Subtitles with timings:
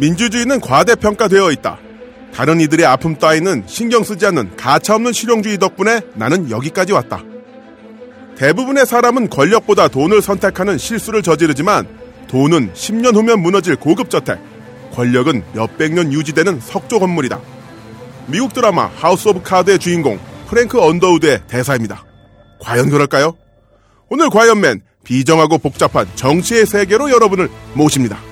[0.00, 1.78] 민주주의는 과대평가되어 있다.
[2.34, 7.22] 다른 이들의 아픔 따위는 신경 쓰지 않는 가차없는 실용주의 덕분에 나는 여기까지 왔다.
[8.36, 11.86] 대부분의 사람은 권력보다 돈을 선택하는 실수를 저지르지만
[12.28, 14.38] 돈은 10년 후면 무너질 고급 저택,
[14.94, 17.38] 권력은 몇백 년 유지되는 석조 건물이다.
[18.26, 22.04] 미국 드라마 하우스 오브 카드의 주인공 프랭크 언더우드의 대사입니다.
[22.60, 23.36] 과연 그럴까요?
[24.08, 28.29] 오늘 과이언맨 비정하고 복잡한 정치의 세계로 여러분을 모십니다.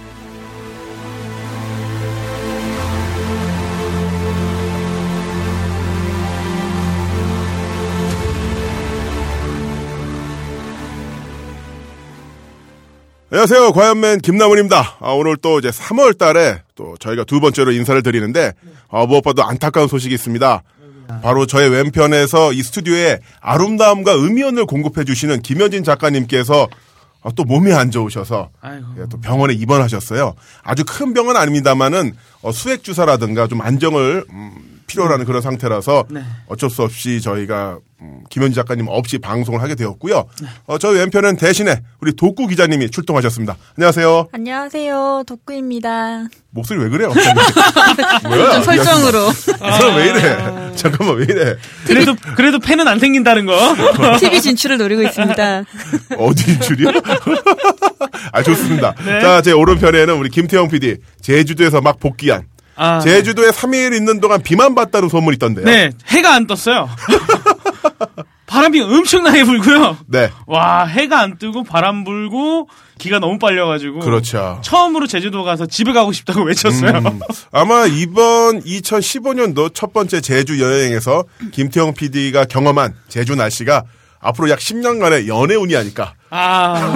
[13.31, 13.73] 안녕하세요.
[13.73, 14.97] 과연맨 김남훈입니다.
[15.01, 18.55] 아, 오늘 또 이제 3월 달에 또 저희가 두 번째로 인사를 드리는데,
[18.89, 20.63] 아, 무엇보다도 안타까운 소식이 있습니다.
[21.23, 26.69] 바로 저의 왼편에서 이 스튜디오에 아름다움과 음이언을 공급해 주시는 김현진 작가님께서
[27.23, 28.48] 아, 또 몸이 안 좋으셔서
[28.98, 30.35] 예, 또 병원에 입원하셨어요.
[30.63, 36.22] 아주 큰 병은 아닙니다만은 어, 수액 주사라든가 좀 안정을 음, 필요로 하는 그런 상태라서 네.
[36.48, 40.25] 어쩔 수 없이 저희가 음, 김현지 작가님 없이 방송을 하게 되었고요.
[40.67, 43.56] 어, 저희 왼편은 대신에 우리 독구 기자님이 출동하셨습니다.
[43.77, 44.28] 안녕하세요.
[44.33, 45.25] 안녕하세요.
[45.27, 46.25] 독구입니다.
[46.50, 47.12] 목소리 왜 그래요?
[48.25, 48.62] 뭐야?
[48.62, 49.28] 설정으로.
[49.28, 50.72] 이 사람 왜 이래?
[50.77, 51.56] 잠깐만 왜 이래?
[51.86, 53.56] 그래도 그래도 팬은 안 생긴다는 거.
[54.19, 55.64] TV 진출을 노리고 있습니다.
[56.19, 56.91] 어디 줄이요?
[58.33, 58.95] 아 좋습니다.
[59.05, 59.20] 네.
[59.20, 62.45] 자, 제 오른편에는 우리 김태형 PD 제주도에서 막 복귀한
[62.79, 65.65] 아, 제주도에 3일 있는 동안 비만 봤다는 소문이 있던데요.
[65.65, 66.89] 네, 해가 안 떴어요.
[68.47, 69.98] 바람이 엄청나게 불고요.
[70.07, 70.31] 네.
[70.47, 74.01] 와, 해가 안 뜨고 바람 불고 기가 너무 빨려가지고.
[74.01, 74.59] 그렇죠.
[74.62, 76.93] 처음으로 제주도 가서 집에 가고 싶다고 외쳤어요.
[76.98, 77.20] 음,
[77.53, 83.85] 아마 이번 2015년도 첫 번째 제주 여행에서 김태형 PD가 경험한 제주 날씨가
[84.20, 86.15] 앞으로 약 10년간의 연애운이 아닐까.
[86.31, 86.95] 아,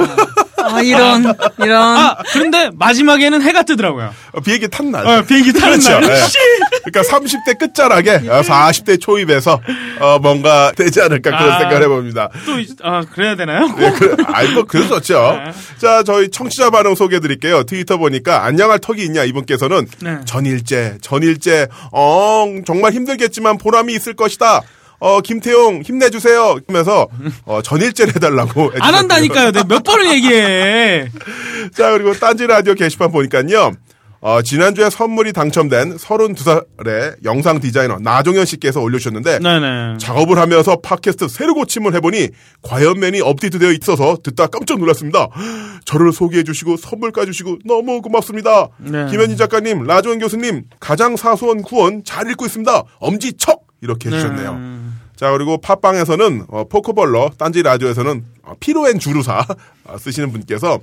[0.72, 1.24] 아, 이런,
[1.58, 1.82] 이런.
[1.98, 4.12] 아, 그런데 마지막에는 해가 뜨더라고요.
[4.32, 5.06] 어, 비행기 탄 날.
[5.06, 6.00] 어, 비행기 타는 그렇죠.
[6.00, 6.10] 날.
[6.18, 6.80] 예.
[6.84, 9.60] 그러니까 30대 끝자락에 어, 40대 초입에서
[10.00, 11.58] 어, 뭔가 되지 않을까 그런 아.
[11.58, 12.28] 생각을 해봅니다.
[12.46, 13.66] 또, 이- 아, 그래야 되나요?
[13.76, 15.40] 네, 그, 아이, 뭐, 그래서 좋죠.
[15.44, 15.52] 네.
[15.78, 17.64] 자, 저희 청취자 반응 소개해 드릴게요.
[17.64, 20.18] 트위터 보니까, 안녕할 턱이 있냐, 이분께서는, 네.
[20.24, 24.60] 전일제, 전일제, 어, 정말 힘들겠지만 보람이 있을 것이다.
[25.02, 26.60] 어, 김태용, 힘내주세요.
[26.68, 27.08] 하면서,
[27.44, 28.70] 어, 전일제를 해달라고.
[28.78, 28.94] 안.
[28.94, 29.50] 한다니까요.
[29.50, 31.08] 내가 몇 번을 얘기해.
[31.74, 33.72] 자, 그리고 딴지 라디오 게시판 보니까요.
[34.20, 39.98] 어, 지난주에 선물이 당첨된 32살의 영상 디자이너 나종현 씨께서 올려주셨는데, 네네.
[39.98, 42.28] 작업을 하면서 팟캐스트 새로 고침을 해보니
[42.62, 45.26] 과연맨이 업데이트되어 있어서 듣다 깜짝 놀랐습니다.
[45.84, 48.68] 저를 소개해 주시고 선물까지 주시고 너무 고맙습니다.
[48.78, 49.06] 네.
[49.10, 52.84] 김현진 작가님, 라조원 교수님 가장 사소한 구원 잘 읽고 있습니다.
[53.00, 54.91] 엄지척 이렇게 해주셨네요.
[55.22, 59.46] 자 그리고 팟빵에서는 어, 포크벌러 딴지 라디오에서는 어, 피로앤 주루사
[59.84, 60.80] 어, 쓰시는 분께서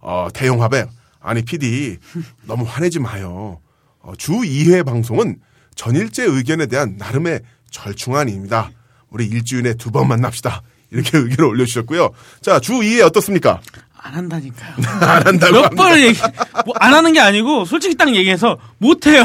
[0.00, 0.86] 어, 대용합에
[1.20, 1.98] 아니 PD
[2.46, 3.58] 너무 화내지 마요.
[3.98, 5.40] 어, 주 2회 방송은
[5.74, 7.40] 전일제 의견에 대한 나름의
[7.72, 8.70] 절충안입니다.
[9.10, 10.62] 우리 일주일에 두 번 만납시다.
[10.92, 12.10] 이렇게 의견을 올려주셨고요.
[12.42, 13.60] 자, 주 2회 어떻습니까?
[14.06, 14.74] 안 한다니까요.
[15.00, 15.70] 안 한다고 몇.
[15.70, 16.20] 번을 얘기,
[16.66, 19.24] 뭐 안 하는 게 아니고, 솔직히 딱 얘기해서, 못해요.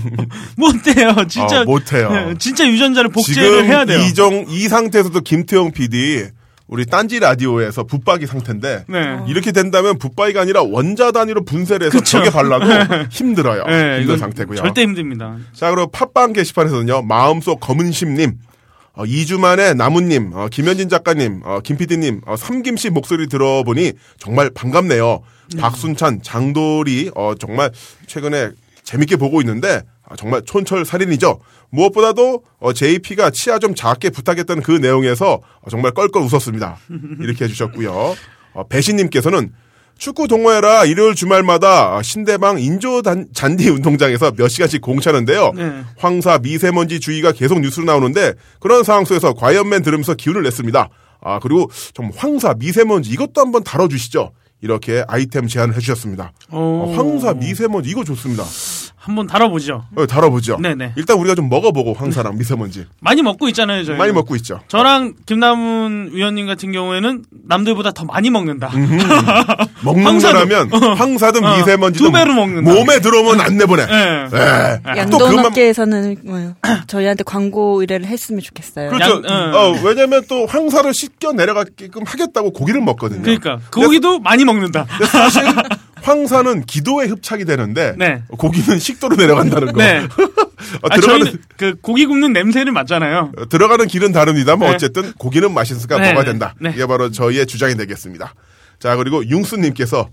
[0.56, 1.14] 못해요.
[1.28, 1.60] 진짜.
[1.60, 2.10] 어, 못해요.
[2.10, 3.98] 네, 진짜 유전자를 복제를 지금 해야 돼요.
[4.00, 6.28] 이정, 이 상태에서도 김태형 PD
[6.66, 9.18] 우리 딴지 라디오에서 붙박이 상태인데 네.
[9.28, 12.18] 이렇게 된다면 붙박이가 아니라 원자 단위로 분쇄를 해서 그쵸.
[12.18, 13.64] 벽에 발라도 힘들어요.
[13.66, 14.56] 네, 힘든 상태고요.
[14.56, 15.36] 절대 힘듭니다.
[15.52, 18.38] 자, 그리고 팟빵 게시판에서는요, 마음속 검은심님,
[18.94, 25.20] 어, 2주 만에 나무님, 어, 김현진 작가님, 어, 김PD님, 어, 삼김씨 목소리 들어보니 정말 반갑네요.
[25.58, 27.70] 박순찬, 장돌이, 어, 정말
[28.06, 28.50] 최근에
[28.84, 31.40] 재밌게 보고 있는데, 아, 정말 촌철살인이죠.
[31.70, 36.78] 무엇보다도 어, JP가 치아 좀 작게 부탁했던 그 내용에서 어, 정말 껄껄 웃었습니다.
[37.20, 38.14] 이렇게 해주셨고요.
[38.52, 39.52] 어, 배신님께서는
[39.96, 45.52] 축구 동호회라 일요일 주말마다 신대방 인조 단- 잔디 운동장에서 몇 시간씩 공차는데요.
[45.54, 45.82] 네.
[45.96, 50.88] 황사 미세먼지 주의가 계속 뉴스로 나오는데 그런 상황 속에서 과연맨 들으면서 기운을 냈습니다.
[51.22, 54.32] 아 그리고 좀 황사 미세먼지 이것도 한번 다뤄주시죠.
[54.60, 56.32] 이렇게 아이템 제안을 해주셨습니다.
[56.50, 56.56] 오.
[56.56, 58.44] 어, 황사 미세먼지 이거 좋습니다.
[59.04, 59.84] 한번 다뤄보죠.
[59.96, 60.56] 어, 다뤄보죠.
[60.60, 60.94] 네네.
[60.96, 63.98] 일단 우리가 좀 먹어보고 황사랑 미세먼지 많이 먹고 있잖아요, 저희.
[63.98, 64.60] 많이 먹고 있죠.
[64.68, 68.70] 저랑 김남훈 위원님 같은 경우에는 남들보다 더 많이 먹는다.
[69.84, 70.18] 먹는.
[70.20, 72.72] 거라면 황사든 어, 미세먼지든 두 배로 먹는다.
[72.72, 73.84] 몸에 들어오면 안 내보내.
[73.86, 74.28] 네.
[74.96, 75.04] 예.
[75.06, 76.54] 또 그것만 양돈업계에서는 뭐요?
[76.86, 78.90] 저희한테 광고 의뢰를 했으면 좋겠어요.
[78.90, 79.22] 그렇죠.
[79.28, 83.22] 양- 어, 왜냐면 또 황사를 씻겨 내려가게끔 하겠다고 고기를 먹거든요.
[83.22, 84.86] 그러니까 고기도 많이 먹는다.
[85.10, 85.42] 사실
[86.04, 88.22] 황사는 기도에 흡착이 되는데 네.
[88.28, 89.82] 고기는 식도로 내려간다는 거.
[89.82, 90.06] 네.
[90.82, 93.32] 어, 아, 들어가는 그 고기 굽는 냄새를 맡잖아요.
[93.36, 94.74] 어, 들어가는 길은 다릅니다만 네.
[94.74, 96.54] 어쨌든 고기는 맛있으니까 네, 먹어야 네, 된다.
[96.60, 96.72] 네.
[96.74, 98.34] 이게 바로 저희의 주장이 되겠습니다.
[98.78, 100.10] 자 그리고 융수님께서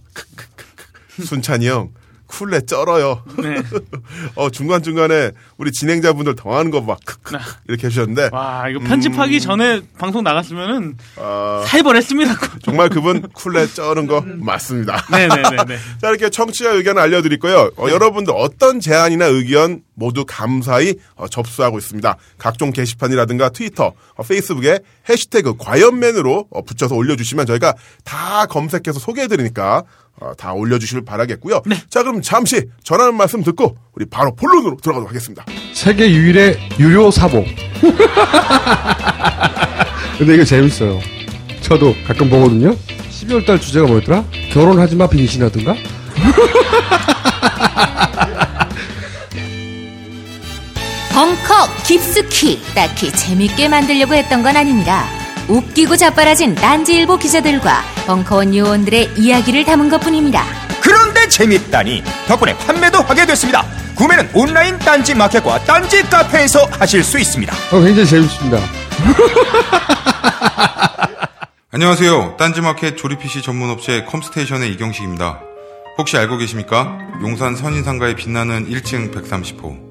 [1.21, 1.89] 순찬이 형
[2.31, 3.23] 쿨레 쩔어요.
[3.37, 3.61] 네.
[4.35, 7.37] 어, 중간중간에 우리 진행자분들 당하는 거 막, 크크,
[7.67, 12.33] 이렇게 해주셨는데, 와, 이거 편집하기 전에 방송 나갔으면은 어, 살벌했습니다.
[12.63, 15.05] 정말 그분 쿨레 쩌는 거 맞습니다.
[15.11, 15.77] 네네네네.
[16.01, 17.69] 자, 이렇게 청취자 의견을 알려드릴 거예요.
[17.77, 22.17] 어, 여러분들 어떤 제안이나 의견 모두 감사히 어, 접수하고 있습니다.
[22.39, 29.83] 각종 게시판이라든가 트위터, 어, 페이스북에 해시태그 과연맨으로 어, 붙여서 올려주시면 저희가 다 검색해서 소개해드리니까
[30.19, 31.61] 어, 다 올려주시길 바라겠고요.
[31.89, 35.45] 자, 그럼 잠시 전하는 말씀 듣고 우리 바로 본론으로 들어가도록 하겠습니다.
[35.73, 37.45] 세계 유일의 유료 사복.
[40.17, 40.99] 근데 이거 재밌어요.
[41.61, 42.75] 저도 가끔 보거든요.
[43.09, 44.25] 12월 달 주제가 뭐였더라?
[44.51, 45.75] 결혼하지 마 빙신하든가?
[51.21, 55.05] 벙커 깊숙이 딱히 재밌게 만들려고 했던 건 아닙니다.
[55.47, 60.43] 웃기고 자빠라진 딴지일보 기자들과 벙커원 요원들의 이야기를 담은 것 뿐입니다.
[60.81, 63.63] 그런데 재밌다니 덕분에 판매도 하게 됐습니다.
[63.93, 67.53] 구매는 온라인 딴지 마켓과 딴지 카페에서 하실 수 있습니다.
[67.71, 68.57] 어, 굉장히 재밌습니다.
[71.69, 72.37] 안녕하세요.
[72.39, 75.39] 딴지마켓 조립 PC 전문 업체 컴스테이션의 이경식입니다.
[75.99, 76.97] 혹시 알고 계십니까?
[77.21, 79.90] 용산 선인상가에 빛나는 1층 130호.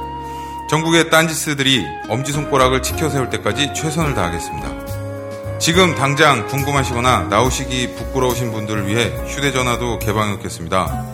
[0.71, 5.59] 전국의 딴지스들이 엄지손가락을 치켜 세울 때까지 최선을 다하겠습니다.
[5.59, 11.05] 지금 당장 궁금하시거나 나오시기 부끄러우신 분들을 위해 휴대전화도 개방해 놓겠습니다.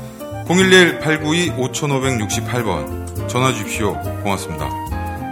[0.45, 3.99] 011-892-5568번 전화 주십시오.
[4.21, 4.69] 고맙습니다.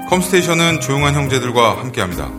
[0.10, 2.32] 컴스테이션은 조용한 형제들과 함께합니다.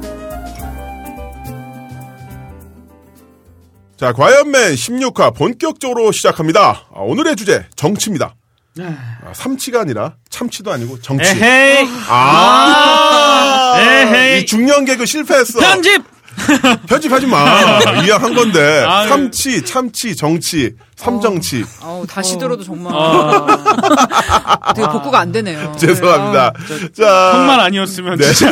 [3.97, 6.89] 자, 과연맨 16화 본격적으로 시작합니다.
[6.93, 8.35] 아, 오늘의 주제, 정치입니다.
[8.85, 11.25] 아, 삼치가 아니라 참치도 아니고 정치.
[11.31, 11.89] 에헤이.
[12.09, 14.43] 아, 에헤이.
[14.43, 15.61] 이 중년 개그 실패했어.
[15.61, 16.03] 편집!
[16.87, 17.81] 편집하지 마.
[18.05, 18.85] 이해한 건데.
[18.87, 19.09] 아유.
[19.09, 21.65] 삼치, 참치, 정치, 삼정치.
[21.83, 25.75] 어우, 다시 들어도 정말 아, 되게 복구가 안 되네요.
[25.81, 26.53] 죄송합니다.
[26.95, 28.33] 자, 형만 아니었으면 네.
[28.35, 28.51] 자,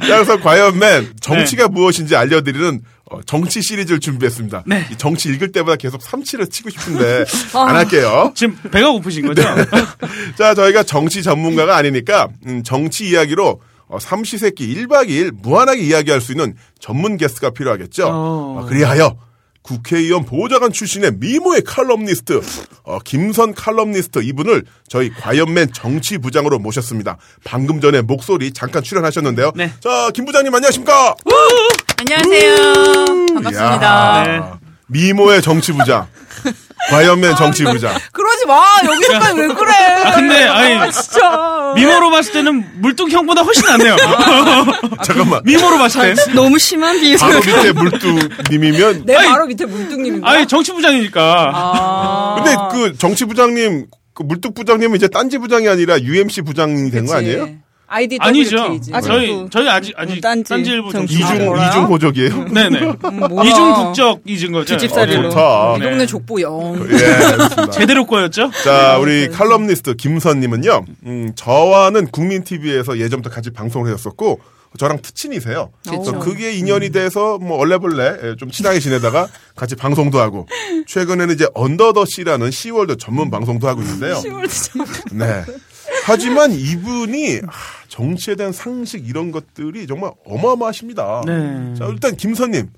[0.00, 2.93] 그래서 과연맨 정치가 무엇인지 알려드리는 어,
[3.26, 4.64] 정치 시리즈를 준비했습니다.
[4.66, 4.86] 네.
[4.92, 7.24] 이 정치 읽을 때마다 계속 삼치를 치고 싶은데
[7.54, 8.32] 안 할게요.
[8.34, 9.42] 지금 배가 고프신 거죠?
[9.54, 9.64] 네.
[10.36, 16.32] 자, 저희가 정치 전문가가 아니니까 음, 정치 이야기로 어, 삼시세끼 1박 2일 무한하게 이야기할 수
[16.32, 18.06] 있는 전문 게스트가 필요하겠죠.
[18.06, 18.60] 어.
[18.60, 19.16] 어, 그리하여
[19.62, 22.40] 국회의원 보좌관 출신의 미모의 칼럼니스트
[22.84, 27.16] 어, 김선 칼럼니스트 이분을 저희 과연맨 정치 부장으로 모셨습니다.
[27.44, 29.52] 방금 전에 목소리 잠깐 출연하셨는데요.
[29.56, 29.72] 네.
[29.80, 31.14] 자, 김 부장님 안녕하십니까?
[32.06, 33.26] 안녕하세요.
[33.34, 34.24] 반갑습니다.
[34.26, 34.58] 이야,
[34.88, 36.06] 미모의 정치부장.
[36.90, 37.96] 과연맨 정치부장.
[38.12, 38.62] 그러지 마.
[38.84, 39.72] 여기서까지 왜 그래?
[40.14, 41.72] 근데, 아니, 아, 진짜.
[41.74, 43.96] 미모로 봤을 때는 물뚱형보다 훨씬 낫네요.
[45.02, 45.40] 잠깐만.
[45.44, 46.32] 미모로 봤을 때.
[46.34, 47.16] 너무 심한 비유.
[47.16, 50.28] 바로 밑에 물뚱님이면 내 아니, 바로 밑에 물뚱님인가?
[50.30, 51.50] 아니, 정치부장이니까.
[51.54, 52.34] 아.
[52.36, 57.14] 근데 그 정치부장님, 그 물뚝부장님은 이제 딴지 부장이 아니라 UMC 부장이 된 거.
[57.16, 57.48] 아니에요?
[57.86, 58.78] 아이디 아니죠.
[58.92, 59.00] 아직도.
[59.02, 61.18] 저희, 저희 아직, 아직, 딴지 딴지일보 정치.
[61.18, 61.34] 정치.
[61.34, 61.68] 이중, 뭐라요?
[61.68, 62.44] 이중호적이에요?
[62.48, 62.80] 네네.
[63.28, 63.48] 뭐야.
[63.48, 64.76] 이중 국적 잊은 거죠.
[64.76, 65.28] 뒷집살이로.
[65.28, 65.76] 어, 좋다.
[65.76, 66.88] 이 동네 족보 영.
[66.90, 67.70] 예.
[67.70, 68.50] 제대로 꼬였죠?
[68.64, 74.40] 자, 우리 칼럼니스트 김선님은요, 음, 저와는 국민TV에서 예전부터 같이 방송을 했었고,
[74.76, 75.70] 저랑 트친이세요.
[75.88, 80.48] 그래서 그게 인연이 돼서 뭐 얼레벌레 예, 좀 친하게 지내다가 같이 방송도 하고
[80.88, 84.20] 최근에는 이제 언더더 씨라는 시월드 전문 방송도 하고 있는데요.
[85.12, 85.44] 네.
[86.04, 87.50] 하지만 이분이 아,
[87.88, 91.22] 정치에 대한 상식 이런 것들이 정말 어마어마하십니다.
[91.26, 91.74] 네.
[91.78, 92.68] 자, 일단 김선님.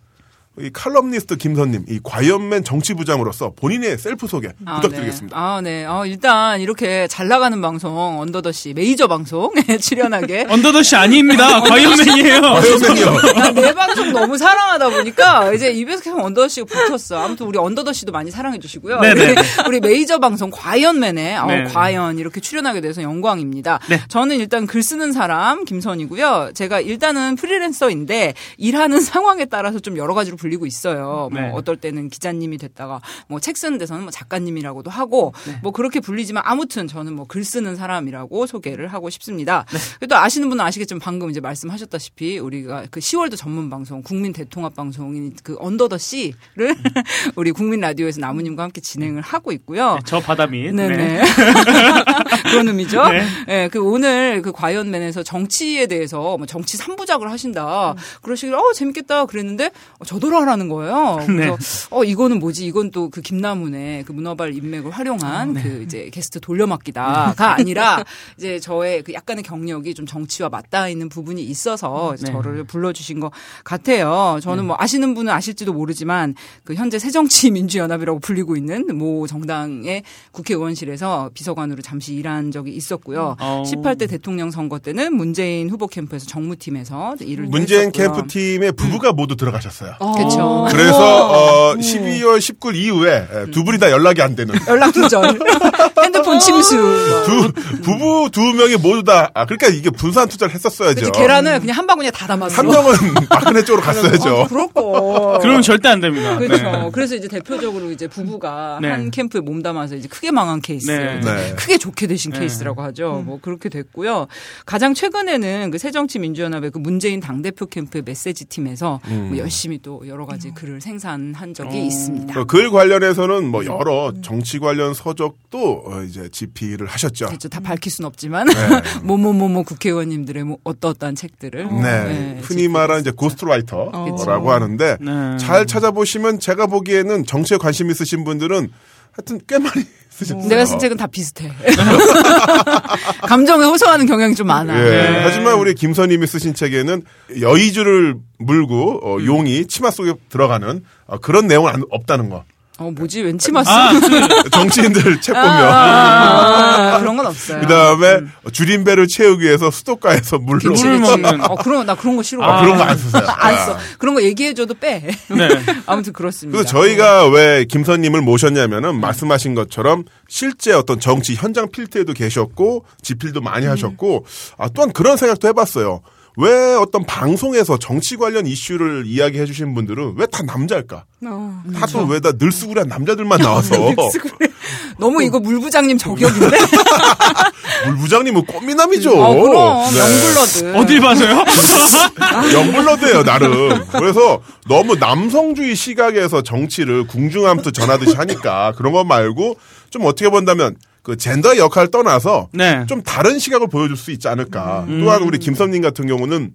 [0.59, 5.37] 이 칼럼니스트 김선님, 이 과이언맨 정치부장으로서 본인의 셀프 소개 아, 부탁드리겠습니다.
[5.37, 5.43] 네.
[5.43, 5.85] 아, 네.
[5.85, 11.61] 어, 일단 이렇게 잘 나가는 방송 언더더시 메이저 방송에 출연하게 언더더시 아닙니다.
[11.69, 12.41] 과이언맨이에요.
[12.41, 13.33] 과이언맨이요.
[13.35, 17.23] 난내 방송 너무 사랑하다 보니까 이제 입에서 계속 언더더시가 붙었어.
[17.23, 19.01] 아무튼 우리 언더더시도 많이 사랑해 주시고요.
[19.01, 19.33] 네네.
[19.33, 19.35] 우리,
[19.69, 21.65] 우리 메이저 방송 과이언맨에 어, 네.
[21.65, 23.79] 과연 이렇게 출연하게 돼서 영광입니다.
[23.91, 24.01] 네.
[24.09, 26.53] 저는 일단 글 쓰는 사람 김선이고요.
[26.55, 31.29] 제가 일단은 프리랜서인데 일하는 상황에 따라서 좀 여러 가지로 불 리고 있어요.
[31.33, 31.43] 네.
[31.49, 36.43] 뭐 어떨 때는 기자님이 됐다가 뭐 책 쓰는 데서는 뭐 작가님이라고도 하고 뭐 그렇게 불리지만
[36.47, 39.65] 아무튼 저는 뭐 글 쓰는 사람이라고 소개를 하고 싶습니다.
[40.09, 45.35] 또 아시는 분은 아시겠지만 방금 이제 말씀하셨다시피 우리가 그 10월도 전문 방송 국민 대통합 방송인
[45.43, 46.75] 그 언더 더 씨를
[47.37, 49.99] 우리 국민 라디오에서 나무님과 함께 진행을 하고 있고요.
[50.07, 50.73] 저 바다 밑.
[50.73, 51.23] 네네.
[52.51, 53.03] 그런 의미죠.
[53.09, 53.25] 네.
[53.47, 53.69] 네.
[53.69, 57.95] 그 오늘 그 과연맨에서 정치에 대해서 뭐 정치 3부작을 하신다.
[58.23, 61.19] 그러시길래 어 재밌겠다 그랬는데 어, 저더러 하라는 거예요.
[61.27, 61.57] 그래서
[61.91, 62.67] 어 이거는 뭐지?
[62.67, 68.05] 이건 또 그 김나문의 그 문어발 인맥을 활용한 그 이제 게스트 돌려막기다가 아니라
[68.37, 72.31] 이제 저의 그 약간의 경력이 좀 정치와 맞닿아 있는 부분이 있어서 네.
[72.31, 73.31] 저를 불러주신 것
[73.65, 74.39] 같아요.
[74.43, 80.03] 저는 뭐 아시는 분은 아실지도 모르지만 그 현재 새정치민주연합이라고 불리고 있는 모 정당의
[80.33, 83.37] 국회의원실에서 비서관으로 잠시 일한 적이 있었고요.
[83.41, 83.63] 어.
[83.67, 88.13] 18대 대통령 선거 때는 문재인 후보 캠프에서 정무팀에서 일을 문재인 했었고요.
[88.13, 89.95] 캠프 팀에 부부가 모두 들어가셨어요.
[90.27, 90.67] 그렇죠.
[90.71, 91.29] 그래서
[91.71, 95.39] 어, 12월 19일 이후에 에, 두 분이 다 연락이 안 되는 연락 두절,
[96.03, 96.77] 핸드폰 침수.
[97.25, 97.53] 두
[97.83, 101.01] 부부 두 명이 모두 다 아, 그러니까 이게 분산 투자를 했었어야죠.
[101.07, 102.57] 그치, 계란을 그냥 한 바구니에 다 담았어.
[102.57, 102.95] 한 명은
[103.29, 104.43] 박근혜 쪽으로 갔어야죠.
[104.43, 105.39] 아, 거.
[105.41, 106.37] 그러면 절대 안 됩니다.
[106.39, 106.63] 그렇죠.
[106.65, 106.91] 네.
[106.93, 108.89] 그래서 이제 대표적으로 이제 부부가 네.
[108.91, 111.21] 한 캠프에 몸담아서 이제 크게 망한 케이스, 네.
[111.21, 111.55] 네.
[111.57, 112.41] 크게 좋게 되신 네.
[112.41, 113.23] 케이스라고 하죠.
[113.25, 114.27] 뭐 그렇게 됐고요.
[114.65, 120.16] 가장 최근에는 그 새정치민주연합의 그 문재인 당 대표 캠프의 메시지 팀에서 뭐 열심히 또 여러
[120.25, 121.85] 가지 글을 생산한 적이 어.
[121.85, 122.41] 있습니다.
[122.41, 127.27] 어, 글 관련해서는 뭐 여러 정치 관련 서적도 어, 이제 집필을 하셨죠.
[127.27, 127.49] 그렇죠.
[127.49, 128.55] 다 밝힐 순 없지만 네.
[129.03, 134.31] 뭐뭐뭐뭐 국회의원님들의 뭐 어떠어떠한 책들을 네, 흔히 말하는 이제 ghostwriter라고 그쵸.
[134.31, 135.37] 하는데 네.
[135.39, 138.71] 잘 찾아보시면 제가 보기에는 정치에 관심 있으신 분들은
[139.17, 140.49] 하여튼 꽤 많이 쓰셨어요.
[140.49, 141.51] 내가 쓴 책은 다 비슷해.
[143.23, 144.79] 감정에 호소하는 경향이 좀 많아.
[144.79, 144.91] 예.
[144.91, 145.21] 네.
[145.23, 147.03] 하지만 우리 김선님이 쓰신 책에는
[147.41, 149.27] 여의주를 물고 어, 음.
[149.27, 152.45] 용이 치마 속에 들어가는 어, 그런 내용은 안- 없다는 거.
[152.79, 153.71] 어 뭐지 왠지 맞어.
[153.71, 155.47] 아, 그, 정치인들 책 보면.
[155.51, 157.61] 아, 그런 건 없어요.
[157.61, 158.21] 그 다음에
[158.53, 160.75] 줄임배를 채우기 위해서 수도가에서 물로.
[160.75, 160.99] 물을.
[160.99, 161.41] 먹는.
[161.51, 162.43] 어, 그런, 나 그런 거 싫어.
[162.45, 163.23] 아, 그런 거 안 쓰세요.
[163.35, 163.79] 안 써.
[163.99, 165.01] 그런 거 얘기해줘도 빼.
[165.29, 165.49] 네.
[165.87, 166.59] 아무튼 그렇습니다.
[166.59, 173.65] 그래서 저희가 왜 김선님을 모셨냐면은 말씀하신 것처럼 실제 어떤 정치 현장 필드에도 계셨고 지필도 많이
[173.67, 174.27] 하셨고
[174.59, 176.01] 아, 또한 그런 생각도 해봤어요.
[176.39, 181.05] 왜 어떤 방송에서 정치 관련 이슈를 이야기해 주신 분들은 왜 다 남자일까?
[181.27, 181.63] 어.
[181.81, 183.75] 다또 왜다 늘수구리한 남자들만 나와서
[184.99, 186.57] 너무 이거 물부장님 저격인데?
[187.87, 189.11] 물 부장님은 꽃미남이죠.
[189.13, 189.91] 어, 그럼.
[189.93, 189.99] 네.
[189.99, 190.77] 영블러드.
[190.77, 191.45] 어딜 봐서요?
[192.53, 193.85] 영블러드예요 나름.
[193.93, 199.57] 그래서 너무 남성주의 시각에서 정치를 궁중함도 전하듯이 하니까 그런 것 말고
[199.91, 202.85] 좀 어떻게 본다면 그 젠더의 역할을 떠나서 네.
[202.89, 204.87] 좀 다른 시각을 보여줄 수 있지 않을까.
[204.89, 206.51] 또한 우리 김선님 같은 경우는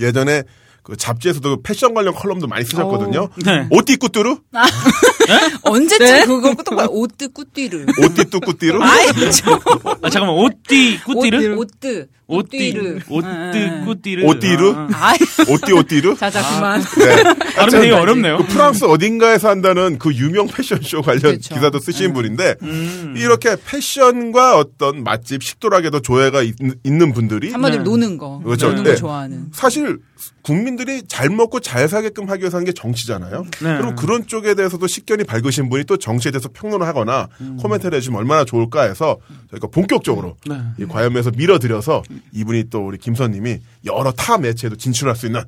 [0.00, 0.42] 예전에
[0.82, 3.28] 그 잡지에서도 패션 관련 컬럼도 많이 쓰셨거든요.
[3.46, 3.68] 네.
[3.70, 4.40] 오띠 꾸뚜루?
[5.62, 6.26] 언제쯤 네?
[6.26, 6.88] 그거 또 뭐야?
[6.90, 7.86] 오뜨 꾸띠르.
[8.04, 8.82] 오띠 뚜 꾸띠루?
[8.82, 9.52] 아이, 저.
[10.02, 11.54] 아, 잠깐만, 옷띠, 꾸띠르?
[11.54, 11.58] 오뜨.
[11.60, 13.00] 옷띠, 오띠르.
[13.08, 14.24] 옷띠, 꾸띠르.
[14.26, 14.74] 오띠르?
[14.92, 15.12] 아,
[15.48, 16.16] 오띠 오띠루?
[16.18, 16.80] 자자, 그만.
[16.80, 17.22] 네.
[17.54, 18.38] 발음 되게 어렵네요.
[18.38, 21.54] 그 프랑스 어딘가에서 한다는 그 유명 패션쇼 관련 그렇죠.
[21.54, 23.14] 기사도 쓰신 분인데 음.
[23.16, 26.54] 이렇게 패션과 어떤 맛집 식도락에도 조예가 있,
[26.86, 28.40] 는 분들이 한마디로 노는 거.
[28.42, 28.68] 그렇죠.
[28.68, 28.90] 노는 네.
[28.90, 29.46] 거 좋아하는.
[29.52, 29.98] 사실
[30.42, 33.44] 국민들이 잘 먹고 잘 살게끔 하기 위해서 하는 게 정치잖아요.
[33.62, 33.76] 네.
[33.78, 37.28] 그럼 그런 쪽에 대해서도 식견이 밝으신 분이 또 정치에 대해서 평론을 하거나
[37.58, 39.18] 코멘트를 해주면 얼마나 좋을까 해서
[39.50, 40.56] 저희가 본격적으로 네.
[40.78, 42.02] 이 과연에서 밀어드려서
[42.32, 45.42] 이분이 또 우리 김선님이 여러 타 매체에도 진출할 수 있는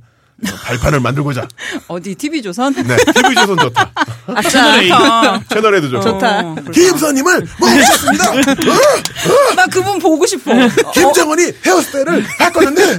[0.64, 1.48] 발판을 만들고자
[1.88, 2.74] 어디 TV조선?
[2.74, 3.90] 네 TV조선 좋다
[4.50, 4.92] 채널 A.
[4.92, 6.40] 아, 채널에도 좋고 좋다.
[6.40, 6.56] 어.
[6.72, 8.32] 김선님을 모셨습니다.
[9.56, 10.52] 나 그분 보고 싶어.
[10.92, 12.96] 김정은이 헤어스타일을 할 건데.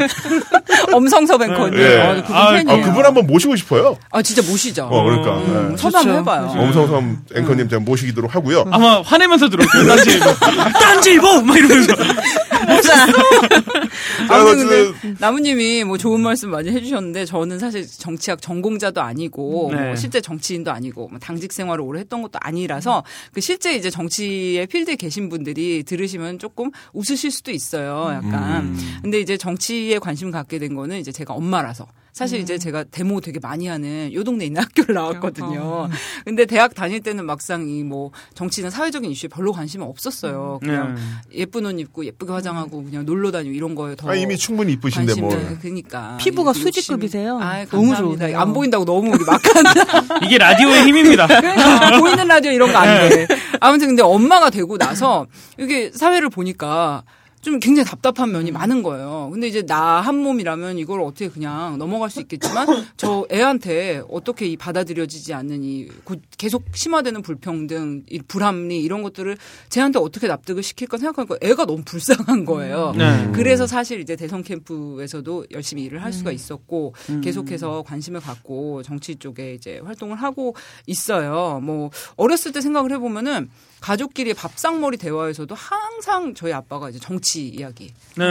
[0.93, 1.79] 엄성섭 앵커님.
[1.79, 1.97] 예.
[1.99, 2.81] 아, 그분 아, 팬이에요.
[2.83, 3.97] 아, 그분 한번 모시고 싶어요.
[4.09, 4.85] 아, 진짜 모시죠.
[4.89, 5.35] 어, 그러니까.
[5.37, 5.81] 음, 네.
[5.83, 6.55] 한번 해봐요.
[6.57, 8.65] 엄성섬 앵커님 제가 모시기도록 하고요.
[8.71, 9.85] 아마 화내면서 들어올게요.
[9.85, 10.25] 딴지일보.
[10.79, 11.41] 딴지일보!
[11.41, 11.93] 막 이러면서.
[14.29, 19.85] 아무튼 어쨌든- 근데 나무님이 뭐 좋은 말씀 많이 해주셨는데 저는 사실 정치학 전공자도 아니고 네.
[19.85, 23.03] 뭐 실제 정치인도 아니고 뭐 당직 생활을 오래 했던 것도 아니라서
[23.33, 28.11] 그 실제 이제 정치의 필드에 계신 분들이 들으시면 조금 웃으실 수도 있어요.
[28.13, 28.75] 약간.
[29.01, 31.85] 근데 이제 정치에 관심 갖게 된 거는 이제 제가 엄마라서.
[32.17, 35.87] 사실 이제 제가 데모 되게 많이 하는 요 동네 있는 학교를 나왔거든요.
[36.25, 40.59] 근데 대학 다닐 때는 막상 이 뭐 정치나 사회적인 이슈에 별로 관심은 없었어요.
[40.61, 41.01] 그냥 네.
[41.39, 45.13] 예쁜 옷 입고 예쁘게 화장하고 그냥 놀러 다니고 이런 거에 더 아, 이미 충분히 이쁘신데
[45.13, 45.57] 관심이 뭐.
[45.61, 47.37] 그러니까 피부가 수지급이세요.
[47.39, 47.95] 아, 너무.
[47.95, 48.37] 좋으세요.
[48.39, 50.17] 안 보인다고 너무 우리 막한다.
[50.25, 51.27] 이게 라디오의 힘입니다.
[51.39, 53.27] 그러니까 보이는 라디오 이런 거 안 돼.
[53.59, 55.27] 아무튼 근데 엄마가 되고 나서
[55.59, 57.03] 이게 사회를 보니까
[57.47, 59.29] 좀 굉장히 답답한 면이 많은 거예요.
[59.31, 64.55] 근데 이제 나 한 몸이라면 이걸 어떻게 그냥 넘어갈 수 있겠지만 저 애한테 어떻게 이
[64.57, 69.37] 받아들여지지 않는 이곧 계속 심화되는 불평등, 이 불합리 이런 것들을
[69.69, 72.93] 쟤한테 어떻게 납득을 시킬까 생각하니까 애가 너무 불쌍한 거예요.
[72.97, 73.29] 네.
[73.33, 77.21] 그래서 사실 이제 대선 캠프에서도 열심히 일을 할 수가 있었고 음.
[77.21, 81.59] 계속해서 관심을 갖고 정치 쪽에 이제 활동을 하고 있어요.
[81.63, 83.49] 뭐 어렸을 때 생각을 해보면은
[83.79, 88.25] 가족끼리 밥상머리 대화에서도 항상 저희 아빠가 이제 정치 이야기, 네.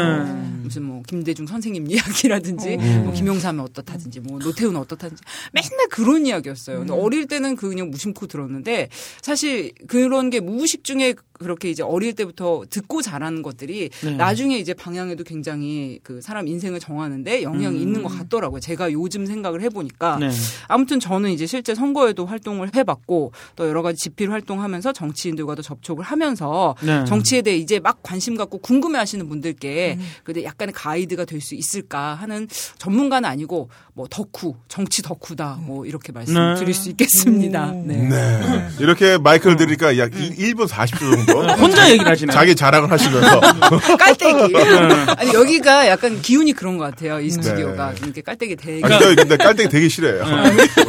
[0.62, 5.23] 무슨 뭐 김대중 선생님 이야기라든지 뭐 김용삼은 어떻다든지 뭐 노태우는 어떻다든지
[5.53, 6.79] 맨날 그런 이야기였어요.
[6.79, 8.88] 근데 어릴 때는 그 그냥 무심코 들었는데
[9.23, 14.11] 사실 그런 게 무의식 중에 그렇게 이제 어릴 때부터 듣고 자라는 것들이 네.
[14.16, 18.61] 나중에 이제 방향에도 굉장히 그 사람 인생을 정하는데 영향이 있는 것 같더라고요.
[18.61, 20.31] 제가 요즘 생각을 해보니까 네.
[20.69, 26.75] 아무튼 저는 이제 실제 선거에도 활동을 해봤고 또 여러 가지 집필 활동하면서 정치인들과도 접촉을 하면서
[26.83, 27.05] 네.
[27.07, 32.49] 정치에 대해 이제 막 관심 갖고 궁금해하시는 분들께 근데 약간의 가이드가 될 수 있을까 하는
[32.78, 37.73] 전문가는 아니고 뭐 덕후 정치 덕후다 뭐 이렇게 말씀드릴 수 있겠습니다.
[37.73, 37.97] 네.
[38.09, 38.69] 네.
[38.81, 41.25] 이렇게 마이크를 들으니까 약 1분 40초 정도
[41.59, 42.33] 혼자 얘기를 하시네.
[42.33, 43.40] 자기 자랑을 하시면서
[43.99, 44.54] 깔때기.
[45.18, 47.21] 아니 여기가 약간 기운이 그런 것 같아요.
[47.21, 48.00] 이 스튜디오가 네.
[48.04, 48.80] 이렇게 깔때기 되게.
[48.85, 50.25] 아니, 저 근데 깔때기 되게 싫어해요.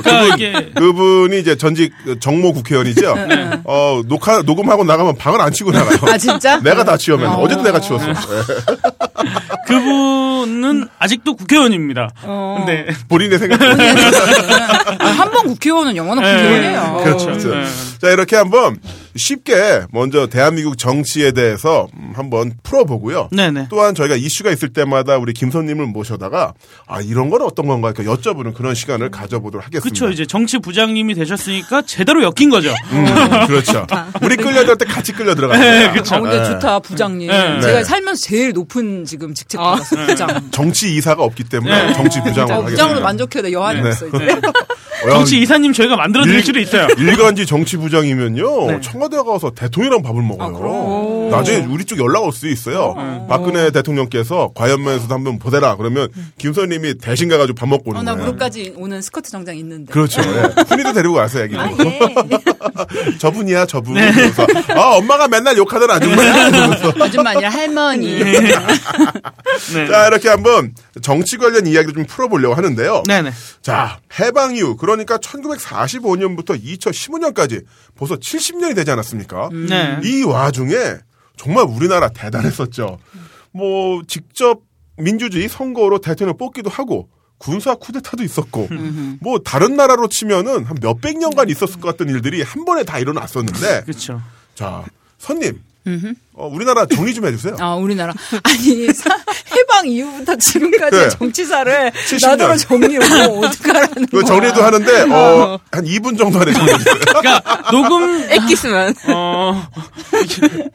[0.04, 3.16] 그러니까 이게 그분이 이제 전직 정모 국회의원이죠.
[3.66, 5.98] 어, 녹화, 녹음하고 나가면 방을 안 치고 나가요.
[6.12, 6.58] 아 진짜?
[6.62, 7.28] 내가 다 치우면.
[7.28, 7.36] 어.
[7.38, 8.10] 어제도 내가 치웠어.
[8.10, 8.14] 예.
[9.68, 12.10] 그분은 아직도 국회의원입니다.
[12.24, 12.56] 어.
[12.66, 13.60] 근데 본인의 생각.
[13.62, 16.32] 한번 국회의원은 영원한 네.
[16.32, 17.02] 국회의원이에요.
[17.04, 17.26] 그렇죠.
[17.28, 17.50] 그렇죠.
[17.56, 17.66] 네.
[18.02, 18.78] 자, 이렇게 한번
[19.18, 23.30] 쉽게 먼저 대한민국 정치에 대해서 음, 한번 풀어보고요.
[23.32, 23.68] 네네.
[23.70, 26.54] 또한 저희가 이슈가 있을 때마다 우리 김선님을 모셔다가
[26.88, 29.84] 아, 이런 건 어떤 건가 이렇게 여쭤보는 그런 시간을 가져보도록 하겠습니다.
[29.84, 30.14] 그렇죠.
[30.14, 32.70] 이제 정치 부장님이 되셨으니까 제대로 엮인 거죠.
[32.92, 33.06] 음,
[33.48, 33.86] 그렇죠.
[34.22, 35.60] 우리 끌려들 때 같이 끌려 들어가요.
[35.60, 36.16] 네, 그쵸.
[36.16, 36.46] 아, 근데 네.
[36.46, 37.28] 좋다 부장님.
[37.30, 37.60] 네.
[37.62, 37.84] 제가 네.
[37.84, 40.08] 살면서 제일 높은 지금 직책 받았어요.
[40.08, 40.50] 부장.
[40.52, 41.94] 정치 이사가 없기 때문에 네.
[41.94, 42.70] 정치 부장을 어, 하겠습니다.
[42.70, 43.52] 부장으로 만족해야 돼.
[43.52, 43.90] 여한이 네.
[43.90, 44.18] 없어 이제.
[45.06, 46.88] 어, 정치 이사님 저희가 만들어 드릴 일- 수도 있어요.
[46.98, 48.82] 일간지 정치 부장이면요 네.
[48.82, 50.48] 청와 대 가서 대통령이랑 밥을 먹어요.
[50.56, 51.17] 아.
[51.30, 52.94] 나중에 우리 쪽 연락 올 수 있어요.
[53.28, 58.26] 박근혜 대통령께서 과연면에서도 한번 보대라 그러면 김선님이 대신 가가지고 밥 먹고 오는 어, 나 거예요.
[58.28, 59.92] 무릎까지 오는 스커트 정장 있는데.
[59.92, 60.22] 그렇죠.
[60.22, 60.64] 예.
[60.68, 61.58] 훈이도 데리고 가서 얘기.
[61.58, 62.00] 아, 예.
[63.20, 63.96] 저분이야 저분.
[63.96, 66.50] 그래서 아 엄마가 맨날 욕하던 아줌마야.
[67.02, 68.20] 아줌마 아니라 할머니.
[68.24, 69.88] 네.
[69.88, 73.04] 자 이렇게 한번 정치 관련 이야기를 좀 풀어보려고 하는데요.
[73.08, 73.32] 네네.
[73.62, 77.64] 자, 해방 이후 그러니까 1945년부터 2015년까지
[77.98, 79.50] 벌써 70년이 되지 않았습니까?
[79.70, 79.98] 네.
[80.04, 80.76] 이 와중에
[81.38, 83.00] 정말 우리나라 대단했었죠.
[83.52, 84.62] 뭐 직접
[84.98, 88.68] 민주주의 선거로 대통령 뽑기도 하고 군사 쿠데타도 있었고
[89.22, 93.84] 뭐 다른 나라로 치면은 한 몇백 년간 있었을 것 같은 일들이 한 번에 다 일어났었는데
[93.84, 94.22] 그렇죠.
[94.56, 94.84] 자,
[95.20, 95.62] 선님.
[96.40, 97.56] 어, 우리나라 정리 좀 해주세요.
[97.60, 98.14] 아, 우리나라.
[98.44, 99.10] 아니, 사-
[99.56, 101.10] 해방 이후부터 지금까지 네.
[101.10, 102.38] 정치사를 70 년.
[102.38, 104.24] 나더러 정리하고 어떡하라는 그 거야.
[104.24, 106.96] 정리도 하는데 어, 한 2분 정도 안에 정리해주세요.
[107.10, 108.94] 그러니까 녹음 엑기스만.
[109.08, 109.68] 어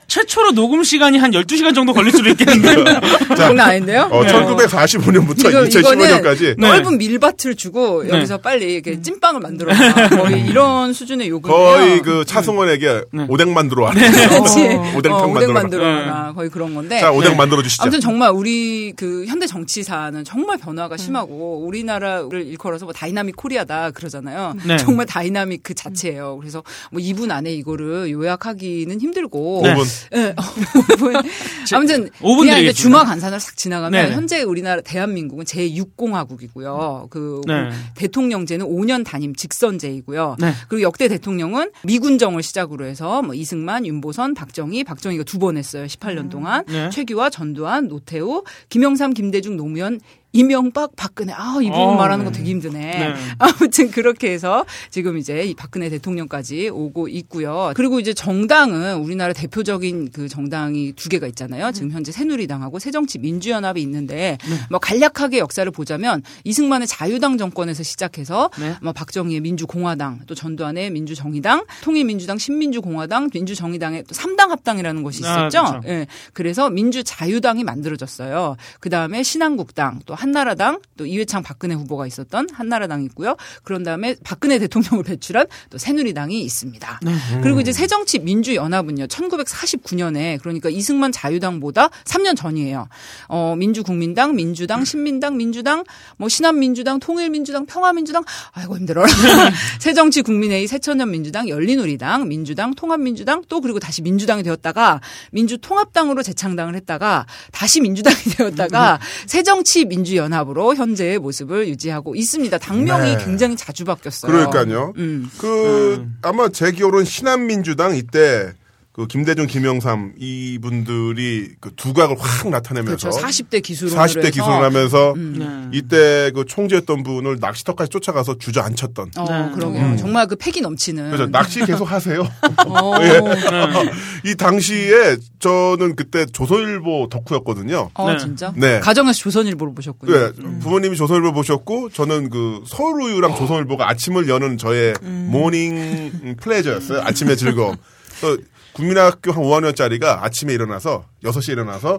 [0.09, 3.01] 최초로 녹음 시간이 한 12시간 정도 걸릴 수도 있겠는데.
[3.37, 4.09] 장난 아닌데요?
[4.11, 6.69] 어, 1945년부터 이거, 2015년까지 네.
[6.69, 8.11] 넓은 밀밭을 주고 네.
[8.17, 9.73] 여기서 빨리 이렇게 찐빵을 만들어
[10.11, 11.57] 거의 이런 수준의 요금이에요.
[11.61, 13.93] 거의 그 차승원에게 오뎅 만들어 와.
[13.93, 14.61] 그렇지.
[14.97, 15.52] 오뎅탕 어, 오뎅 만들어라.
[15.53, 16.33] 만들어라.
[16.35, 16.99] 거의 그런 건데.
[17.01, 17.37] 자, 오뎅 네.
[17.37, 17.83] 만들어 주시죠.
[17.83, 24.55] 아무튼 정말 우리 그 현대 정치사는 정말 변화가 심하고 우리나라를 일컬어서 뭐 Dynamic Korea다 그러잖아요.
[24.67, 24.77] 네.
[24.77, 26.39] 정말 다이나믹 그 자체예요.
[26.39, 29.61] 그래서 뭐 2분 안에 이거를 요약하기는 힘들고.
[29.65, 29.75] 네.
[29.75, 30.11] 5분.
[30.13, 31.25] 네, 5분.
[31.75, 32.73] 아무튼 5분 그냥 이제.
[32.73, 34.15] 주마간산을 싹 지나가면 네네.
[34.15, 37.11] 현재 우리나라 대한민국은 제6공화국이고요.
[37.11, 37.71] 그 네.
[37.95, 40.37] 대통령제는 5년 단임 직선제이고요.
[40.41, 40.53] 네.
[40.69, 45.85] 그리고 역대 대통령은 미군정을 시작으로 해서 뭐 이승만, 윤보선, 박정희, 박정희가 두번 했어요.
[45.87, 46.65] 18년 동안.
[46.67, 46.89] 네.
[46.91, 50.01] 최규하, 전두환, 노태우, 김영삼, 김대중, 노무현,
[50.33, 51.33] 이명박, 박근혜.
[51.35, 52.31] 아, 이 부분 어, 말하는 네.
[52.31, 52.79] 거 되게 힘드네.
[52.79, 53.15] 네.
[53.39, 57.73] 아무튼 그렇게 해서 지금 이제 이 박근혜 대통령까지 오고 있고요.
[57.77, 61.73] 그리고 이제 정당은 우리나라 대표적인 그 정당이 두 개가 있잖아요.
[61.73, 64.57] 지금 현재 새누리당하고 새정치민주연합이 있는데 네.
[64.71, 68.77] 뭐 간략하게 역사를 보자면 이승만의 자유당 정권에서 시작해서 네.
[68.83, 75.65] 뭐 박정희의 민주공화당, 또 전두환의 민주정의당, 통일민주당, 신민주공화당, 민주정의당의 또 3당 합당이라는 것이 아, 있었죠.
[75.65, 75.89] 그렇죠.
[75.89, 76.07] 예.
[76.33, 78.57] 그래서 민주자유당이 만들어졌어요.
[78.81, 83.37] 그 다음에 신한국당, 또 한나라당 또 이회창 박근혜 후보가 있었던 한나라당이 있고요.
[83.65, 87.01] 그런 다음에 박근혜 대통령을 배출한 또 새누리당이 있습니다.
[87.43, 89.07] 그리고 이제 새정치 민주연합은요.
[89.07, 92.89] 1949년에 그러니까 이승만 자유당보다 3년 전이에요.
[93.29, 95.83] 어, 민주국민당, 민주당, 신민당, 민주당,
[96.19, 99.09] 뭐 신한민주당, 통일민주당, 평화민주당, 아이고 힘들어라.
[99.81, 105.01] 새정치 국민회의, 새천년 민주당, 열린우리당, 민주당, 통합민주당, 또 그리고 다시 민주당이 되었다가
[105.33, 112.59] 민주통합당으로 재창당을 했다가 다시 민주당이 되었다가 새정치 민주 연합으로 현재의 모습을 유지하고 있습니다.
[112.59, 113.25] 당명이 네.
[113.25, 114.31] 굉장히 자주 바뀌었어요.
[114.33, 114.93] 그러니까요.
[114.97, 115.31] 음.
[115.39, 118.53] 그 아마 제 기억으로는 신한민주당 이때
[118.93, 123.27] 그 김대중, 김영삼 이분들이 그 두각을 확 나타내면서 그렇죠.
[123.27, 125.69] 40대 기술을 40대 기술을 하면서 네.
[125.73, 129.13] 이때 그 총재였던 분을 낚시터까지 쫓아가서 주저앉혔던.
[129.17, 129.51] 어, 네.
[129.55, 129.83] 그러게요.
[129.83, 129.97] 음.
[129.97, 131.07] 정말 그 패기 넘치는.
[131.07, 132.21] 그래서 낚시 계속 하세요.
[132.69, 134.31] 어, 예.
[134.31, 137.93] 이 당시에 저는 그때 조선일보 덕후였거든요.
[137.95, 138.19] 어, 네.
[138.19, 138.53] 진짜?
[138.55, 138.79] 네.
[138.81, 140.13] 가정에서 조선일보를 보셨군요.
[140.13, 147.01] 네, 부모님이 조선일보 보셨고 저는 그 서울우유랑 조선일보가 아침을 여는 저의 morning pleasure였어요.
[147.01, 147.77] 아침의 즐거움.
[148.75, 151.99] 국민학교 한 5학년짜리가 아침에 일어나서 6시에 일어나서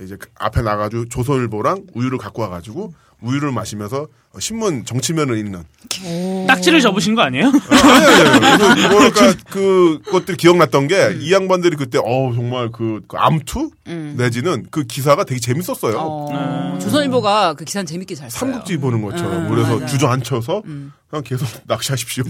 [0.00, 4.08] 이제 그 앞에 나가지고 조선일보랑 우유를 갖고 와가지고 우유를 마시면서
[4.38, 5.62] 신문 정치면을 읽는.
[6.46, 7.46] 딱지를 접으신 거 아니에요?
[7.46, 8.58] 아니, 아니, 아니.
[8.58, 13.70] 그래서 뭐랄까, 그, 것들이 기억났던 게, 이 양반들이 그때, 어 정말 그, 그 암투?
[14.16, 15.96] 내지는 그 기사가 되게 재밌었어요.
[15.98, 18.38] 어, 조선일보가 그 기사는 재밌게 잘 써요.
[18.52, 19.32] 삼국지 보는 것처럼.
[19.46, 19.86] 음, 그래서 맞아요.
[19.86, 22.24] 주저앉혀서 그냥 계속 낚시하십시오.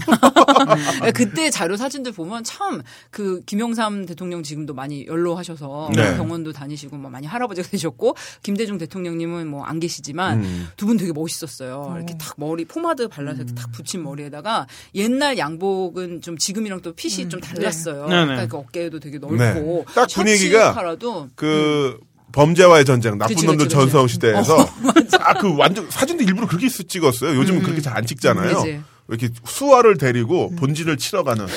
[1.03, 6.15] 네, 그때 자료 사진들 보면 참 그 김영삼 대통령 지금도 많이 연로하셔서 네.
[6.17, 10.67] 병원도 다니시고 뭐 많이 할아버지가 되셨고 김대중 대통령님은 뭐 안 계시지만 음.
[10.75, 11.92] 두분 되게 멋있었어요.
[11.97, 17.29] 이렇게 탁 머리 포마드 발라서 이렇게 탁 붙인 머리에다가 옛날 양복은 좀 지금이랑 또 핏이
[17.29, 18.07] 좀 달랐어요.
[18.07, 18.25] 네, 네.
[18.33, 19.85] 그러니까 어깨도 되게 넓고 네.
[19.93, 21.99] 딱 분위기가 카라도 그,
[22.31, 23.69] 범죄와의 전쟁, 나쁜 그치, 놈들.
[23.69, 24.57] 전성 시대에서
[25.19, 27.35] 아그 완전 사진도 일부러 그렇게 쓰- 찍었어요.
[27.37, 28.55] 요즘은 그렇게 잘 안 찍잖아요.
[28.57, 28.81] 그치.
[29.09, 31.51] 이렇게 수화를 데리고 본진을 치러가는 네,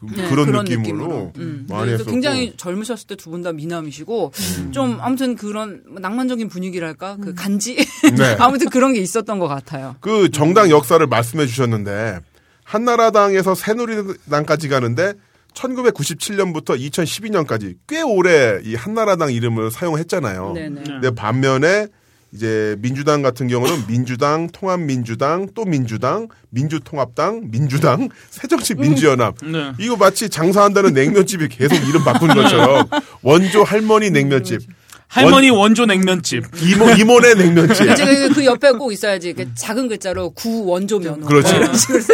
[0.00, 1.66] 그- 네, 그런, 느낌으로, 음.
[1.68, 2.10] 많이 그래서 했었고.
[2.10, 4.32] 굉장히 젊으셨을 때 두 분 다 미남이시고
[4.72, 7.76] 좀 아무튼 그런 뭐 낭만적인 분위기랄까 그 간지
[8.16, 8.36] 네.
[8.40, 9.96] 아무튼 그런 게 있었던 것 같아요.
[10.00, 12.20] 그 정당 역사를 말씀해 주셨는데
[12.64, 15.12] 한나라당에서 새누리당까지 가는데
[15.54, 20.52] 1997년부터 2012년까지 꽤 오래 이 한나라당 이름을 사용했잖아요.
[20.54, 20.82] 네네.
[20.84, 21.86] 근데 반면에
[22.32, 29.36] 이제 민주당 같은 경우는 민주당, 통합민주당, 또 민주당, 민주통합당, 민주당, 새정치민주연합.
[29.44, 29.72] 네.
[29.78, 32.88] 이거 마치 장사한다는 냉면집이 계속 이름 바꾸는 것처럼
[33.22, 34.60] 원조 할머니 냉면집,
[35.08, 36.44] 할머니 원 조 냉면집.
[36.62, 37.90] 이모 이모네 냉면집.
[37.90, 41.26] 이제 그- 그 옆에 꼭 있어야지 그 작은 글자로 구 원조 면허.
[41.26, 41.54] 그렇지.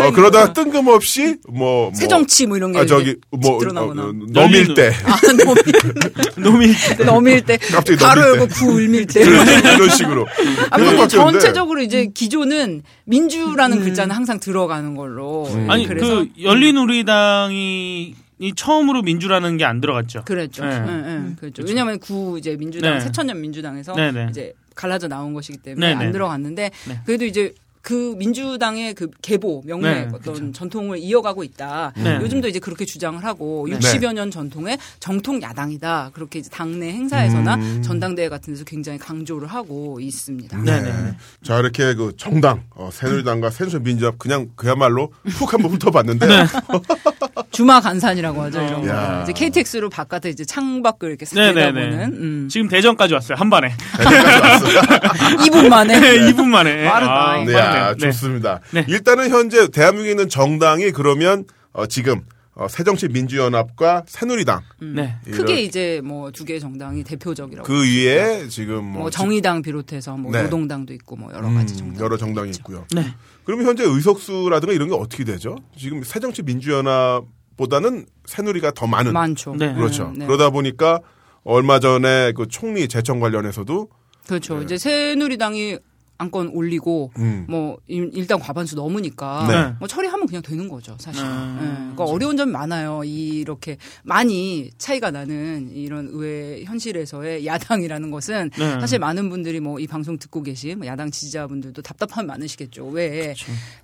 [0.01, 0.53] 어, 그러다가 거.
[0.53, 4.03] 뜬금없이 뭐, 뭐 새정치 뭐 이런 게 아 저기 뭐집 어, 드러나거나.
[4.03, 5.65] 어, 넘일 때 아, 넘일
[6.37, 6.73] 놈이
[7.07, 8.55] 넘일 때 갑자기 가로 열고 때.
[8.55, 9.21] 구 울밀 때.
[9.23, 10.27] 이런 식으로.
[10.71, 15.49] 아무튼 전체적으로 이제 기조는 민주라는 글자는 항상 들어가는 걸로.
[15.69, 20.25] 아니 그래서 그 열린 우리당이 이 처음으로 민주라는 게 안 들어갔죠.
[20.25, 20.65] 그랬죠.
[20.65, 20.75] 네.
[20.75, 21.63] 예, 예, 그렇죠.
[21.67, 23.01] 왜냐하면 구 이제 민주당 네.
[23.01, 24.27] 새천년 민주당에서 네, 네.
[24.31, 26.07] 이제 갈라져 나온 것이기 때문에 네, 네.
[26.07, 27.01] 안 들어갔는데 네.
[27.05, 31.93] 그래도 이제 그 민주당의 그 계보 명맥 네, 어떤 전통을 이어가고 있다.
[31.97, 32.17] 네.
[32.23, 33.77] 요즘도 이제 그렇게 주장을 하고 네.
[33.77, 36.11] 60여 년 전통의 정통 야당이다.
[36.15, 37.83] 그렇게 이제 당내 행사에서나 음.
[37.83, 40.59] 전당대회 같은 데서 굉장히 강조를 하고 있습니다.
[40.59, 41.17] 네, 네.
[41.43, 46.45] 자 이렇게 그 정당 어, 새누리당과 새누리민주합 그냥 그야말로 푹 한번 훑어봤는데 네.
[47.51, 48.61] 주마 간산이라고 하죠.
[48.63, 49.17] 이런 야.
[49.19, 49.23] 거.
[49.23, 52.07] 이제 KTX로 바깥에 이제 창밖을 이렇게 네.
[52.07, 52.49] 음.
[52.51, 53.37] 지금 대전까지 왔어요.
[53.37, 53.75] 한 번에.
[55.47, 56.85] 2분 만에 2분 만에.
[56.89, 57.13] 빠르다.
[57.13, 57.91] 아, 네, 빠르네요.
[57.91, 57.99] 아, 네.
[58.11, 58.61] 좋습니다.
[58.73, 58.85] 네.
[58.89, 62.21] 일단은 현재 대한민국에 있는 정당이 그러면 어, 지금
[62.55, 64.61] 어, 새정치민주연합과 새누리당
[64.95, 65.17] 네.
[65.31, 67.67] 크게 이제 뭐 두 개의 정당이 대표적이라고.
[67.67, 70.43] 그 위에 지금 뭐, 뭐 정의당 비롯해서 뭐 네.
[70.43, 72.05] 노동당도 있고 뭐 여러 음, 가지 정당.
[72.05, 72.85] 여러 정당이 있고요.
[72.95, 73.07] 네.
[73.45, 75.57] 그러면 현재 의석수라든가 이런 게 어떻게 되죠?
[75.79, 79.55] 지금 새정치민주연합보다는 새누리가 더 많은 많죠.
[79.57, 79.75] 네.
[79.75, 80.13] 그렇죠.
[80.17, 80.27] 네.
[80.27, 81.01] 그러다 보니까
[81.45, 83.89] 얼마 전에 그 총리 재청 관련해서도
[84.27, 84.63] 그렇죠.
[84.63, 85.79] 이제 새누리당이
[86.23, 87.47] 안건 올리고 음.
[87.49, 89.77] 뭐 일- 일단 과반수 넘으니까 네.
[89.79, 91.23] 뭐 처리하면 그냥 되는 거죠 사실.
[91.25, 91.59] 음.
[91.61, 91.67] 예.
[91.95, 93.03] 그러니까 어려운 점이 많아요.
[93.05, 98.81] 이렇게 많이 차이가 나는 이런 의회 현실에서의 야당이라는 것은 네.
[98.81, 102.87] 사실 많은 분들이 뭐 이 방송 듣고 계신 뭐 야당 지지자분들도 답답함이 많으시겠죠.
[102.87, 103.35] 왜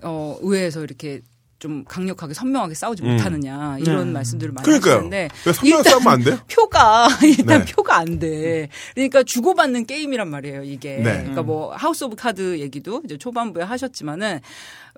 [0.03, 1.21] 어, 의회에서 이렇게
[1.59, 3.13] 좀 강력하게 선명하게 싸우지 음.
[3.13, 4.13] 못하느냐 이런 네.
[4.13, 4.95] 말씀들을 많이 그러니까요.
[4.95, 6.39] 하시는데 왜 선명 일단 싸우면 안 돼요?
[6.49, 7.73] 표가 일단 네.
[7.73, 8.69] 표가 안 돼.
[8.95, 10.97] 그러니까 주고받는 게임이란 말이에요, 이게.
[10.97, 11.19] 네.
[11.19, 14.41] 그러니까 뭐 House of Cards 얘기도 이제 초반부에 하셨지만은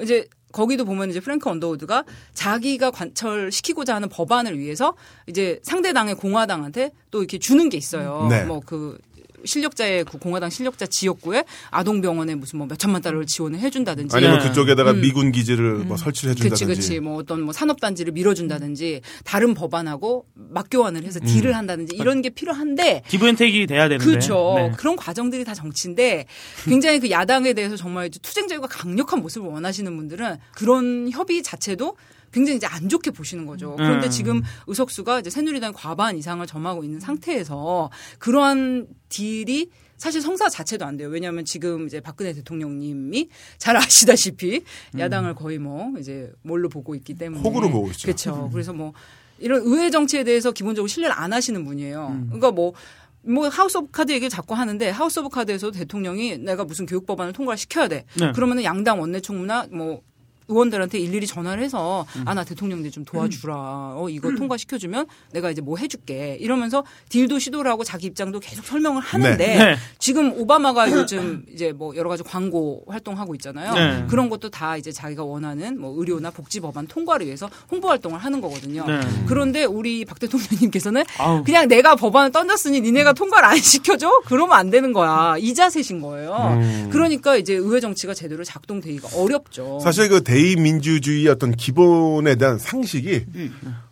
[0.03, 4.95] 이제 거기도 보면 이제 프랭크 언더우드가 자기가 관철시키고자 하는 법안을 위해서
[5.27, 8.27] 이제 상대당의 공화당한테 또 이렇게 주는 게 있어요.
[8.29, 8.45] 네.
[8.45, 8.99] 뭐그
[9.45, 14.49] 실력자의 그 공화당 실력자 지역구에 아동병원에 무슨 뭐 몇천만 달러를 지원을 해준다든지 아니면 네.
[14.49, 16.81] 그쪽에다가 미군 기지를 뭐 설치를 그치, 해준다든지.
[16.81, 17.01] 그치.
[17.01, 23.67] 뭐 어떤 뭐 산업단지를 밀어준다든지 다른 법안하고 맞교환을 해서 딜을 한다든지 이런 게 필요한데 기브앤테이크
[23.67, 24.05] 돼야 되는데.
[24.05, 24.55] 그렇죠.
[24.57, 24.73] 네.
[24.77, 26.27] 그런 과정들이 다 정치인데
[26.65, 31.97] 굉장히 그 야당에 대해서 정말 투쟁자유가 강력한 모습을 원하시는 분들은 그런 협의 자체도
[32.33, 33.75] 굉장히 이제 안 좋게 보시는 거죠.
[33.77, 34.11] 그런데 음.
[34.11, 40.97] 지금 의석수가 이제 새누리당 과반 이상을 점하고 있는 상태에서 그러한 deal이 사실 성사 자체도 안
[40.97, 41.09] 돼요.
[41.09, 44.63] 왜냐하면 지금 이제 박근혜 대통령님이 잘 아시다시피
[44.99, 48.07] 야당을 거의 뭐 이제 뭘로 보고 있기 때문에 호구로 보고 있죠.
[48.07, 48.49] 그렇죠.
[48.51, 48.95] 그래서 뭐
[49.39, 52.25] 이런 의회 정치에 대해서 기본적으로 신뢰를 안 하시는 분이에요.
[52.27, 57.05] 그러니까 뭐뭐 House of Cards 얘기를 자꾸 하는데 House of Cards에서 대통령이 내가 무슨 교육
[57.05, 58.07] 법안을 통과를 시켜야 돼.
[58.19, 58.33] 네.
[58.33, 60.01] 그러면은 양당 원내 총무나 뭐
[60.51, 62.25] 의원들한테 일일이 전화를 해서 음.
[62.27, 63.55] 아 나 대통령인데 좀 도와주라.
[63.55, 66.37] 어 이거 통과시켜주면 내가 이제 뭐 해줄게.
[66.41, 69.77] 이러면서 딜도 시도를 하고 자기 입장도 계속 설명을 하는데 네.
[69.99, 73.75] 지금 오바마가 요즘 이제 뭐 여러 가지 광고 활동하고 있잖아요.
[73.75, 74.07] 네.
[74.09, 78.41] 그런 것도 다 이제 자기가 원하는 뭐 의료나 복지 법안 통과를 위해서 홍보 활동을 하는
[78.41, 78.85] 거거든요.
[78.87, 79.01] 네.
[79.27, 81.45] 그런데 우리 박 대통령님께서는 아우.
[81.45, 84.11] 그냥 내가 법안을 던졌으니 니네가 통과를 안 시켜줘?
[84.27, 85.37] 그러면 안 되는 거야.
[85.39, 86.89] 이 자세신 거예요.
[86.91, 89.79] 그러니까 이제 의회 정치가 제대로 작동되기가 어렵죠.
[89.83, 93.27] 사실 그 대 의민주주의 어떤 기본에 대한 상식이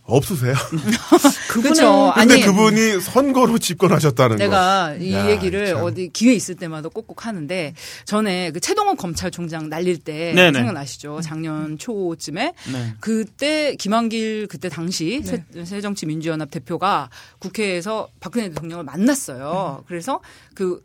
[0.08, 0.54] 없으세요.
[1.52, 2.12] 그렇죠.
[2.14, 4.42] 근데 아니 그분이 선거로 집권하셨다는 거.
[4.42, 5.82] 내가 이 야, 얘기를 참.
[5.82, 7.74] 어디 기회 있을 때마다 꼭꼭 하는데
[8.06, 10.58] 전에 그 최동원 검찰총장 날릴 때 네네.
[10.58, 11.20] 생각나시죠?
[11.20, 12.94] 작년 초쯤에 네.
[13.00, 19.84] 그때 김한길 그때 당시 새, 새정치민주연합 대표가 국회에서 박근혜 대통령을 만났어요.
[19.86, 20.20] 그래서
[20.54, 20.82] 그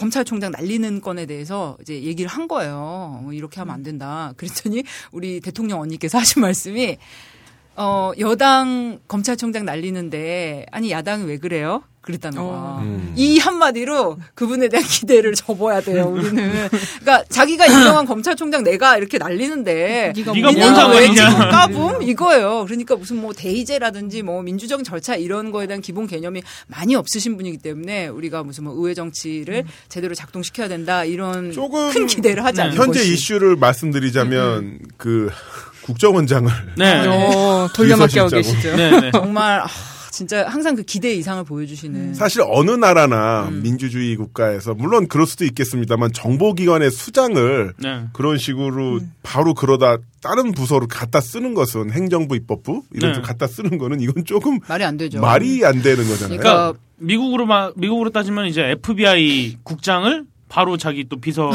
[0.00, 3.20] 검찰총장 날리는 건에 대해서 이제 얘기를 한 거예요.
[3.22, 4.32] 뭐 이렇게 하면 안 된다.
[4.38, 4.82] 그랬더니
[5.12, 6.96] 우리 대통령 언니께서 하신 말씀이
[7.82, 11.82] 어, 여당 검찰총장 날리는데 아니 야당이 왜 그래요?
[12.02, 12.78] 그랬다는 거야.
[12.82, 13.12] 음.
[13.14, 16.06] 이 한마디로 그분에 대한 기대를 접어야 돼요.
[16.08, 16.68] 우리는.
[17.00, 21.24] 그러니까 자기가 인정한 검찰총장 내가 이렇게 날리는데 네가 네가 니네가 뭔 상관이냐.
[21.24, 22.64] 왜 지금 까붐 이거예요.
[22.66, 27.58] 그러니까 무슨 뭐 대의제라든지 뭐 민주적 절차 이런 거에 대한 기본 개념이 많이 없으신 분이기
[27.58, 31.52] 때문에 우리가 무슨 뭐 의회 정치를 제대로 작동시켜야 된다 이런
[31.92, 33.12] 큰 기대를 하지 않는 현재 것이.
[33.12, 35.30] 이슈를 말씀드리자면 그
[35.90, 37.00] 국정원장을 네.
[37.06, 38.42] 어, 돌려막기 하고 비서실장으로.
[38.42, 38.76] 계시죠.
[38.76, 39.00] 네.
[39.00, 39.10] 네.
[39.12, 39.66] 정말 아,
[40.10, 42.14] 진짜 항상 그 기대 이상을 보여주시는.
[42.14, 43.62] 사실 어느 나라나 음.
[43.62, 48.04] 민주주의 국가에서 물론 그럴 수도 있겠습니다만 정보기관의 수장을 네.
[48.12, 49.12] 그런 식으로 음.
[49.22, 53.18] 바로 그러다 다른 부서로 갖다 쓰는 것은 행정부 입법부 이런 네.
[53.18, 55.20] 데 갖다 쓰는 거는 이건 조금 말이 안 되죠.
[55.20, 56.38] 말이 안 되는 거잖아요.
[56.38, 61.48] 그러니까 미국으로 마, 미국으로 따지면 이제 FBI 국장을 바로 자기 또 비서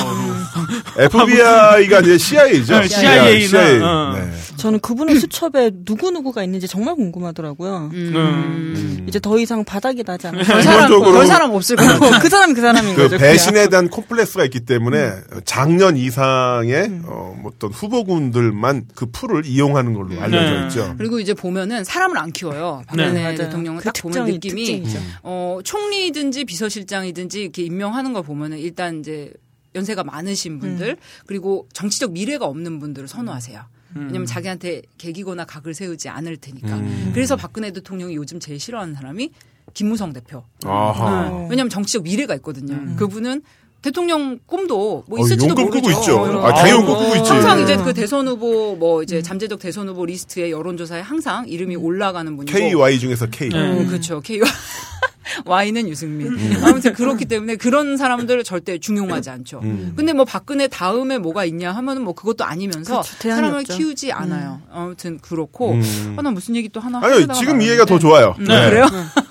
[0.97, 2.79] FBI가 이제 CIA죠.
[2.79, 4.13] 네, CIA 나, 어.
[4.13, 4.31] 네.
[4.55, 7.89] 저는 그분의 수첩에 누구 누구가 있는지 정말 궁금하더라고요.
[7.93, 9.05] 음.
[9.07, 10.43] 이제 더 이상 바닥이 나지 않아요.
[10.45, 11.99] 별 사람 사람 없을 거예요.
[12.21, 13.17] 그 사람이 그 사람인 그 거죠.
[13.17, 15.41] 배신에 대한 콤플렉스가 있기 때문에 음.
[15.43, 20.67] 작년 이상의 어, 뭐 어떤 후보군들만 그 풀을 이용하는 걸로 알려져 네.
[20.67, 20.95] 있죠.
[20.97, 22.83] 그리고 이제 보면은 사람을 안 키워요.
[22.87, 23.35] 박근혜 네.
[23.35, 24.99] 대통령은 그딱 보면 특정이 느낌이 특징이죠.
[25.23, 29.31] 어 총리든지 비서실장이든지 이렇게 임명하는 걸 보면은 일단 이제
[29.75, 33.61] 연세가 많으신 분들 그리고 정치적 미래가 없는 분들을 선호하세요.
[33.95, 36.81] 왜냐면 자기한테 개기거나 각을 세우지 않을 테니까.
[37.13, 39.31] 그래서 박근혜 대통령이 요즘 제일 싫어하는 사람이
[39.73, 40.43] 김무성 대표.
[40.65, 41.29] 아하.
[41.29, 41.47] 네.
[41.49, 42.95] 왜냐면 정치적 미래가 있거든요.
[42.95, 43.41] 그분은
[43.81, 45.91] 대통령 꿈도 뭐 어, 있을지도 용금 모르죠.
[45.91, 46.17] 있죠.
[46.17, 47.29] 어, 아, 당연 꿈꾸고 있지.
[47.29, 52.35] 항상 이제 그 대선 후보 뭐 이제 잠재적 대선 후보 리스트에 여론조사에 항상 이름이 올라가는
[52.35, 52.57] 분이고.
[52.57, 53.49] KY 중에서 K.
[53.49, 53.57] 네.
[53.57, 54.21] 음, 그렇죠.
[54.21, 54.39] K
[55.45, 56.37] Y는 유승민.
[56.63, 59.61] 아무튼 그렇기 때문에 그런 사람들을 절대 중용하지 않죠.
[59.95, 63.29] 근데 뭐 박근혜 다음에 뭐가 있냐 하면은 뭐 그것도 아니면서 그렇죠.
[63.35, 63.77] 사람을 없죠.
[63.77, 64.61] 키우지 않아요.
[64.71, 65.73] 아무튼 그렇고.
[65.73, 66.15] 음.
[66.17, 67.71] 아, 나 무슨 얘기 또 하나 아니요, 하려다가 지금 이 말았는데.
[67.71, 68.35] 얘기가 더 좋아요.
[68.39, 68.69] 네.
[68.69, 68.85] 그래요?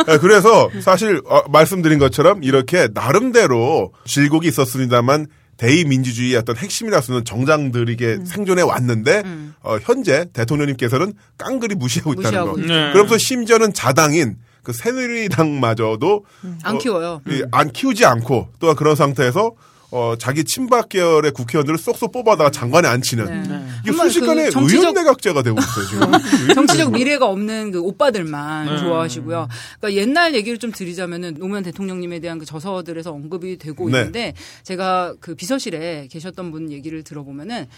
[0.07, 5.27] 네, 그래서 사실 어, 말씀드린 것처럼 이렇게 나름대로 질곡이 있었습니다만
[5.57, 8.25] 대의 민주주의의 어떤 핵심이라 수는 정장들에게 음.
[8.25, 9.23] 생존해 왔는데
[9.63, 12.61] 어, 현재 대통령님께서는 깡그리 무시하고 있다는 무시하고 거.
[12.61, 12.73] 있죠.
[12.73, 12.93] 네.
[12.93, 16.25] 그러면서 심지어는 자당인 그 새누리당마저도
[16.65, 17.21] 안 어, 키워요.
[17.29, 19.53] 이, 안 키우지 않고 또한 그런 상태에서
[19.91, 23.67] 어, 자기 친박 계열의 국회의원들을 쏙쏙 뽑아다가 장관에 앉히는 네.
[23.85, 26.55] 이게 순식간에 그 정치적- 의원 내각제가 되고 있어요 지금.
[26.55, 28.79] 정치적 미래가 없는 그 오빠들만 네.
[28.79, 29.47] 좋아하시고요.
[29.79, 33.99] 그러니까 옛날 얘기를 좀 드리자면은 노무현 대통령님에 대한 그 저서들에서 언급이 되고 네.
[33.99, 37.69] 있는데 제가 그 비서실에 계셨던 분 얘기를 들어보면은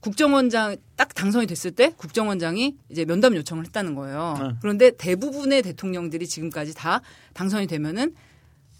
[0.00, 4.36] 국정원장 딱 당선이 됐을 때 국정원장이 이제 면담 요청을 했다는 거예요.
[4.40, 4.48] 네.
[4.60, 7.00] 그런데 대부분의 대통령들이 지금까지 다
[7.34, 8.14] 당선이 되면은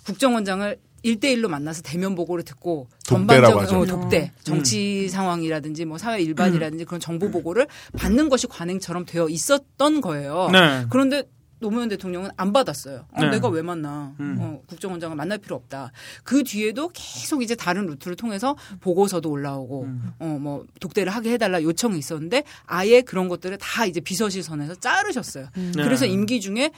[0.04, 3.78] 국정원장을 1대1로 만나서 대면 보고를 듣고 전반적인 하죠.
[3.80, 10.00] 어, 독대 정치 상황이라든지 뭐 사회 일반이라든지 그런 정보 보고를 받는 것이 관행처럼 되어 있었던
[10.00, 10.48] 거예요.
[10.52, 10.86] 네.
[10.90, 11.24] 그런데
[11.60, 13.06] 노무현 대통령은 안 받았어요.
[13.10, 13.30] 어, 네.
[13.30, 14.14] 내가 왜 만나?
[14.18, 15.92] 어, 국정원장을 만날 필요 없다.
[16.24, 19.88] 그 뒤에도 계속 이제 다른 루트를 통해서 보고서도 올라오고,
[20.20, 25.48] 어, 뭐, 독대를 하게 해달라 요청이 있었는데, 아예 그런 것들을 다 이제 비서실 선에서 자르셨어요.
[25.74, 26.70] 그래서 임기 중에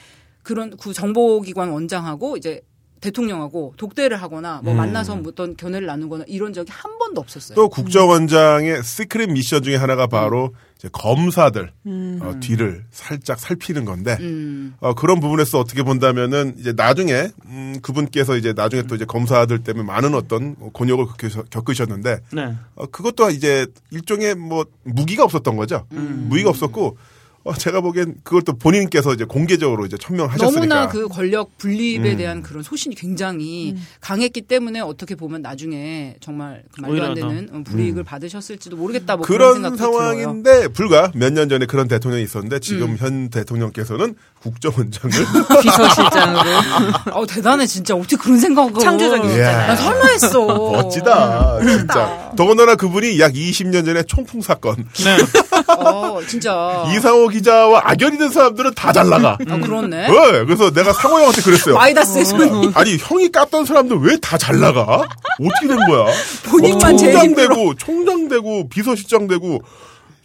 [0.43, 2.61] 그런 구 정보기관 원장하고 이제
[3.01, 7.55] 대통령하고 독대를 하거나 뭐 만나서 어떤 견해를 나누거나 이런 적이 한 번도 없었어요.
[7.55, 11.71] 또 국정원장의 secret mission 중에 하나가 바로 이제 검사들
[12.21, 14.73] 어, 뒤를 살짝 살피는 건데 음.
[14.79, 19.85] 어, 그런 부분에서 어떻게 본다면은 이제 나중에 음, 그분께서 이제 나중에 또 이제 검사들 때문에
[19.85, 21.05] 많은 어떤 곤욕을
[21.49, 22.55] 겪으셨는데 네.
[22.75, 25.85] 어, 그것도 이제 일종의 뭐 무기가 없었던 거죠.
[25.91, 26.27] 음.
[26.29, 26.97] 무기가 없었고
[27.43, 30.51] 어, 제가 보기엔 그걸 또 본인께서 이제 공개적으로 이제 천명하셨으니까.
[30.51, 32.17] 너무나 그 권력 분립에 음.
[32.17, 37.13] 대한 그런 소신이 굉장히 강했기 때문에 어떻게 보면 나중에 정말 그 말도 안.
[37.15, 39.61] 되는 어, 불이익을 받으셨을지도 모르겠다 뭐 그런, 음.
[39.61, 40.13] 그런 생각도 들어요.
[40.21, 42.97] 상황인데 불과 몇 년 전에 그런 대통령이 있었는데 지금 음.
[42.99, 45.11] 현 대통령께서는 국정원장을
[45.61, 46.49] 비서실장으로.
[47.13, 49.67] 어 대단해 진짜 어떻게 그런 생각을 창조적이시잖아요.
[49.67, 50.45] 난 설마 했어.
[50.45, 52.31] 멋지다 진짜.
[52.35, 55.17] 더군다나 그분이 약 20년 전에 총풍 사건 네.
[55.77, 56.85] 어 진짜.
[56.95, 59.37] 이상호 기자와 악연이 된 사람들은 다 잘 나가.
[59.49, 60.07] 아 그렇네.
[60.07, 61.75] 네, 그래서 내가 상호 형한테 그랬어요.
[61.75, 62.37] 마이다스에서
[62.75, 64.81] 아니 형이 깠던 사람들 왜 다 잘 나가?
[65.39, 66.05] 어떻게 된 거야?
[66.49, 67.55] 본인만 뭐 제일 총장 힘들어.
[67.55, 69.61] 되고 총장 되고 비서실장 되고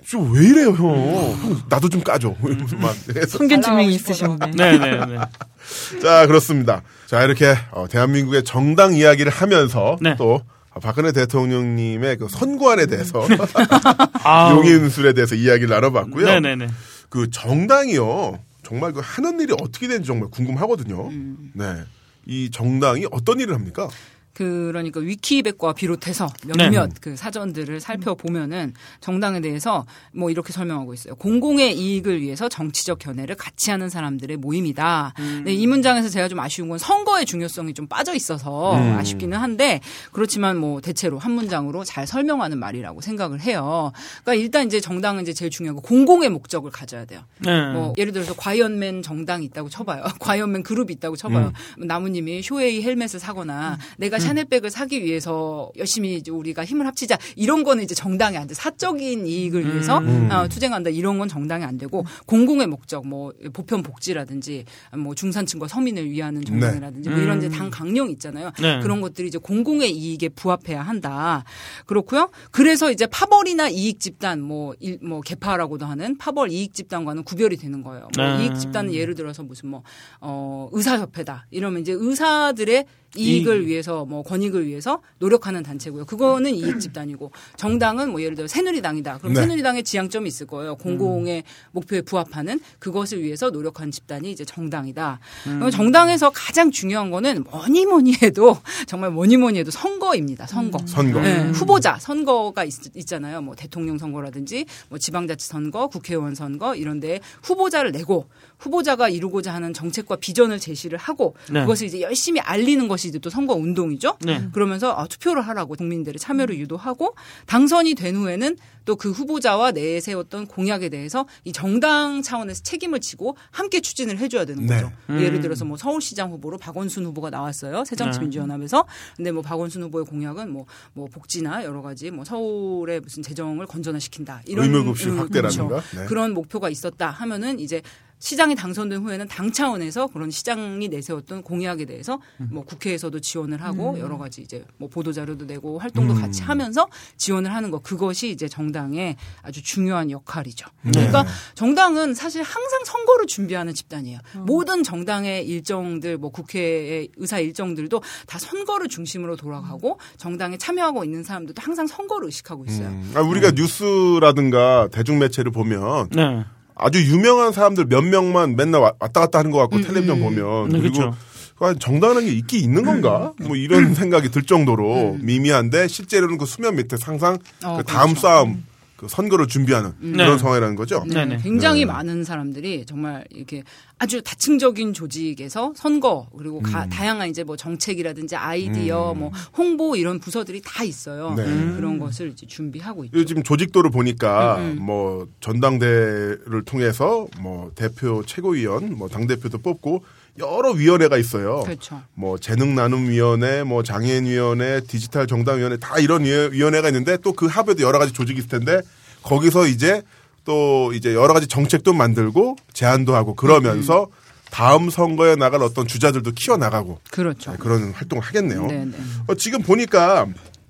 [0.09, 1.37] 좀왜 이래요 형?
[1.43, 2.35] 형, 나도 좀 까줘.
[2.45, 4.13] 이러면서 막 해서 성견 증명이 싶어.
[4.13, 4.51] 있으셨네.
[4.55, 5.19] 네, 네, 네.
[6.03, 6.83] 자 그렇습니다.
[7.07, 10.15] 자 이렇게 어, 대한민국의 정당 이야기를 하면서 네.
[10.17, 10.41] 또
[10.83, 13.27] 박근혜 대통령님의 그 선관에 대해서
[14.23, 16.27] 아, 용인술에 대해서 이야기를 나눠봤고요.
[16.27, 16.67] 네, 네, 네.
[17.09, 21.09] 그 정당이요 정말 그 하는 일이 어떻게 되는지 정말 궁금하거든요.
[21.09, 21.53] 음.
[21.55, 21.85] 네.
[22.27, 23.89] 이 정당이 어떤 일을 합니까?
[24.37, 26.53] 그러니까 위키백과 비롯해서 네.
[26.69, 31.15] 몇몇 그 사전들을 살펴보면은 정당에 대해서 뭐 이렇게 설명하고 있어요.
[31.15, 35.15] 공공의 이익을 위해서 정치적 견해를 같이 하는 사람들의 모임이다.
[35.47, 39.81] 네, 이 문장에서 제가 좀 아쉬운 건 선거의 중요성이 좀 빠져 있어서 아쉽기는 한데
[40.13, 43.91] 그렇지만 뭐 대체로 한 문장으로 잘 설명하는 말이라고 생각을 해요.
[44.23, 47.23] 그러니까 일단 이제 정당은 이제 제일 중요한 거 공공의 목적을 가져야 돼요.
[47.39, 47.73] 네.
[47.73, 50.03] 뭐 예를 들어서 과연맨 정당이 있다고 쳐봐요.
[50.21, 51.55] 과연맨 그룹이 있다고 쳐봐요.
[51.79, 57.95] 나무님이 쇼웨이 헬멧을 사거나 내가 샤넬백을 사기 위해서 열심히 우리가 힘을 합치자 이런 거는 이제
[57.95, 58.55] 정당이 안 돼.
[58.55, 64.65] 사적인 이익을 위해서 어, 투쟁한다 이런 건 정당이 안 되고 공공의 목적 뭐 보편 복지라든지
[64.97, 68.53] 뭐 중산층과 서민을 위하는 정당이라든지 뭐 이런 이제 당 강령 있잖아요.
[68.61, 68.81] 네.
[68.81, 71.45] 그런 것들이 이제 공공의 이익에 부합해야 한다.
[71.87, 72.31] 그렇고요.
[72.51, 77.83] 그래서 이제 파벌이나 이익 집단 뭐, 일, 뭐 개파라고도 하는 파벌 이익 집단과는 구별이 되는
[77.83, 78.09] 거예요.
[78.17, 78.41] 뭐 아.
[78.41, 79.83] 이익 집단은 예를 들어서 무슨 뭐
[80.21, 81.47] 어, 의사협회다.
[81.51, 83.69] 이러면 이제 의사들의 이익을 이익.
[83.69, 86.05] 위해서 뭐 권익을 위해서 노력하는 단체고요.
[86.07, 89.19] 그거는 이익 집단이고 정당은 뭐 예를 들어 새누리당이다.
[89.19, 89.41] 그럼 네.
[89.41, 90.77] 새누리당의 지향점이 있을 거예요.
[90.77, 95.19] 공공의 목표에 부합하는 그것을 위해서 노력하는 집단이 이제 정당이다.
[95.45, 100.47] 그럼 정당에서 가장 중요한 거는 뭐니 뭐니 해도 정말 뭐니 뭐니 해도 선거입니다.
[100.47, 100.79] 선거.
[100.87, 101.21] 선거.
[101.21, 108.27] 네, 후보자 선거가 있, 잖아요뭐 대통령 선거라든지 뭐 지방자치 선거, 국회의원 선거 이런데 후보자를 내고
[108.59, 111.61] 후보자가 이루고자 하는 정책과 비전을 제시를 하고 네.
[111.61, 114.19] 그것을 이제 열심히 알리는 것이 이제 또 선거 운동이죠.
[114.25, 114.49] 네.
[114.53, 117.15] 그러면서 아, 투표를 하라고 국민들의 참여를 유도하고
[117.47, 123.81] 당선이 된 후에는 또 그 후보자와 내세웠던 공약에 대해서 이 정당 차원에서 책임을 지고 함께
[123.81, 124.83] 추진을 해줘야 되는 네.
[124.83, 124.93] 거죠.
[125.11, 127.85] 예를 들어서 뭐 서울시장 후보로 박원순 후보가 나왔어요.
[127.85, 128.85] 새정치민주연합에서.
[129.17, 134.43] 근데 뭐 박원순 후보의 공약은 뭐, 뭐 복지나 여러 가지 뭐 서울의 무슨 재정을 건전화시킨다.
[134.47, 135.69] 이런 의무급식 음, 확대라든가.
[135.69, 135.97] 그렇죠.
[135.97, 136.07] 네.
[136.07, 137.83] 그런 목표가 있었다 하면은 이제
[138.19, 144.19] 시장이 당선된 후에는 당 차원에서 그런 시장이 내세웠던 공약에 대해서 뭐 국회에서도 지원을 하고 여러
[144.19, 146.21] 가지 이제 뭐 보도 자료도 내고 활동도 음.
[146.21, 150.67] 같이 하면서 지원을 하는 거 그것이 이제 정당의 아주 중요한 역할이죠.
[150.83, 150.93] 네.
[150.93, 154.19] 그러니까 정당은 사실 항상 선거를 준비하는 집단이에요.
[154.47, 161.61] 모든 정당의 일정들 뭐 국회의 의사 일정들도 다 선거를 중심으로 돌아가고 정당에 참여하고 있는 사람들도
[161.61, 162.89] 항상 선거를 의식하고 있어요.
[162.89, 166.45] 음, 아, 우리가 뉴스라든가 대중 매체를 보면 네.
[166.77, 170.79] 아주 유명한 사람들 몇 명만 맨날 와- 왔다 갔다 하는 것 같고 텔레비전 보면 네,
[170.79, 171.17] 그리고 그렇죠.
[171.59, 173.33] 과연 정당한 게 있긴 있는 건가?
[173.41, 178.21] 뭐 이런 생각이 들 정도로 미미한데 실제로는 그 수면 밑에 항상 어, 그 다음 그렇죠.
[178.21, 178.65] 싸움
[178.97, 180.39] 그 선거를 준비하는 그런 네.
[180.39, 181.05] 상황이라는 거죠.
[181.07, 181.39] 네, 네네.
[181.43, 181.87] 굉장히 네.
[181.87, 183.63] 많은 사람들이 정말 이렇게
[183.99, 186.89] 아주 다층적인 조직에서 선거 그리고 가- 음.
[186.89, 191.35] 다양한 이제 뭐 정책이라든지 아이디어, 뭐 홍보 이런 부서들이 다 있어요.
[191.37, 191.45] 네.
[191.45, 193.19] 그런 것을 이제 준비하고 있죠.
[193.19, 200.05] 요즘 조직도를 보니까 음, 뭐 전당대를 통해서 뭐 대표 최고위원 뭐 당 대표도 뽑고
[200.39, 201.61] 여러 위원회가 있어요.
[201.65, 202.03] 그렇죠.
[202.15, 207.17] 뭐 재능 나눔 위원회, 뭐 장애인 위원회, 디지털 정당 위원회 다 이런 위- 위원회가 있는데
[207.19, 208.81] 또 그 합에도 여러 가지 조직이 있을 텐데
[209.23, 210.03] 거기서 이제
[210.45, 214.07] 또 이제 여러 가지 정책도 만들고 제안도 하고 그러면서
[214.51, 217.53] 다음 선거에 나갈 어떤 주자들도 키워 나가고 그렇죠.
[217.59, 218.67] 그런 활동을 하겠네요.
[218.67, 218.93] 네, 네.
[219.27, 220.27] 어, 지금 보니까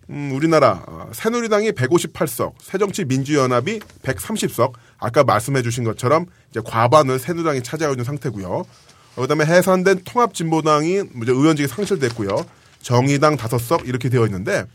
[0.09, 4.72] 음, 우리나라 어, 새누리당이 158석, 새정치민주연합이 130석.
[4.99, 8.64] 아까 말씀해주신 것처럼 이제 과반을 새누리당이 차지하고 있는 상태고요.
[9.17, 12.45] 어, 그다음에 해산된 통합진보당이 이제 의원직이 상실됐고요.
[12.83, 14.69] 정의당 5석 이렇게 되어 있는데 그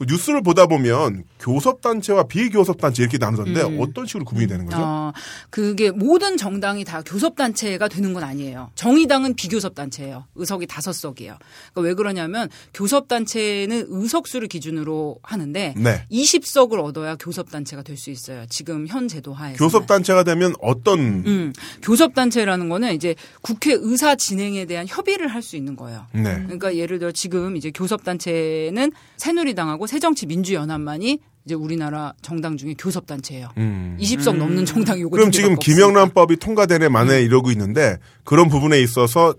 [0.00, 4.78] 뉴스를 보다 보면 교섭단체와 비교섭단체 이렇게 나누던데 어떤 식으로 구분이 되는 거죠?
[4.80, 5.12] 어,
[5.50, 8.70] 그게 모든 정당이 다 교섭단체가 되는 건 아니에요.
[8.74, 10.26] 정의당은 비교섭단체예요.
[10.34, 11.36] 의석이 다섯 석이에요.
[11.72, 16.06] 그러니까 왜 그러냐면 교섭단체는 의석수를 기준으로 하는데 네.
[16.10, 18.44] 20석을 얻어야 교섭단체가 될 수 있어요.
[18.50, 19.56] 지금 현 제도 하에서.
[19.56, 25.76] 교섭단체가 되면 어떤 음, 교섭단체라는 거는 이제 국회 의사 진행에 대한 협의를 할 수 있는
[25.76, 26.06] 거예요.
[26.12, 26.22] 네.
[26.22, 33.48] 그러니까 예를 들어 지금 이제 교섭단체는 새누리당하고 새정치민주연합만이 이제 우리나라 정당 중에 교섭 단체예요.
[33.58, 33.96] 음.
[34.00, 36.92] 20석 넘는 정당이 요거 그럼 두 지금 김영란법이 통과되네 음.
[36.92, 39.34] 만에 이러고 있는데 그런 부분에 있어서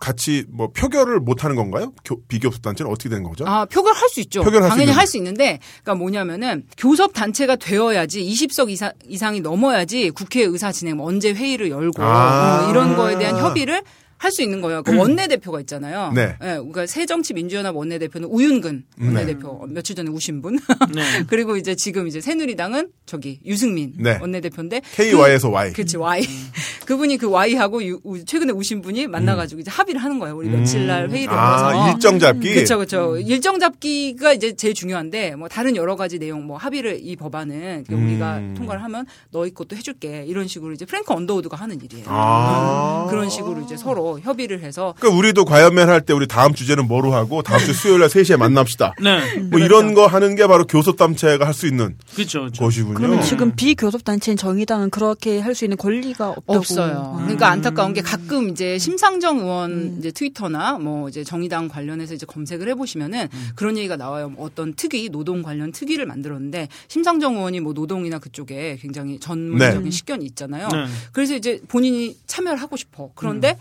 [0.00, 1.92] 같이 뭐 표결을 못 하는 건가요?
[2.04, 3.44] 교- 비교섭 단체는 어떻게 되는 거죠?
[3.46, 4.42] 아, 표결 할 수 있죠.
[4.42, 4.90] 표결할 수 당연히.
[4.96, 10.96] 할 수 있는데, 그러니까 뭐냐면은 교섭 단체가 되어야지 20석 이상, 이상이 넘어야지 국회 의사 진행
[10.96, 12.66] 뭐 언제 회의를 열고 아.
[12.66, 13.82] 어, 이런 거에 대한 협의를
[14.22, 14.82] 할 수 있는 거예요.
[14.84, 16.12] 그 원내대표가 있잖아요.
[16.14, 16.36] 네.
[16.42, 20.58] 예, 그러니까 새정치민주연합 원내대표는 우윤근 원내대표 며칠 전에 우신 분.
[20.94, 21.02] 네.
[21.26, 24.18] 그리고 이제 지금 이제 새누리당은 저기 유승민 네.
[24.20, 25.72] 원내대표인데 KY에서 Y.
[25.72, 26.22] 그렇지 Y.
[26.86, 30.36] 그분이 그 Y하고 유- 우- 최근에 우신 분이 만나가지고 이제 합의를 하는 거예요.
[30.36, 31.82] 우리 며칠 날 회의를 열어서.
[31.82, 32.54] 아, 일정 잡기.
[32.54, 33.18] 그렇죠, 그렇죠.
[33.18, 38.38] 일정 잡기가 이제 제일 중요한데 뭐 다른 여러 가지 내용 뭐 합의를 이 법안은 우리가
[38.38, 38.54] 음.
[38.56, 42.04] 통과를 하면 너희 것도 해줄게 이런 식으로 이제 프랭크 언더우드가 하는 일이에요.
[42.08, 43.04] 아.
[43.06, 46.88] 음, 그런 식으로 이제 서로 협의를 해서 그러니까 우리도 과연맨 할 때 우리 다음 주제는
[46.88, 48.94] 뭐로 하고 다음 주 수요일 날 3시에 만납시다.
[49.02, 49.38] 네.
[49.50, 52.40] 뭐 이런 거 하는 게 바로 교섭단체가 할 수 있는 그렇죠.
[52.40, 52.64] 그렇죠.
[52.64, 52.94] 것이군요.
[52.94, 56.58] 그러면 지금 비교섭단체인 정의당은 그렇게 할 수 있는 권리가 없다고.
[56.58, 57.14] 없어요.
[57.18, 57.22] 아.
[57.22, 59.96] 그러니까 안타까운 게 가끔 이제 심상정 의원 음.
[59.98, 64.30] 이제 트위터나 뭐 이제 정의당 관련해서 이제 검색을 해 보시면은 그런 얘기가 나와요.
[64.30, 69.90] 뭐 어떤 특위 노동 관련 특위를 만들었는데 심상정 의원이 뭐 노동이나 그쪽에 굉장히 전문적인 네.
[69.90, 70.68] 식견이 있잖아요.
[70.68, 70.86] 네.
[71.12, 73.10] 그래서 이제 본인이 참여를 하고 싶어.
[73.14, 73.58] 그런데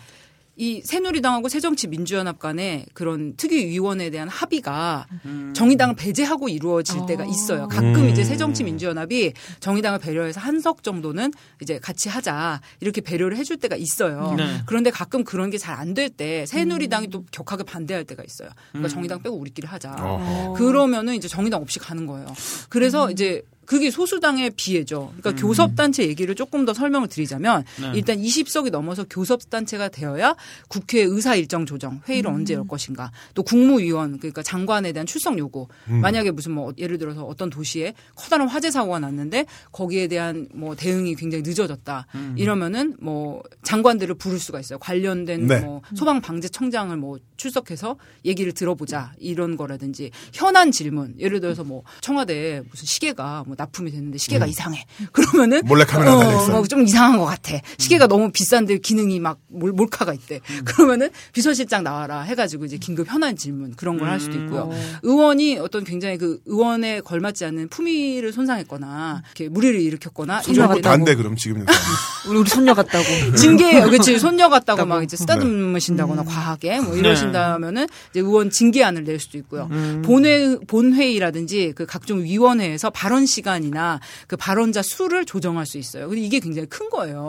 [0.57, 5.07] 이 새누리당하고 새정치민주연합 간의 그런 특위위원회에 대한 합의가
[5.53, 7.67] 정의당을 배제하고 이루어질 때가 있어요.
[7.67, 11.31] 가끔 이제 새정치민주연합이 정의당을 배려해서 한석 정도는
[11.61, 14.33] 이제 같이 하자 이렇게 배려를 해줄 때가 있어요.
[14.37, 14.61] 네.
[14.65, 18.49] 그런데 가끔 그런 게 잘 안 될 때 새누리당이 또 격하게 반대할 때가 있어요.
[18.71, 19.95] 그러니까 정의당 빼고 우리끼리 하자.
[19.97, 20.53] 어허.
[20.53, 22.27] 그러면은 이제 정의당 없이 가는 거예요.
[22.69, 23.41] 그래서 이제
[23.71, 25.13] 그게 소수당의 비애죠.
[25.17, 27.93] 그러니까 교섭단체 얘기를 조금 더 설명을 드리자면 네.
[27.95, 30.35] 일단 20석이 넘어서 교섭단체가 되어야
[30.67, 33.13] 국회 의사 일정 조정 회의를 언제 열 것인가.
[33.33, 35.69] 또 국무위원 그러니까 장관에 대한 출석 요구.
[35.85, 41.15] 만약에 무슨 뭐 예를 들어서 어떤 도시에 커다란 화재 사고가 났는데 거기에 대한 뭐 대응이
[41.15, 42.07] 굉장히 늦어졌다.
[42.35, 44.79] 이러면은 뭐 장관들을 부를 수가 있어요.
[44.79, 45.61] 관련된 네.
[45.61, 47.95] 뭐 소방 방재 청장을 뭐 출석해서
[48.25, 49.13] 얘기를 들어보자.
[49.17, 51.15] 이런 거라든지 현안 질문.
[51.19, 54.85] 예를 들어서 뭐 청와대에 무슨 시계가 뭐 납품이 됐는데 시계가 이상해.
[55.11, 56.51] 그러면은 몰래 카메라 달려있어.
[56.51, 57.57] 뭐좀 이상한 것 같아.
[57.77, 60.39] 시계가 너무 비싼데 기능이 막 몰, 몰카가 있대.
[60.65, 64.69] 그러면은 비서실장 나와라 해가지고 이제 긴급 현안 질문 그런 걸 할 수도 있고요.
[65.03, 71.35] 의원이 어떤 굉장히 그 의원에 걸맞지 않는 품위를 손상했거나 이렇게 무리를 일으켰거나 때 단데 그럼
[71.37, 71.67] 지금 우리,
[72.39, 73.05] 우리 손녀 같다고.
[73.37, 79.37] 징계, 그렇지, 손녀 같다고 막 이제 쓰다듬으신다거나 과하게 뭐 이러신다면은 이제 의원 징계안을 낼 수도
[79.37, 79.69] 있고요.
[80.03, 86.07] 본회, 본회의라든지 그 각종 위원회에서 발언 시간이나 그 발언자 수를 조정할 수 있어요.
[86.07, 87.19] 근데 이게 굉장히 큰 거예요.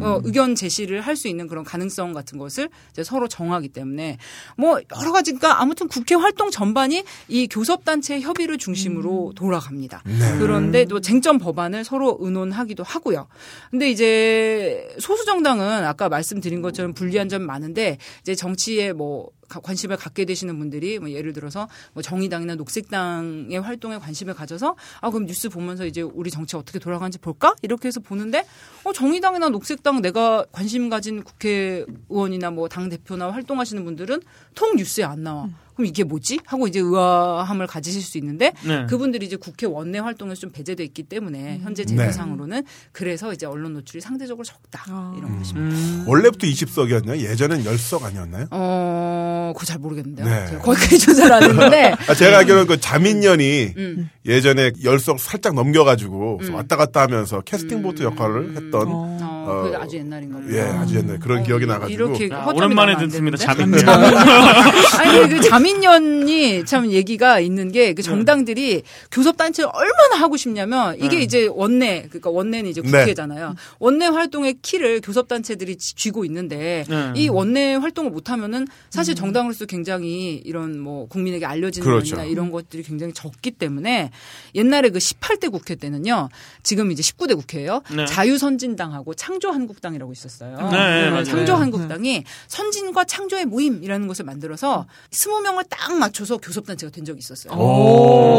[0.00, 4.16] 어, 의견 제시를 할 수 있는 그런 가능성 같은 것을 이제 서로 정하기 때문에
[4.56, 10.02] 뭐 여러 가지가 아무튼 국회 활동 전반이 이 교섭단체 협의를 중심으로 돌아갑니다.
[10.38, 13.26] 그런데 또 쟁점 법안을 서로 의논하기도 하고요.
[13.70, 19.96] 근데 이제 소수 정당은 아까 말씀드린 것처럼 불리한 점 많은데 이제 정치에 뭐 가- 관심을
[19.96, 25.48] 갖게 되시는 분들이 뭐 예를 들어서 뭐 정의당이나 녹색당의 활동에 관심을 가져서 아 그럼 뉴스
[25.48, 28.46] 보면서 이제 우리 정치 어떻게 돌아가는지 볼까 이렇게 해서 보는데
[28.84, 34.20] 어 정의당이나 녹색당 내가 관심 가진 국회의원이나 뭐 당 대표나 활동하시는 분들은
[34.54, 35.48] 통 뉴스에 안 나와.
[35.80, 36.40] 그럼 이게 뭐지?
[36.44, 38.84] 하고 이제 의아함을 가지실 수 있는데 네.
[38.86, 44.02] 그분들이 이제 국회 원내 활동에서 좀 배제돼 있기 때문에 현재 제도상으로는 그래서 이제 언론 노출이
[44.02, 44.84] 상대적으로 적다
[45.16, 46.04] 이런 것입니다.
[46.06, 47.18] 원래부터 20석이었나요?
[47.18, 48.46] 예전엔 10석 아니었나요?
[48.50, 50.26] 어, 그거 잘 모르겠는데요.
[50.26, 50.46] 네.
[50.48, 54.10] 제가 거기까지 조사를 안 했는데 아, 제가 알기로는 그 자민련이 음.
[54.26, 59.30] 예전에 10석 살짝 넘겨가지고 왔다 갔다 하면서 캐스팅 보트 역할을 했던 어.
[59.42, 60.52] 어, 그 아주 옛날인가 보다.
[60.52, 61.92] 예, 아주 옛날 그런 어, 기억이 이- 나가지고.
[61.92, 63.38] 이렇게 아, 오랜만에 듣습니다.
[63.38, 63.80] 자민년.
[65.00, 67.92] 아니 그 자민 련이 참 얘기가 있는 게 네.
[67.94, 71.22] 그 정당들이 교섭 단체를 얼마나 하고 싶냐면 이게 네.
[71.22, 72.90] 이제 원내 그러니까 원내는 이제 네.
[72.90, 73.54] 국회잖아요.
[73.78, 77.12] 원내 활동의 키를 교섭 단체들이 쥐- 쥐고 있는데 네.
[77.16, 82.16] 이 원내 활동을 못 하면은 사실 정당으로서 굉장히 이런 뭐 국민에게 알려지는 그렇죠.
[82.16, 84.10] 면이나 이런 것들이 굉장히 적기 때문에
[84.54, 86.28] 옛날에 그 18대 국회 때는요.
[86.62, 87.82] 지금 이제 19대 국회예요.
[87.94, 88.04] 네.
[88.06, 90.56] 자유선진당하고 창조한국당이라고 있었어요.
[90.70, 91.24] 네, 맞아요.
[91.24, 97.52] 창조한국당이 선진과 창조의 모임이라는 것을 만들어서 20명 을 딱 맞춰서 교섭단체가 된 적이 있었어요.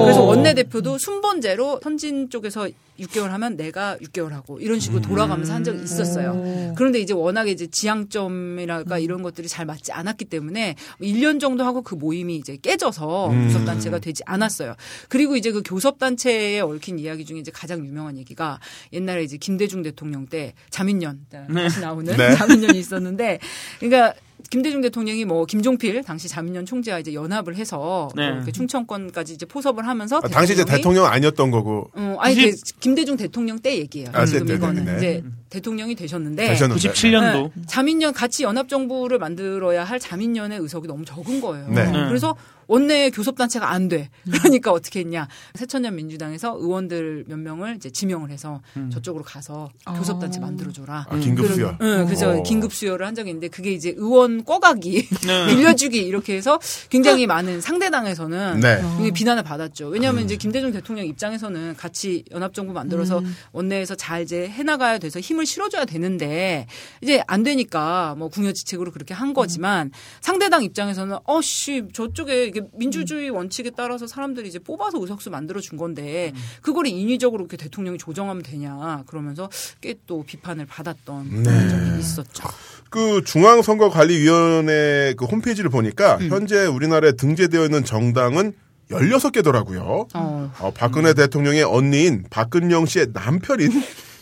[0.04, 5.84] 그래서 원내대표도 순번제로 선진 쪽에서 6개월 하면 내가 6개월 하고 이런 식으로 돌아가면서 한 적이
[5.84, 6.74] 있었어요.
[6.78, 11.96] 그런데 이제 워낙에 이제 지향점이랄까 이런 것들이 잘 맞지 않았기 때문에 1년 정도 하고 그
[11.96, 14.76] 모임이 이제 깨져서 교섭단체가 되지 않았어요.
[15.10, 18.60] 그리고 이제 그 교섭단체에 얽힌 이야기 중에 이제 가장 유명한 얘기가
[18.94, 22.36] 옛날에 이제 김대중 대통령 때 자민련 다시 나오는 네.
[22.36, 23.40] 자민련이 있었는데
[23.80, 24.14] 그러니까
[24.50, 28.28] 김대중 대통령이 뭐 김종필 당시 자민련 총재와 이제 연합을 해서 네.
[28.28, 31.90] 이렇게 충청권까지 이제 포섭을 하면서 아, 당시 이제 대통령 아니었던 거고.
[31.94, 34.10] 어, 아니 구십- 그 김대중 대통령 때 얘기예요.
[34.14, 34.98] 아, 지금 이거는 네, 네.
[34.98, 36.90] 이제 대통령이 되셨는데 되셨는데.
[36.90, 37.52] 97년도.
[37.54, 41.68] 네, 자민련 같이 연합 정부를 만들어야 할 자민련의 의석이 너무 적은 거예요.
[41.68, 41.92] 네.
[41.92, 42.08] 네.
[42.08, 42.36] 그래서
[42.68, 44.10] 원내 교섭 단체가 안 돼.
[44.32, 45.28] 그러니까 어떻게 했냐.
[45.56, 51.08] 새천년 민주당에서 의원들 몇 명을 이제 지명을 해서 저쪽으로 가서 교섭 단체 만들어 줘라.
[51.10, 51.78] 아, 긴급 수혈.
[51.82, 52.44] 응, 그래서 어.
[52.44, 55.48] 긴급 수혈을 한 적이 있는데 그게 이제 의원 꿔가기, 네.
[55.54, 58.78] 빌려주기 이렇게 해서 굉장히 많은 상대당에서는 네.
[58.82, 59.88] 굉장히 비난을 받았죠.
[59.88, 63.22] 왜냐하면 이제 김대중 대통령 입장에서는 같이 연합 정부 만들어서
[63.52, 66.68] 원내에서 잘 이제 해나가야 돼서 힘을 실어줘야 되는데
[67.02, 73.72] 이제 안 되니까 뭐 궁여지책으로 그렇게 한 거지만 상대당 입장에서는 어씨 저쪽에 이게 민주주의 원칙에
[73.76, 79.50] 따라서 사람들이 이제 뽑아서 의석수 만들어 준 건데 그거를 인위적으로 이렇게 대통령이 조정하면 되냐 그러면서
[79.80, 82.44] 꽤 또 비판을 받았던 그런 적이 있었죠.
[82.90, 88.54] 그 중앙선거관리위원회 그 홈페이지를 보니까 현재 우리나라에 등재되어 있는 정당은
[88.90, 90.08] 16개더라고요.
[90.14, 90.52] 어.
[90.60, 93.72] 어, 박근혜 대통령의 언니인 박근영 씨의 남편인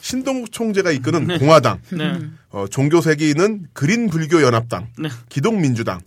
[0.02, 2.20] 신동욱 총재가 이끄는 공화당, 네.
[2.50, 5.10] 어, 종교세기는 그린불교연합당, 네.
[5.30, 6.00] 기독민주당,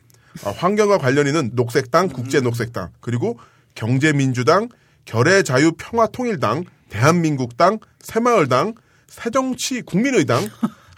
[0.45, 3.39] 어, 환경과 관련인은 녹색당, 국제녹색당, 그리고
[3.75, 4.69] 경제민주당,
[5.05, 8.75] 결의자유평화통일당, 대한민국당, 새마을당,
[9.09, 10.49] 새정치국민의당,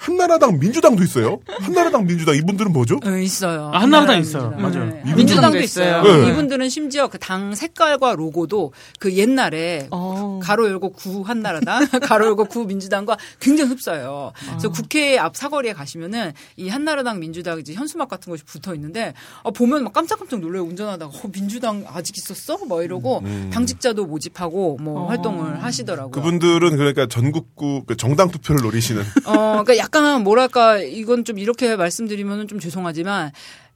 [0.04, 1.38] 한나라당, 민주당도 있어요.
[1.46, 3.00] 한나라당, 민주당 이분들은 뭐죠?
[3.00, 3.70] 네, 있어요.
[3.72, 4.50] 아, 한나라당 한나라당 있어요.
[4.50, 4.62] 민주당.
[4.62, 4.84] 맞아요.
[4.84, 4.98] 네.
[5.00, 6.02] 이분들도 민주당도 있어요.
[6.02, 6.30] 네.
[6.30, 10.40] 이분들은 심지어 그 당 색깔과 로고도 그 옛날에 어.
[10.42, 14.32] 가로 열고 구 한나라당, 가로 열고 구 민주당과 굉장히 흡사해요.
[14.50, 19.52] 그래서 국회 앞 사거리에 가시면은 이 한나라당 민주당 이제 현수막 같은 것이 붙어 있는데 어,
[19.52, 20.64] 보면 막 깜짝깜짝 놀래요.
[20.64, 22.58] 운전하다가 어, 민주당 아직 있었어?
[22.66, 26.10] 뭐 이러고 당직자도 모집하고 뭐 활동을 하시더라고요.
[26.10, 29.32] 그분들은 그러니까 전국구 그 정당 투표를 노리시는 어,
[29.64, 33.30] 그러니까 약간 뭐랄까 이건 좀 이렇게 말씀드리면은 좀 죄송하지만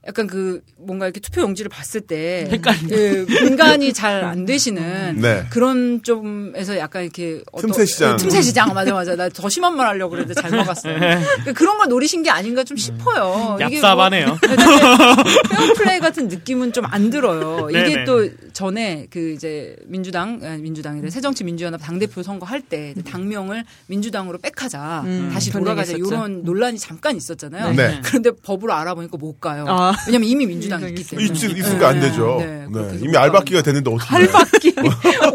[0.07, 2.47] 약간 그 뭔가 이렇게 투표 용지를 봤을 때.
[2.89, 5.43] 예, 분간이 잘 안 되시는 네.
[5.49, 8.13] 그런 좀에서 약간 이렇게 어떤- 틈새 시장.
[8.13, 10.95] 예, 틈새 시장 맞아 맞아 나 더 심한 말 하려고 그랬는데 잘 먹었어요.
[10.97, 13.57] 그러니까 그런 걸 노리신 게 아닌가 좀 싶어요.
[13.61, 14.39] 이게 뭐 얍삽하네요.
[15.49, 17.67] 페어플레이 같은 느낌은 좀 안 들어요.
[17.69, 18.03] 이게 네네.
[18.05, 18.27] 또
[18.59, 24.37] 전에 그 이제 민주당 아니, 민주당이래 새정치 민주연합 당 대표 선거 할 때 당명을 민주당으로
[24.39, 25.93] back하자 다시 그런 돌아가자.
[25.93, 27.71] 이런 논란이 잠깐 있었잖아요.
[27.73, 28.01] 네.
[28.03, 29.65] 그런데 법으로 알아보니까 못 가요.
[29.69, 29.93] 아.
[30.05, 31.25] 왜냐면 이미 민주당이 있기 때문에.
[31.25, 32.35] 있, 있으니까 안 네, 되죠.
[32.39, 34.75] 네, 네, 이미 못 알박기가 됐는데 어떻게 알박기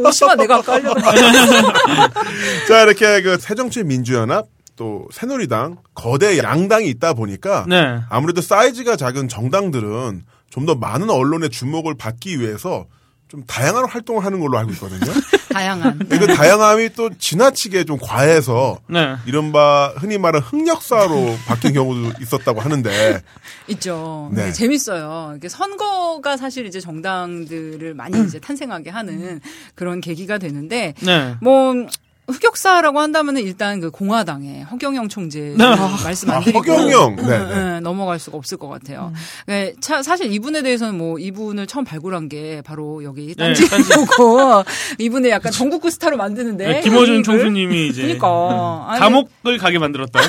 [0.07, 1.01] 오시마 내가 아까 하려고
[2.69, 4.47] 자 이렇게 그 새정치 민주연합
[4.77, 8.01] 또 새누리당 거대 양당이 있다 보니까 네.
[8.11, 12.87] 아무래도 사이즈가 작은 정당들은 좀 더 많은 언론의 주목을 받기 위해서
[13.29, 15.13] 좀 다양한 활동을 하는 걸로 알고 있거든요.
[15.53, 15.99] 다양한.
[15.99, 19.17] 그 다양함이 또 지나치게 좀 과해서 네.
[19.27, 23.21] 이른바 흔히 말하는 흑역사로 바뀐 경우도 있었다고 하는데
[23.69, 24.31] 있죠.
[24.33, 24.53] 네.
[24.53, 25.35] 재밌어요.
[25.37, 29.41] 이게 선거가 사실 이제 정당들을 많이 이제 탄생하게 하는
[29.75, 31.37] 그런 계기가 되는데 네.
[31.41, 31.75] 뭐
[32.27, 35.65] 흑역사라고 한다면은 일단 그 공화당의 허경영 총재 네.
[36.03, 37.17] 말씀 안 아, 드리고 허경영.
[37.19, 37.55] 응, 네, 응, 네.
[37.77, 39.13] 응, 넘어갈 수가 없을 것 같아요.
[39.47, 44.39] 네, 차- 사실 이분에 대해서는 뭐 이분을 처음 발굴한 게 바로 여기 네, 딴지 보고
[44.99, 50.23] 이분을 약간 전국구 스타로 만드는데 네, 김호준 이걸- 총수님이 이제 그러니까 아니, 감옥을 가게 만들었던.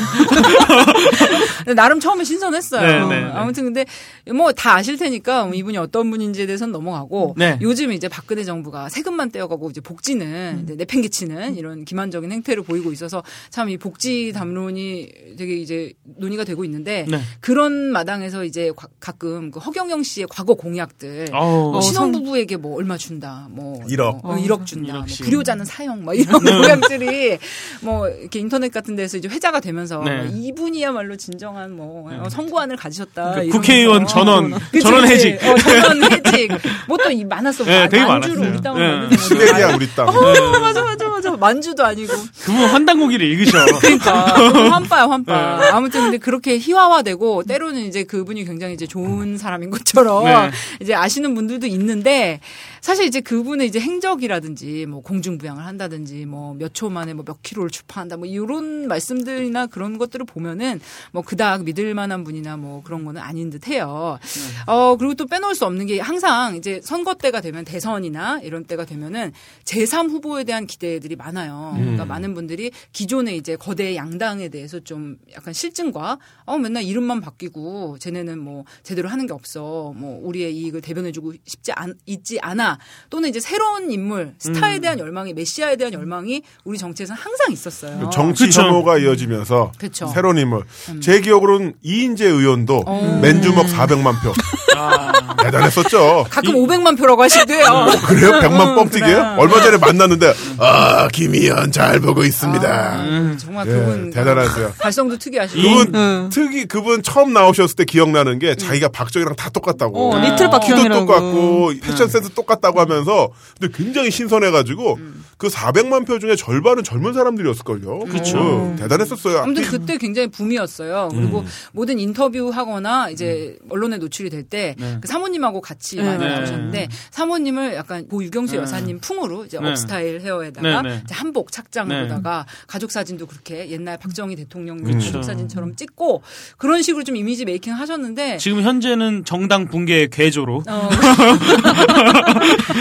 [1.76, 3.08] 나름 처음에 신선했어요.
[3.08, 3.32] 네, 네, 네.
[3.34, 3.86] 아무튼 근데
[4.34, 7.58] 뭐 다 아실 테니까 뭐 이분이 어떤 분인지에 대해서는 넘어가고 네.
[7.62, 13.24] 요즘 이제 박근혜 정부가 세금만 떼어가고 이제 복지는 이제 내팽개치는 이런 기만적인 행태를 보이고 있어서
[13.50, 17.20] 참 이 복지 담론이 되게 이제 논의가 되고 있는데 네.
[17.40, 21.72] 그런 마당에서 이제 과- 가끔 그 허경영 씨의 과거 공약들 어우.
[21.72, 24.22] 뭐 신혼부부에게 뭐 얼마 준다, 뭐 일억.
[24.24, 25.06] 뭐, 어, 1억 준다, 뭐.
[25.24, 27.40] 불효자는 사형, 뭐 이런 공약들이
[27.82, 30.18] 뭐 이렇게 인터넷 같은 데서 이제 회자가 되면서 네.
[30.24, 33.32] 뭐 이분이야말로 진정한 뭐 어, 선구안을 가지셨다.
[33.32, 33.58] 그러니까.
[33.58, 35.08] 국회의원 전원, 그치, 전원.
[35.08, 35.36] 해직.
[35.44, 36.50] 어, 전원 해직.
[36.88, 37.64] 뭐 또 많았어.
[37.64, 38.50] 네, 만- 되게 많았어요.
[38.52, 39.18] 우리 땅을 네.
[39.18, 40.08] 시베리아 우리 땅.
[40.08, 40.12] 어,
[40.60, 41.05] 맞아, 맞아.
[41.38, 42.14] 만주도 아니고.
[42.42, 43.66] 그분 환단고기를 읽으셔.
[43.80, 44.14] 그러니까
[44.72, 45.70] 환빠야 환빠.
[45.74, 50.52] 아무튼 근데 그렇게 희화화되고 때로는 이제 그분이 굉장히 이제 좋은 사람인 것처럼 네.
[50.80, 52.40] 이제 아시는 분들도 있는데
[52.86, 57.72] 사실 이제 그분의 이제 행적이라든지 뭐 공중부양을 한다든지 뭐 몇 초 만에 뭐 몇 킬로를
[57.72, 60.80] 출파한다 뭐 이런 말씀들이나 그런 것들을 보면은
[61.12, 64.20] 뭐 그닥 믿을 만한 분이나 뭐 그런 거는 아닌 듯 해요.
[64.68, 68.86] 어 그리고 또 빼놓을 수 없는 게 항상 이제 선거 때가 되면 대선이나 이런 때가
[68.86, 69.32] 되면은
[69.64, 71.74] 제3 후보에 대한 기대들이 많아요.
[71.76, 77.98] 그러니까 많은 분들이 기존의 이제 거대 양당에 대해서 좀 약간 실증과 어 맨날 이름만 바뀌고
[77.98, 79.92] 쟤네는 뭐 제대로 하는 게 없어.
[79.96, 82.75] 뭐 우리의 이익을 대변해주고 싶지 않 있지 않아.
[83.10, 88.10] 또는 이제 새로운 인물 스타에 대한 열망이 메시아에 대한 열망이 우리 정치에서는 항상 있었어요.
[88.12, 88.62] 정치 그쵸.
[88.62, 90.08] 혐오가 이어지면서 그쵸.
[90.08, 90.64] 새로운 인물.
[91.02, 93.20] 제 기억으로는 이인재 의원도 어.
[93.22, 94.34] 맨주먹 400만 표.
[94.78, 95.12] 아.
[95.44, 96.26] 대단했었죠.
[96.30, 97.66] 가끔 500만 표라고 하시대요.
[98.08, 98.32] 그래요?
[98.42, 99.16] 100만 어, 뻥튀기예요?
[99.16, 99.36] 그래.
[99.38, 102.68] 얼마 전에 만났는데 아 김희연 잘 보고 있습니다.
[102.68, 104.74] 아, 정말 예, 그분 대단하세요.
[104.80, 105.62] 발성도 특이하시고.
[105.62, 110.14] 그분 특이 그분 처음 나오셨을 때 기억나는 게 자기가 박정희랑 다 똑같다고.
[110.14, 111.06] 어, 리틀 키도 박형이라고.
[111.06, 115.00] 똑같고 패션 센스 똑같다 고 하면서 근데 굉장히 신선해가지고
[115.38, 118.00] 그 400만 표 중에 절반은 젊은 사람들이었을걸요.
[118.06, 118.74] 그쵸.
[118.80, 119.40] 대단했었어요.
[119.40, 121.10] 아무튼 그때 굉장히 붐이었어요.
[121.12, 121.46] 그리고 음.
[121.74, 126.30] 모든 인터뷰 하거나 이제 언론에 노출이 될 때그 사모님하고 같이 많이 네.
[126.30, 129.70] 나오셨는데 사모님을 약간 고 육영수 여사님 풍으로 이제 네.
[129.70, 131.02] 업스타일 hair에다가 네, 네.
[131.04, 135.00] 이제 한복 착장으로다가 가족 사진도 그렇게 옛날 박정희 대통령 그쵸.
[135.00, 136.22] 가족 사진처럼 찍고
[136.58, 140.64] 그런 식으로 좀 image making 하셨는데 지금 현재는 정당 붕괴 괴조로.
[140.68, 140.90] 어.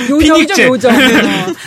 [0.11, 0.63] 요정이죠.
[0.65, 0.95] 요정.
[0.95, 0.99] 어.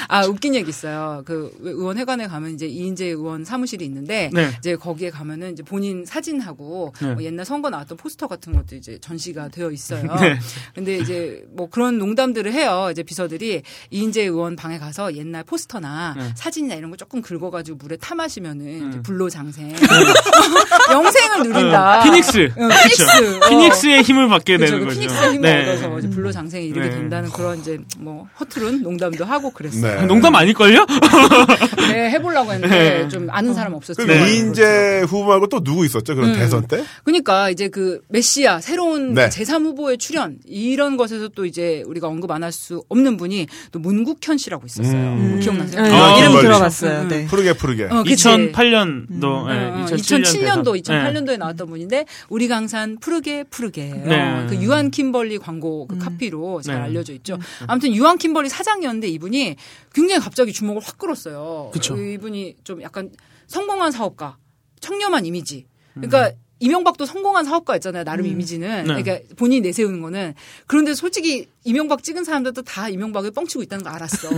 [0.07, 1.23] 아, 웃긴 얘기 있어요.
[1.25, 4.51] 그 의원회관에 가면 이제 이인제 의원 사무실이 있는데 네.
[4.59, 7.13] 이제 거기에 가면은 이제 본인 사진하고 네.
[7.13, 10.03] 뭐 옛날 선거 나왔던 포스터 같은 것도 이제 전시가 되어 있어요.
[10.21, 10.39] 네.
[10.75, 12.89] 근데 이제 뭐 그런 농담들을 해요.
[12.91, 16.33] 이제 비서들이 이인재 의원 방에 가서 옛날 포스터나 네.
[16.35, 19.03] 사진이나 이런 거 조금 긁어가지고 물에 타 마시면은 이제 네.
[19.03, 19.73] 불로장생
[20.91, 21.99] 영생을 누린다.
[21.99, 22.53] 어, 피닉스.
[22.57, 22.77] 응, 그쵸.
[22.83, 23.35] 피닉스.
[23.37, 23.49] 어.
[23.49, 24.73] 피닉스의 힘을 받게 그렇죠.
[24.73, 24.99] 되는 그 거죠.
[24.99, 25.71] 피닉스의 힘을 네.
[25.71, 26.95] 얻어서 불로장생이 이르게 네.
[26.95, 30.01] 된다는 그런 이제 뭐 허투른 농담도 하고 그랬어요.
[30.01, 30.05] 네.
[30.05, 30.85] 농담 아닐 걸 요?
[31.91, 33.07] 네, 해보려고 했는데 네.
[33.07, 34.05] 좀 아는 사람 없었죠.
[34.05, 36.15] 그 이인재 후보 말고 또 누구 있었죠?
[36.15, 36.35] 그런 음.
[36.35, 36.83] 대선 때?
[37.03, 39.29] 그러니까 이제 그 메시아 새로운 네.
[39.29, 43.79] 제3 후보의 출연 이런 것에서 또 이제 우리가 언급 안 할 수 없는 분이 또
[43.79, 44.95] 문국현 씨라고 있었어요.
[44.95, 45.29] 음.
[45.31, 45.81] 뭐 기억나세요?
[45.83, 46.43] 네, 아, 이름 빨리.
[46.43, 47.01] 들어봤어요.
[47.01, 47.25] 음, 네.
[47.27, 47.83] 푸르게 푸르게.
[47.85, 48.23] 어, 그치.
[48.27, 54.45] 2008년도, 어, 네, 2007년도, 2007년 2008년도에 나왔던 분인데 우리 강산 푸르게 푸르게 네.
[54.49, 56.81] 그 유한 킴벌리 광고 그 카피로 잘 네.
[56.81, 57.37] 알려져 있죠.
[57.67, 59.55] 아무튼 유한 킴벌리 사장이었는데 이분이
[59.93, 61.69] 굉장히 갑자기 주목을 확 끌었어요.
[61.71, 61.95] 그쵸.
[61.95, 63.11] 이분이 좀 약간
[63.45, 64.37] 성공한 사업가,
[64.79, 65.67] 청렴한 이미지.
[65.93, 68.03] 그러니까 이명박도 성공한 사업가였잖아요.
[68.03, 68.85] 나름 이미지는.
[68.87, 69.03] 네.
[69.03, 70.33] 그러니까 본인이 내세우는 거는.
[70.65, 74.29] 그런데 솔직히 이명박 찍은 사람들도 다 이명박을 뻥치고 있다는 거 알았어.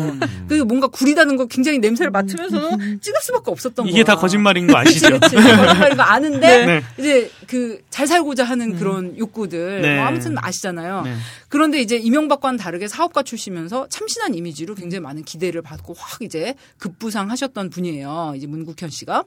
[0.48, 3.92] 그 뭔가 구리다는 거 굉장히 냄새를 맡으면서는 찍을 수밖에 없었던 거야.
[3.92, 5.20] 이게 다 거짓말인 거 아시죠?
[5.20, 5.48] 그치, 그치.
[5.56, 6.82] 거짓말인 거 아는데 네.
[6.98, 9.98] 이제 그 잘 살고자 하는 그런 욕구들 네.
[9.98, 11.02] 뭐 아무튼 아시잖아요.
[11.02, 11.16] 네.
[11.50, 17.72] 그런데 이제 이명박과는 다르게 사업가 출시면서 참신한 이미지로 굉장히 많은 기대를 받고 확 이제 급부상하셨던
[17.72, 18.36] 분이에요.
[18.38, 19.26] 이제 문국현 씨가.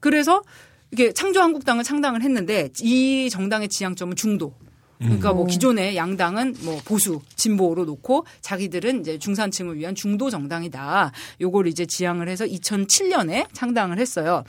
[0.00, 0.42] 그래서
[0.90, 4.54] 이게 창조 한국당을 창당을 했는데 이 정당의 지향점은 중도.
[4.98, 11.12] 그러니까 뭐 기존의 양당은 뭐 보수 진보로 놓고 자기들은 이제 중산층을 위한 중도 정당이다.
[11.40, 14.42] 요걸 이제 지향을 해서 2007년에 창당을 했어요.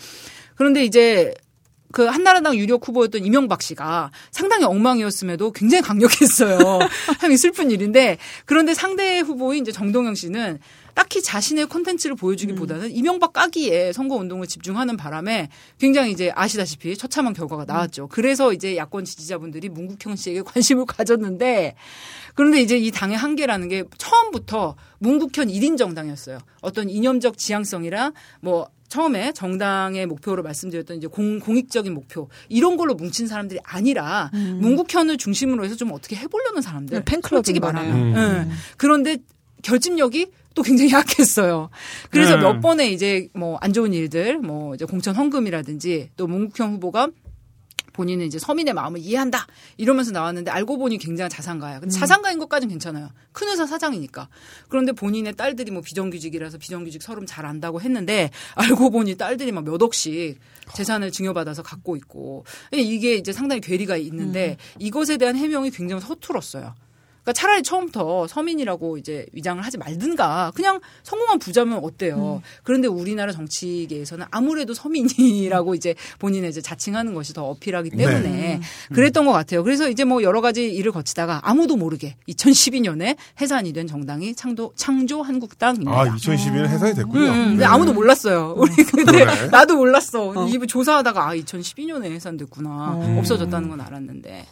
[0.56, 1.34] 그런데 이제
[1.92, 6.58] 그 한나라당 유력 후보였던 이명박 씨가 상당히 엉망이었음에도 굉장히 강력했어요.
[7.20, 10.60] 참 슬픈 일인데 그런데 상대 후보인 이제 정동영 씨는
[10.98, 17.66] 딱히 자신의 콘텐츠를 보여주기보다는 이명박 까기에 선거 운동을 집중하는 바람에 굉장히 이제 아시다시피 처참한 결과가
[17.66, 18.08] 나왔죠.
[18.08, 21.76] 그래서 이제 야권 지지자분들이 문국형 씨에게 관심을 가졌는데
[22.34, 26.40] 그런데 이제 이 당의 한계라는 게 처음부터 문국현 1인 정당이었어요.
[26.62, 33.28] 어떤 이념적 지향성이라 뭐 처음에 정당의 목표로 말씀드렸던 이제 공, 공익적인 목표 이런 걸로 뭉친
[33.28, 37.04] 사람들이 아니라 문국현을 중심으로 해서 좀 어떻게 해보려는 사람들 음.
[37.06, 37.60] 팬클럽인 솔직히.
[37.60, 38.52] 말하면 예.
[38.78, 39.18] 그런데
[39.62, 41.70] 결집력이 또 굉장히 약했어요.
[42.10, 42.42] 그래서 네.
[42.42, 47.10] 몇 번의 이제 뭐 안 좋은 일들, 뭐 이제 공천 헌금이라든지 또 문국현 후보가
[47.94, 49.48] 본인은 이제 서민의 마음을 이해한다
[49.78, 51.80] 이러면서 나왔는데 알고 보니 굉장히 자산가야.
[51.80, 53.10] 근데 자산가인 것까지는 괜찮아요.
[53.32, 54.30] 큰 회사 사장이니까.
[54.70, 59.82] 그런데 본인의 딸들이 뭐 비정규직이라서 비정규직 서름 잘 안다고 했는데 알고 보니 딸들이 막 몇
[59.82, 60.40] 억씩
[60.74, 66.74] 재산을 증여받아서 갖고 있고 이게 이제 상당히 괴리가 있는데 이것에 대한 해명이 굉장히 서툴었어요.
[67.28, 72.42] 그러니까 차라리 처음부터 서민이라고 이제 위장을 하지 말든가 그냥 성공한 부자면 어때요?
[72.64, 78.62] 그런데 우리나라 정치계에서는 아무래도 서민이라고 이제 본인의 이제 자칭하는 것이 더 어필하기 때문에
[78.94, 79.64] 그랬던 것 같아요.
[79.64, 85.22] 그래서 이제 뭐 여러 가지 일을 거치다가 아무도 모르게 2012년에 해산이 된 정당이 창도 창조
[85.22, 85.92] 한국당입니다.
[85.92, 87.26] 아, 2012년 해산이 됐군요.
[87.26, 87.66] 음, 근데 네.
[87.66, 88.54] 아무도 몰랐어요.
[88.56, 89.48] 우리 근데 그러네.
[89.48, 90.48] 나도 몰랐어.
[90.48, 93.18] 이분 조사하다가 아 2012년에 해산됐구나.
[93.20, 94.46] 없어졌다는 건 알았는데.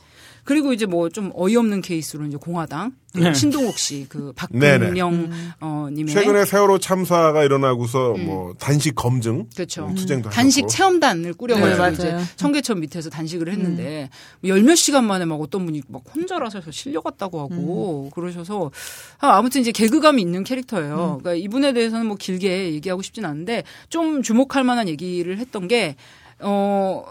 [0.46, 3.34] 그리고 이제 뭐 좀 어이없는 케이스로 이제 공화당 네.
[3.34, 4.32] 신동욱 씨 그.
[4.36, 5.30] 박근영
[5.62, 9.88] 어 님의 최근에 세월호 참사가 일어나고서 뭐 단식 검증 그렇죠.
[9.88, 10.72] 음, 투쟁도 단식 하셨고.
[10.72, 12.18] 체험단을 꾸려가지고 네, 이제.
[12.36, 14.10] 청계천 밑에서 단식을 했는데
[14.44, 18.72] 열몇 시간 만에 막 어떤 분이 막 혼자라서 실려갔다고 하고 그러셔서
[19.20, 21.20] 아, 아무튼 이제 개그감이 있는 캐릭터예요.
[21.22, 25.96] 그러니까 이분에 대해서는 뭐 길게 얘기하고 싶진 않은데 좀 주목할 만한 얘기를 했던 게
[26.40, 27.06] 어.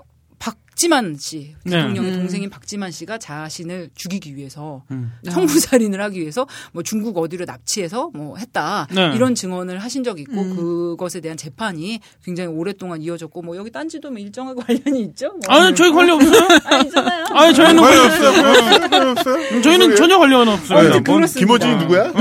[0.79, 1.77] 박지만 씨 네.
[1.79, 2.18] 대통령의 음.
[2.18, 5.12] 동생인 박지만 씨가 자신을 죽이기 위해서 음.
[5.31, 9.12] 청부살인을 하기 위해서 뭐 중국 어디로 납치해서 뭐 했다 네.
[9.14, 10.57] 이런 증언을 하신 적이 있고 음.
[10.57, 15.29] 그것에 대한 재판이 굉장히 오랫동안 이어졌고 뭐 여기 딴지도 뭐 일정하고 관련이 있죠?
[15.29, 15.41] 뭐.
[15.55, 16.49] 아니 저희 관련 없어요?
[16.64, 17.25] 아니잖아요.
[17.31, 18.29] 아니 저희는 관련 없어요.
[18.29, 18.89] 없어요.
[18.91, 19.62] 관련 없어요.
[19.62, 20.83] 저희는 전혀 관련 없어요.
[20.83, 21.39] 네, 뭔- 그렇습니다.
[21.39, 22.12] 김어진이 누구야?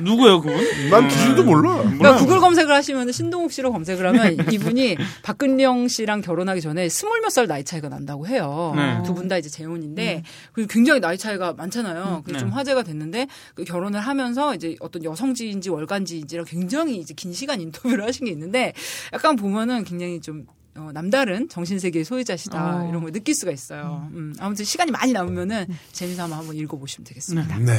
[0.00, 0.90] 누구예요 그분?
[0.90, 1.76] 난 기준도 몰라.
[1.82, 7.30] 그러니까 구글 검색을 하시면 신동욱 씨로 검색을 하면 이분이 박근영 씨랑 결혼하기 전에 스물 몇
[7.32, 8.72] 살 나이 차이가 난다고 해요.
[8.76, 9.02] 네.
[9.04, 10.22] 두분 다 이제 재혼인데
[10.52, 12.22] 그리고 굉장히 나이 차이가 많잖아요.
[12.24, 12.54] 그래서 좀 네.
[12.54, 18.26] 화제가 됐는데 그 결혼을 하면서 이제 어떤 여성지인지 월간지인지랑 굉장히 이제 긴 시간 인터뷰를 하신
[18.26, 18.72] 게 있는데
[19.14, 22.88] 약간 보면은 굉장히 좀 어, 남다른 정신세계의 소유자시다 어.
[22.88, 24.08] 이런 걸 느낄 수가 있어요.
[24.14, 27.58] 음, 아무튼 시간이 많이 남으면은 재미삼아 한번 읽어보시면 되겠습니다.
[27.58, 27.72] 네.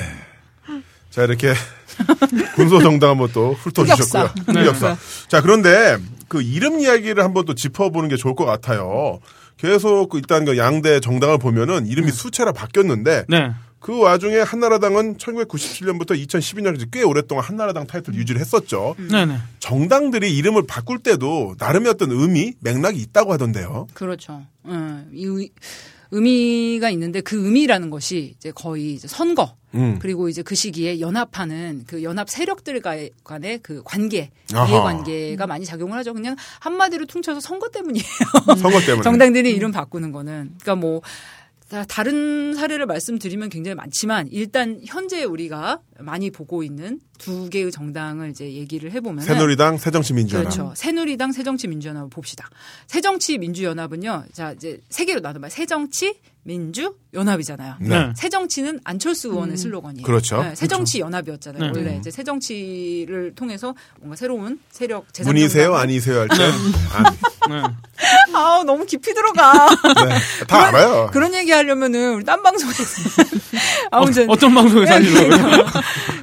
[1.14, 1.54] 자, 이렇게
[2.56, 4.34] 군소정당 한번 또 훑어주셨고요.
[4.48, 4.62] 흑역사.
[4.62, 4.98] 흑역사.
[5.28, 5.98] 자, 그런데
[6.28, 9.20] 그 이름 이야기를 한번 또 짚어보는 게 좋을 것 같아요.
[9.58, 13.54] 계속 그 일단 그 양대 정당을 보면은 이름이 수차례 바뀌었는데 네.
[13.80, 18.96] 그 와중에 한나라당은 1997년부터 2012년까지 꽤 오랫동안 한나라당 타이틀 유지를 했었죠.
[18.98, 19.38] 네네.
[19.60, 23.86] 정당들이 이름을 바꿀 때도 나름의 어떤 의미, 맥락이 있다고 하던데요.
[23.94, 24.42] 그렇죠.
[24.66, 25.52] 음, 이
[26.14, 29.98] 의- 의미가 있는데 그 의미라는 것이 이제 거의 이제 선거 음.
[30.00, 32.82] 그리고 이제 그 시기에 연합하는 그 연합 세력들
[33.24, 34.30] 간의 그 관계.
[34.52, 36.14] 이해관계가 많이 작용을 하죠.
[36.14, 38.06] 그냥 한마디로 퉁쳐서 선거 때문이에요.
[38.60, 39.02] 선거 때문에.
[39.04, 41.02] 정당들이 이름 바꾸는 거는 그러니까 뭐
[41.70, 48.30] 다- 다른 사례를 말씀드리면 굉장히 많지만 일단 현재 우리가 많이 보고 있는 두 개의 정당을
[48.30, 50.52] 이제 얘기를 해보면 새누리당, 새정치민주연합.
[50.54, 50.74] 그렇죠.
[50.76, 52.50] 새누리당, 새정치민주연합을 봅시다.
[52.88, 54.26] 새정치민주연합은요.
[54.34, 55.50] 자 이제 세 개로 나눠봐요.
[55.50, 57.76] 새정치, 민주, 연합이잖아요.
[57.80, 58.12] 네.
[58.16, 60.06] 새정치는 안철수 의원의 슬로건이에요.
[60.06, 60.44] 그렇죠.
[60.44, 61.72] 네, 새정치 연합이었잖아요.
[61.72, 61.80] 네.
[61.80, 66.36] 원래 이제 새정치를 통해서 뭔가 새로운 세력 재산 문이세요, 아니세요 할 때.
[66.94, 67.04] 안.
[67.50, 67.62] 네.
[68.34, 69.70] 아 너무 깊이 들어가.
[69.70, 70.46] 네.
[70.48, 71.10] 다 알아요.
[71.14, 72.84] 그런 얘기 하려면은 우리 딴 방송에서
[73.92, 75.66] 아무튼 어, 떤 방송에서 하시려고요?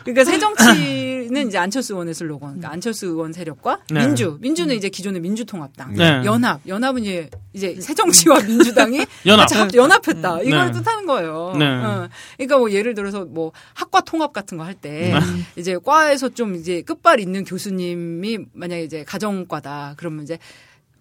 [0.05, 2.49] 그러니까 새정치는 이제 안철수 의원의 슬로건.
[2.51, 4.07] 그러니까 안철수 의원 세력과 네.
[4.07, 6.23] 민주, 민주는 이제 기존의 민주통합당, 네.
[6.25, 9.43] 연합, 연합은 이제 이제 새정치와 민주당이 연합.
[9.49, 9.75] 같이 합-
[10.11, 10.43] 연합했다.
[10.43, 10.73] 이걸 네.
[10.73, 11.55] 뜻하는 거예요.
[11.59, 11.67] 네.
[11.67, 12.09] 어.
[12.37, 15.21] 그러니까 뭐 예를 들어서 뭐 학과 통합 같은 거 할때 네.
[15.57, 20.39] 이제 과에서 좀 이제 끝발 있는 교수님이 만약에 이제 가정과다 그러면 이제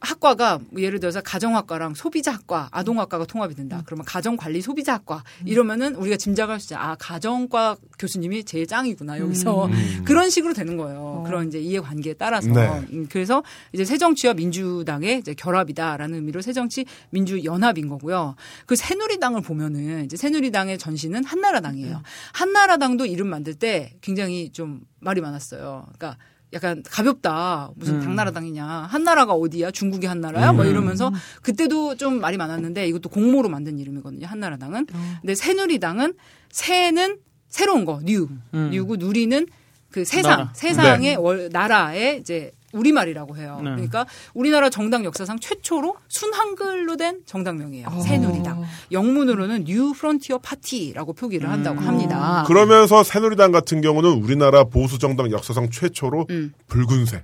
[0.01, 3.83] 학과가 뭐 예를 들어서 가정학과랑 소비자학과, 아동학과가 통합이 된다.
[3.85, 6.75] 그러면 가정관리 소비자학과 이러면은 우리가 짐작할 수 있죠.
[6.77, 9.69] 아 가정과 교수님이 제일 짱이구나 여기서
[10.05, 11.23] 그런 식으로 되는 거예요.
[11.25, 12.67] 그런 이제 이해관계에 따라서 네.
[12.93, 13.43] 음, 그래서
[13.73, 18.35] 이제 새정치와 민주당의 이제 결합이다라는 의미로 새정치 민주연합인 거고요.
[18.65, 22.01] 그 새누리당을 보면은 이제 새누리당의 전신은 한나라당이에요.
[22.33, 25.85] 한나라당도 이름 만들 때 굉장히 좀 말이 많았어요.
[25.97, 26.17] 그러니까
[26.53, 27.71] 약간 가볍다.
[27.75, 28.65] 무슨 당나라 당이냐.
[28.65, 29.71] 한나라가 어디야?
[29.71, 30.51] 중국이 한나라야?
[30.53, 34.25] 뭐 이러면서 그때도 좀 말이 많았는데 이것도 공모로 만든 이름이거든요.
[34.25, 34.87] 한나라당은.
[35.21, 36.13] 근데 새누리당은
[36.49, 38.27] 새는 새로운 거, new.
[38.53, 38.69] 음.
[38.71, 39.45] new고 누리는
[39.91, 40.51] 그 세상, 나라.
[40.55, 43.55] 세상의 world, 나라의 이제 우리말이라고 해요.
[43.63, 43.71] 네.
[43.71, 47.87] 그러니까 우리나라 정당 역사상 최초로 순한글로 된 정당명이에요.
[47.89, 48.01] 어.
[48.01, 48.63] 새누리당.
[48.91, 52.43] 영문으로는 New Frontier Party라고 표기를 한다고 합니다.
[52.47, 56.53] 그러면서 새누리당 같은 경우는 우리나라 보수 정당 역사상 최초로 음.
[56.67, 57.23] 붉은색,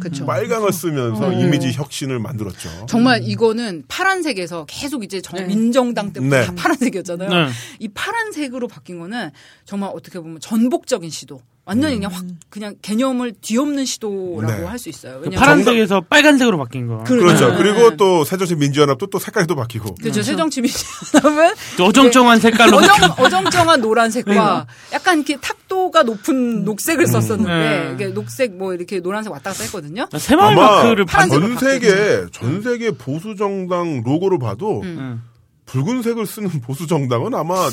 [0.00, 0.26] 그렇죠.
[0.26, 1.40] 빨강을 쓰면서 음.
[1.40, 2.86] 이미지 혁신을 만들었죠.
[2.86, 5.46] 정말 이거는 파란색에서 계속 이제 정- 네.
[5.46, 6.46] 민정당 때부터 네.
[6.46, 7.28] 다 파란색이었잖아요.
[7.30, 7.48] 네.
[7.78, 9.30] 이 파란색으로 바뀐 거는
[9.64, 11.40] 정말 어떻게 보면 전복적인 시도.
[11.66, 14.64] 완전히 그냥 확 그냥 개념을 뒤엎는 시도라고 네.
[14.64, 15.18] 할수 있어요.
[15.20, 17.04] 그 왜냐면 파란색에서 빨간색으로 바뀐 거.
[17.04, 17.50] 그- 그렇죠.
[17.50, 17.58] 네.
[17.58, 19.94] 그리고 또 새정치 민주연합도 또 색깔이 또 바뀌고.
[19.96, 20.22] 그렇죠.
[20.22, 27.52] 새정치 민주연합은 또 어정쩡한 색깔로 어정, 바뀐 어정쩡한 노란색과 약간 이렇게 탁도가 높은 녹색을 썼었는데
[27.52, 27.92] 네.
[27.94, 30.08] 이게 녹색 뭐 이렇게 노란색 왔다 갔다 했거든요.
[30.16, 35.20] 새마을 아마 마크를 전 세계 전 세계 보수 정당 로고를 봐도 응.
[35.66, 37.68] 붉은색을 쓰는 보수 정당은 아마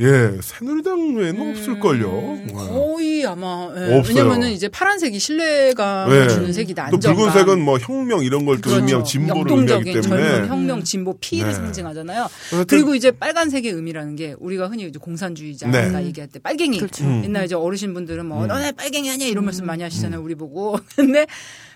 [0.00, 2.08] 예 새누리당 외에는 없을걸요.
[2.08, 2.54] 음, 네.
[2.54, 4.16] 거의 아마 예, 없어요.
[4.16, 6.28] 왜냐면은 이제 파란색이 신뢰감 네.
[6.28, 6.88] 주는 색이다.
[6.88, 7.16] 또 안정감.
[7.16, 8.76] 붉은색은 뭐 혁명 이런 걸또 그렇죠.
[8.78, 11.54] 의미하고 진보를 의미하기 때문에 젊은 혁명 진보 피를 네.
[11.54, 12.26] 상징하잖아요.
[12.68, 16.06] 그리고 이제 빨간색의 의미라는 게 우리가 흔히 이제 공산주의자 가 네.
[16.06, 16.78] 얘기할 때 빨갱이.
[16.78, 17.04] 그렇죠.
[17.04, 17.22] 음.
[17.24, 20.78] 옛날 이제 어르신분들은 뭐 너네 빨갱이 아니야 이런 말씀 많이 하시잖아요 우리 보고.
[20.96, 21.26] 근데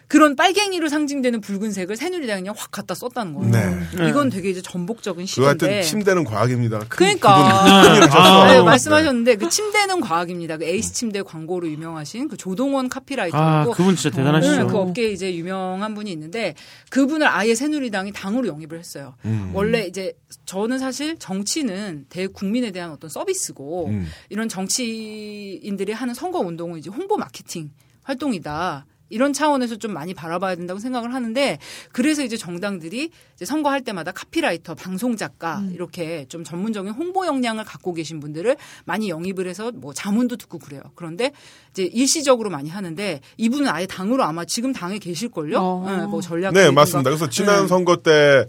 [0.08, 3.50] 그런 빨갱이로 상징되는 붉은색을 새누리당이 그냥 확 갖다 썼다는 거예요.
[3.50, 4.08] 네.
[4.08, 5.82] 이건 되게 이제 전복적인 그 하여튼 시도인데.
[5.82, 6.78] 침대는 과학입니다.
[6.80, 7.34] 큰 그러니까.
[7.34, 8.62] 아, 네, 네.
[8.62, 10.58] 말씀하셨는데 그 침대는 과학입니다.
[10.58, 14.56] 그 에이스 침대 광고로 유명하신 그 조동원 아, 카피라이터고 그분 진짜 대단하시죠.
[14.56, 16.54] 네, 그 업계에 이제 유명한 분이 있는데
[16.90, 19.14] 그분을 아예 새누리당이 당으로 영입을 했어요.
[19.24, 19.50] 음.
[19.54, 20.12] 원래 이제
[20.44, 24.06] 저는 사실 정치는 대국민에 대한 어떤 서비스고 음.
[24.28, 27.70] 이런 정치인들이 하는 선거 운동은 이제 홍보 마케팅
[28.04, 28.86] 활동이다.
[29.08, 31.58] 이런 차원에서 좀 많이 바라봐야 된다고 생각을 하는데
[31.92, 37.94] 그래서 이제 정당들이 이제 선거할 때마다 카피라이터, 방송 작가 이렇게 좀 전문적인 홍보 역량을 갖고
[37.94, 40.82] 계신 분들을 많이 영입을 해서 뭐 자문도 듣고 그래요.
[40.94, 41.32] 그런데
[41.70, 45.58] 이제 일시적으로 많이 하는데 이분은 아예 당으로 아마 지금 당에 계실걸요.
[45.58, 45.84] 어.
[45.86, 46.70] 네, 뭐 전략 네.
[46.70, 47.10] 맞습니다.
[47.10, 47.68] 그래서 지난 네.
[47.68, 48.46] 선거 때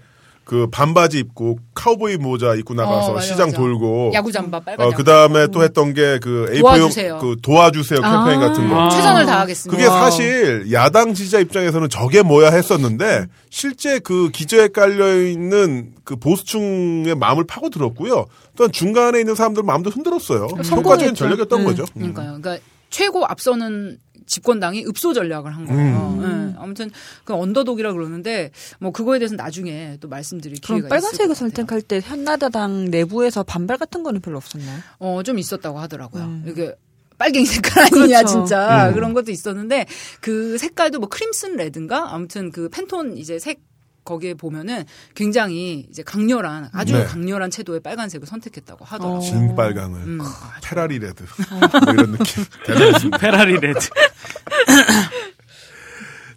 [0.48, 3.58] 그 반바지 입고 카우보이 모자 입고 나가서 어, 맞아, 시장 맞아.
[3.58, 7.18] 돌고 야구 잠바 빨간 어, 야구 그 다음에 또 했던 게 그 A4용 도와주세요.
[7.20, 8.48] 그 도와주세요 캠페인 아.
[8.48, 8.82] 같은 거.
[8.82, 8.90] 아.
[8.90, 9.78] 최선을 다하겠습니다.
[9.78, 17.16] 그게 사실 야당 지지자 입장에서는 저게 뭐야 했었는데 실제 그 기저에 깔려 있는 그 보수층의
[17.16, 18.26] 마음을 파고 들었고요.
[18.56, 20.48] 또한 중간에 있는 사람들 마음도 흔들었어요.
[20.48, 21.14] 효과적인.
[21.16, 21.66] 전략이었던 네.
[21.66, 21.86] 거죠.
[21.94, 22.40] 그러니까요.
[22.42, 22.58] 그러니까
[22.90, 26.20] 최고 앞서는 집권당이 읍소 전략을 한 거예요.
[26.22, 26.56] 예.
[26.60, 26.92] 아무튼
[27.24, 31.36] 그 언더독이라 그러는데 뭐 그거에 대해서 나중에 또 말씀드릴 그럼 기회가 있을 빨간색을.
[31.36, 34.80] 선택할 때 한나라당 내부에서 반발 같은 거는 별로 없었나요?
[35.00, 36.24] 어, 좀 있었다고 하더라고요.
[36.24, 36.46] 음.
[36.48, 36.76] 이게
[37.18, 38.28] 빨갱이 색깔 아니냐 그렇죠.
[38.28, 38.94] 진짜 음.
[38.94, 39.88] 그런 것도 있었는데
[40.22, 43.62] 그 색깔도 뭐 크림슨 레드인가 아무튼 그 팬톤 이제 색
[44.08, 47.04] 거기에 보면은 굉장히 이제 강렬한 아주 네.
[47.04, 49.18] 강렬한 채도의 빨간색을 선택했다고 하더라고요.
[49.18, 49.22] 어.
[49.22, 50.20] 진빨강을 음.
[50.64, 51.24] Ferrari Red
[51.86, 52.46] 뭐 이런 느낌.
[53.20, 53.80] Ferrari Red.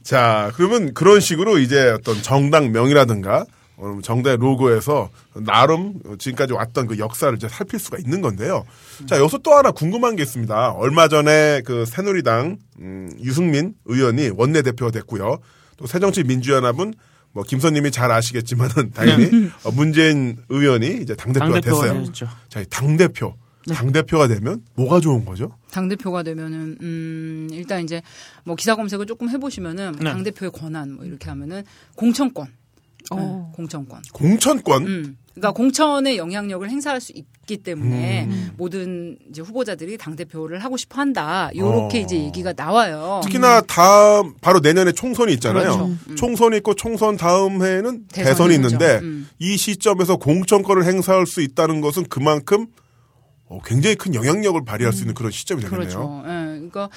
[0.02, 3.46] 자, 그러면 그런 식으로 이제 어떤 정당명이라든가
[3.76, 8.64] 어, 정당의 로고에서 나름 지금까지 왔던 그 역사를 이제 살필 수가 있는 건데요.
[9.06, 10.72] 자, 여기서 또 하나 궁금한 게 있습니다.
[10.72, 15.38] 얼마 전에 그 새누리당 음, 유승민 의원이 원내대표가 됐고요.
[15.76, 16.94] 또 새정치민주연합은
[17.32, 22.04] 뭐 김선님이 잘 아시겠지만은 당연히 어, 문재인 의원이 이제 당대표가 당대표가 됐어요.
[22.04, 22.28] 됐죠.
[22.48, 23.34] 자, 이 당대표.
[23.68, 25.54] 당대표가 되면 뭐가 좋은 거죠?
[25.70, 28.00] 당 대표가 되면은 음 일단 이제
[28.42, 30.10] 뭐 기사 검색을 조금 해보시면은 네.
[30.10, 31.62] 당 대표의 권한 뭐 이렇게 하면은
[31.94, 32.48] 공천권,
[33.10, 33.16] 어.
[33.16, 34.02] 네, 공천권.
[34.12, 34.86] 공천권.
[34.86, 35.16] 음.
[35.32, 41.50] 그러니까 공천의 영향력을 행사할 수 있기 때문에 모든 이제 후보자들이 당 대표를 하고 싶어 한다.
[41.54, 42.00] 요렇게 어.
[42.00, 43.20] 이제 얘기가 나와요.
[43.22, 45.62] 특히나 다음 바로 내년에 총선이 있잖아요.
[45.62, 45.96] 그렇죠.
[46.08, 46.16] 음.
[46.16, 48.54] 총선이 있고 총선 다음 해에는 대선이 대선이.
[48.54, 49.28] 있는데 음.
[49.38, 52.66] 이 시점에서 공천권을 행사할 수 있다는 것은 그만큼
[53.46, 55.88] 어, 굉장히 큰 영향력을 발휘할 수 있는 그런 시점이 되겠네요.
[55.88, 56.22] 그렇죠.
[56.24, 56.28] 예.
[56.28, 56.88] 그러니까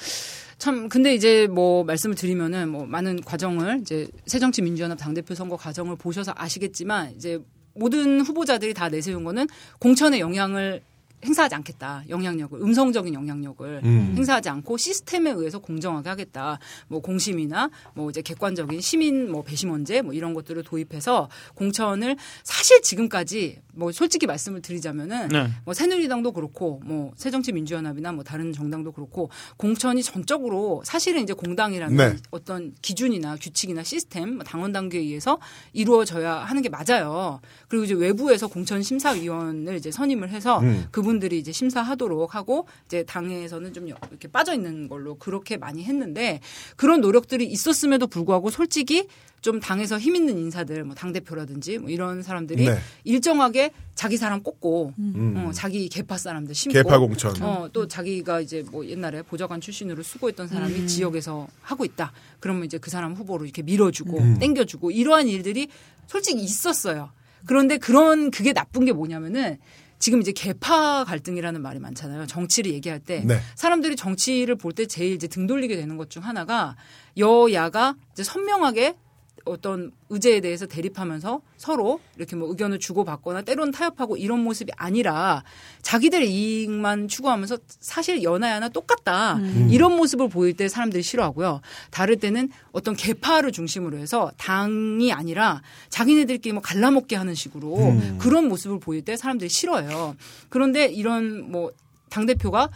[0.58, 6.32] 참 근데 이제 뭐 말씀을 드리면은 뭐 많은 과정을 이제 새정치민주연합 당대표 선거 과정을 보셔서
[6.36, 7.40] 아시겠지만 이제
[7.74, 9.48] 모든 후보자들이 다 내세운 거는
[9.78, 10.82] 공천의 영향을
[11.24, 12.04] 행사하지 않겠다.
[12.08, 14.14] 영향력을 음성적인 영향력을 음.
[14.16, 16.58] 행사하지 않고 시스템에 의해서 공정하게 하겠다.
[16.88, 23.60] 뭐 공심이나 뭐 이제 객관적인 시민 뭐 배심원제 뭐 이런 것들을 도입해서 공천을 사실 지금까지
[23.74, 25.48] 뭐 솔직히 말씀을 드리자면은 네.
[25.64, 32.16] 뭐 새누리당도 그렇고 뭐 새정치민주연합이나 뭐 다른 정당도 그렇고 공천이 전적으로 사실은 이제 공당이라는 네.
[32.30, 35.38] 어떤 기준이나 규칙이나 시스템 뭐 당원 당규에 의해서
[35.72, 37.40] 이루어져야 하는 게 맞아요.
[37.68, 40.86] 그리고 이제 외부에서 공천 심사위원을 이제 선임을 해서 음.
[40.90, 46.40] 그분 들이 이제 심사하도록 하고 이제 당에서는 좀 이렇게 빠져 있는 걸로 그렇게 많이 했는데
[46.76, 49.06] 그런 노력들이 있었음에도 불구하고 솔직히
[49.40, 52.78] 좀 당에서 힘 있는 인사들 뭐 당 대표라든지 뭐 이런 사람들이 네.
[53.04, 55.34] 일정하게 자기 사람 꼽고 음.
[55.36, 57.42] 어, 자기 개파 사람들 심고 개파 공천.
[57.42, 62.12] 어, 또 자기가 이제 뭐 옛날에 보좌관 출신으로 수고했던 사람이 지역에서 하고 있다.
[62.40, 64.38] 그러면 이제 그 사람 후보로 이렇게 밀어주고 음.
[64.38, 65.68] 땡겨주고 이러한 일들이
[66.06, 67.10] 솔직히 있었어요.
[67.46, 69.58] 그런데 그런 그게 나쁜 게 뭐냐면은
[70.04, 72.26] 지금 이제 개파 갈등이라는 말이 많잖아요.
[72.26, 73.40] 정치를 얘기할 때 네.
[73.54, 76.76] 사람들이 정치를 볼 때 제일 이제 등 돌리게 되는 것 중 하나가
[77.16, 78.96] 여야가 이제 선명하게
[79.44, 85.44] 어떤 의제에 대해서 대립하면서 서로 이렇게 뭐 의견을 주고받거나 때로는 타협하고 이런 모습이 아니라
[85.82, 89.38] 자기들의 이익만 추구하면서 사실 연하야나 똑같다
[89.70, 91.60] 이런 모습을 보일 때 사람들이 싫어하고요.
[91.90, 97.76] 다를 때는 어떤 개파를 중심으로 해서 당이 아니라 자기네들끼리 뭐 갈라먹게 하는 식으로
[98.18, 100.16] 그런 모습을 보일 때 사람들이 싫어해요.
[100.48, 101.70] 그런데 이런 뭐
[102.10, 102.68] 당 대표가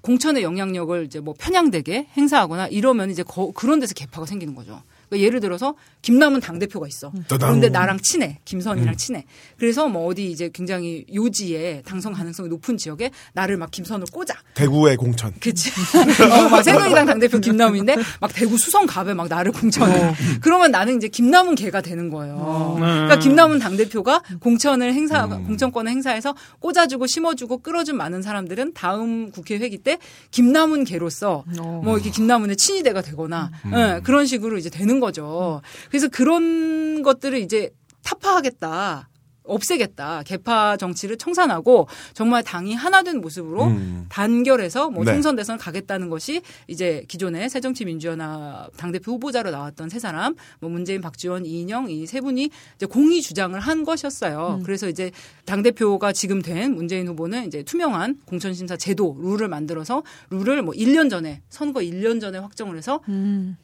[0.00, 4.82] 공천의 영향력을 이제 뭐 편향되게 행사하거나 이러면 이제 거- 그런 데서 개파가 생기는 거죠.
[5.08, 7.12] 그러니까 예를 들어서 김남은 당 대표가 있어.
[7.28, 8.38] 그런데 나랑 친해.
[8.44, 9.24] 김선이랑 친해.
[9.58, 14.34] 그래서 뭐 어디 이제 굉장히 요지에 당선 가능성이 높은 지역에 나를 막 김선을 꽂아.
[14.54, 15.32] 대구의 공천.
[15.40, 15.70] 그치.
[16.22, 20.14] 어, 막 새누리당 당대표 김남훈인데 막 대구 수성갑에 막 나를 공천해.
[20.40, 22.74] 그러면 나는 이제 김남훈 개가 되는 거예요.
[22.76, 29.78] 그러니까 김남훈 당대표가 공천을 행사, 공천권을 행사해서 꽂아주고 심어주고 끌어준 많은 사람들은 다음 국회 회기
[29.78, 29.98] 때
[30.30, 35.62] 김남훈 개로서 뭐 이렇게 김남훈의 친위대가 되거나 예, 그런 식으로 이제 되는 거죠.
[35.88, 37.70] 그래서 그런 것들을 이제
[38.02, 39.08] 타파하겠다.
[39.48, 40.22] 없애겠다.
[40.24, 44.06] 개파 정치를 청산하고 정말 당이 하나 된 모습으로 음.
[44.08, 45.12] 단결해서 뭐 네.
[45.12, 51.46] 총선 대선 가겠다는 것이 이제 기존의 새정치민주연합 당대표 후보자로 나왔던 세 사람, 뭐 문재인, 박지원,
[51.46, 54.60] 이인영 이 세 분이 이제 공히 주장을 한 것이었어요.
[54.64, 55.10] 그래서 이제
[55.44, 61.42] 당대표가 지금 된 문재인 후보는 이제 투명한 공천심사 제도 룰을 만들어서 룰을 뭐 1년 전에
[61.50, 63.00] 선거 1년 전에 확정을 해서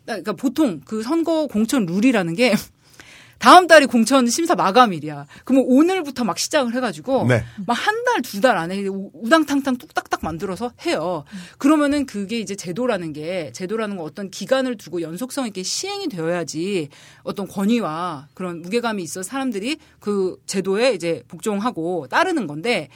[0.04, 2.54] 그러니까 보통 그 선거 공천 룰이라는 게
[3.38, 5.26] 다음 달이 공천 심사 마감일이야.
[5.44, 7.44] 그러면 오늘부터 막 시작을 해가지고 네.
[7.66, 11.24] 막한 달 두 달 안에 우- 우당탕탕 뚝딱딱 만들어서 해요.
[11.58, 16.88] 그러면은 그게 이제 제도라는 게 제도라는 건 어떤 기간을 두고 연속성 있게 시행이 되어야지
[17.22, 22.88] 어떤 권위와 그런 무게감이 있어 사람들이 그 제도에 이제 복종하고 따르는 건데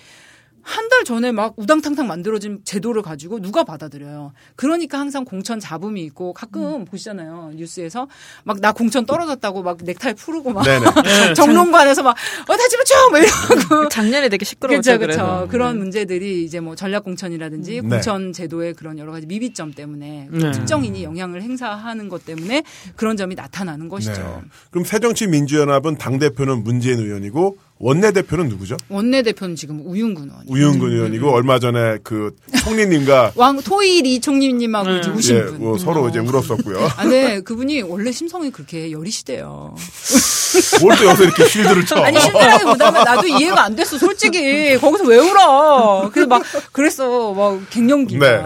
[0.69, 4.33] 한 달 전에 막 우당탕탕 만들어진 제도를 가지고 누가 받아들여요.
[4.57, 7.53] 그러니까 항상 공천 잡음이 있고 가끔 보시잖아요.
[7.57, 8.09] 뉴스에서
[8.45, 10.85] 막 나 공천 떨어졌다고 막 넥타이 풀고 막 네네.
[11.35, 12.11] 정론관에서 막
[12.49, 12.95] 어, 다 집어쳐!
[13.11, 13.89] 막 이러고.
[13.91, 14.99] 작년에 되게 시끄러웠죠.
[14.99, 15.47] 그렇죠.
[15.51, 17.89] 그런 문제들이 이제 뭐 전략 공천이라든지 네.
[17.89, 20.51] 공천 제도의 그런 여러 가지 미비점 때문에 네.
[20.53, 22.63] 특정인이 영향을 행사하는 것 때문에
[22.97, 24.13] 그런 점이 나타나는 것이죠.
[24.43, 24.49] 네.
[24.71, 28.77] 그럼 새정치민주연합은 당 대표는 문재인 의원이고 원내대표는 누구죠?
[28.89, 30.45] 원내대표는 지금 우윤근 의원.
[30.49, 34.99] 우윤근 의원이고 얼마 전에 그 총리님과 왕 토일 이 총리님하고 네.
[34.99, 35.59] 이제 우신 예, 분.
[35.61, 36.89] 뭐 서로 이제 울었었고요.
[36.97, 37.41] 아, 네.
[37.41, 39.75] 그분이 원래 심성이 그렇게 여리시대요.
[40.83, 41.97] 뭘 또 여기서 이렇게 쉴드를 쳐.
[41.97, 44.77] 아니, 실제라기보다는 나도 이해가 안 됐어, 솔직히.
[44.79, 46.11] 거기서 왜 울어?
[46.13, 47.33] 그래서 막, 그랬어.
[47.35, 48.27] 막, 갱년기가.
[48.27, 48.45] 네.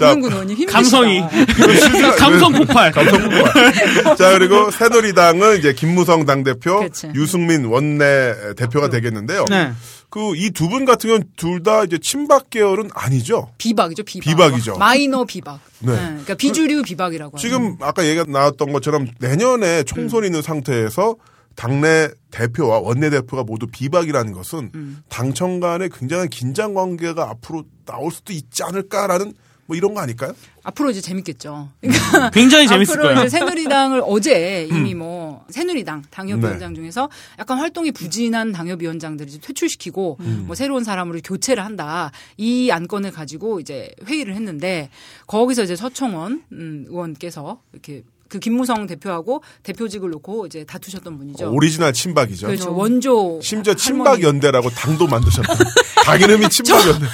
[0.00, 0.72] 우윤근 의원이 힘드시다.
[0.72, 1.20] 감성이.
[2.16, 2.90] 감성 폭발.
[2.92, 4.16] 감성 폭발.
[4.16, 7.10] 자, 그리고 새누리당은 이제 김무성 당대표, 그치.
[7.14, 9.44] 유승민 원내 대표가 되겠는데요.
[9.48, 9.72] 네.
[10.10, 13.52] 그이 두 분 같은 경우는 둘 다 이제 친박 계열은 아니죠.
[13.58, 14.24] 비박이죠, 비박.
[14.24, 14.76] 비박이죠.
[14.78, 15.60] 마이너 비박.
[15.80, 15.92] 네.
[15.92, 15.98] 네.
[15.98, 17.40] 그러니까 비주류 비박이라고 하죠.
[17.46, 21.16] 지금 아까 얘기가 나왔던 것처럼 내년에 총선이 있는 상태에서
[21.56, 28.32] 당내 대표와 원내 대표가 모두 비박이라는 것은 당청 간에 굉장한 긴장 관계가 앞으로 나올 수도
[28.32, 29.34] 있지 않을까라는
[29.70, 30.34] 뭐 이런 거 아닐까요?
[30.64, 31.68] 앞으로 이제 재밌겠죠.
[32.34, 33.20] 굉장히 재밌을 앞으로 거예요.
[33.20, 37.08] 이제 새누리당을 어제 이미 뭐 새누리당 당협위원장 중에서
[37.38, 43.94] 약간 활동이 부진한 당협위원장들을 이제 퇴출시키고 뭐 새로운 사람으로 교체를 한다 이 안건을 가지고 이제
[44.08, 44.90] 회의를 했는데
[45.28, 51.46] 거기서 이제 서청원 음, 의원께서 이렇게 그 김무성 대표하고 대표직을 놓고 이제 다투셨던 분이죠.
[51.46, 52.46] 어, 오리지널 친박이죠.
[52.46, 52.74] 그렇죠.
[52.74, 53.74] 원조 심지어.
[53.74, 55.52] 친박 연대라고 당도 만드셨다.
[56.06, 57.06] 당 이름이 친박 연대.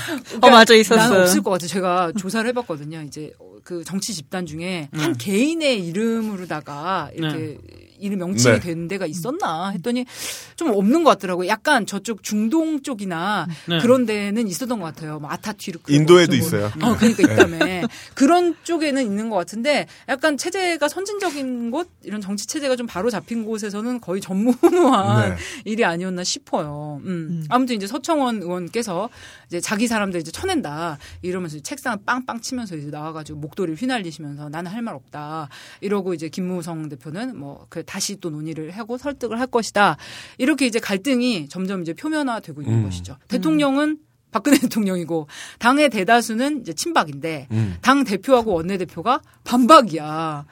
[0.42, 1.22] 어, 맞아, 있었어요.
[1.22, 1.68] 없을 것 같아요.
[1.68, 3.02] 제가 조사를 해봤거든요.
[3.02, 3.32] 이제
[3.64, 7.58] 그 정치 집단 중에 한 개인의 이름으로다가 이렇게
[7.99, 8.61] 이름 명칭이 네.
[8.61, 10.05] 된 데가 있었나 했더니
[10.57, 11.49] 좀 없는 것 같더라고요.
[11.49, 13.78] 약간 저쪽 중동 쪽이나 네.
[13.78, 15.18] 그런 데는 있었던 것 같아요.
[15.18, 16.66] 뭐 아타튀르크 인도에도 뭐 있어요.
[16.82, 17.86] 어, 그러니까 있다며.
[18.14, 23.44] 그런 쪽에는 있는 것 같은데 약간 체제가 선진적인 곳 이런 정치 체제가 좀 바로 잡힌
[23.44, 25.36] 곳에서는 거의 전무후무한 네.
[25.64, 27.01] 일이 아니었나 싶어요.
[27.05, 27.44] 음.
[27.49, 29.09] 아무튼 이제 서청원 의원께서
[29.49, 34.82] 이제 자기 사람들 이제 쳐낸다 이러면서 책상을 빵빵 치면서 이제 나와가지고 목도리를 휘날리시면서 나는 할
[34.86, 35.49] 말 없다
[35.80, 39.97] 이러고 이제 김무성 대표는 뭐 그 다시 또 논의를 하고 설득을 할 것이다
[40.38, 42.84] 이렇게 이제 갈등이 점점 이제 표면화되고 있는 음.
[42.84, 43.16] 것이죠.
[43.28, 43.99] 대통령은
[44.31, 47.77] 박근혜 대통령이고 당의 대다수는 이제 친박인데 음.
[47.81, 50.45] 당 대표하고 원내 대표가 반박이야.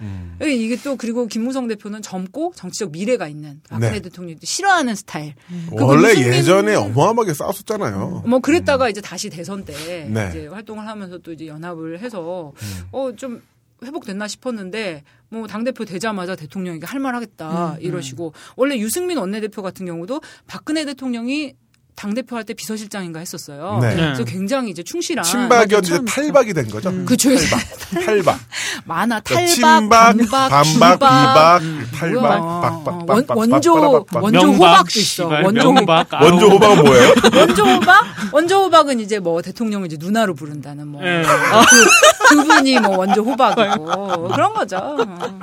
[0.42, 4.00] 이게 또 그리고 김무성 대표는 젊고 정치적 미래가 있는 박근혜 네.
[4.00, 5.34] 대통령도 싫어하는 스타일.
[5.70, 8.24] 그리고 원래 예전에 어마어마하게 싸웠었잖아요.
[8.26, 9.74] 뭐 그랬다가 이제 다시 대선 때
[10.08, 10.28] 네.
[10.30, 12.52] 이제 활동을 하면서 또 이제 연합을 해서
[12.92, 13.42] 어좀
[13.84, 19.84] 회복됐나 싶었는데 뭐 당 대표 되자마자 대통령에게 할 말 하겠다 이러시고 원래 유승민 원내대표 같은
[19.84, 21.54] 경우도 박근혜 대통령이
[21.96, 23.78] 당 대표 할 때 비서실장인가 했었어요.
[23.80, 23.94] 네.
[23.94, 25.24] 그래서 굉장히 이제 충실한.
[25.24, 26.92] 친박이었는데 탈박이 된 거죠.
[27.04, 27.30] 그쵸.
[27.34, 27.60] 탈박.
[28.04, 28.38] 탈박.
[28.84, 32.40] 만화 그러니까 탈박, 친박, 반박, 반박, 비박, 비박, 탈박.
[32.84, 33.74] 박박, 원- 원조
[34.06, 35.26] 박박, 원조 호박도 있어.
[35.28, 36.08] 원조 명박.
[36.20, 37.14] 원조 호박은 뭐예요?
[37.36, 38.04] 원조 호박?
[38.32, 41.22] 원조 호박은 이제 뭐 대통령을 이제 누나로 부른다는 뭐 예.
[41.24, 44.98] 그, 그분이 뭐 원조 호박이고 그런 거죠.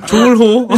[0.06, 0.68] 조을호.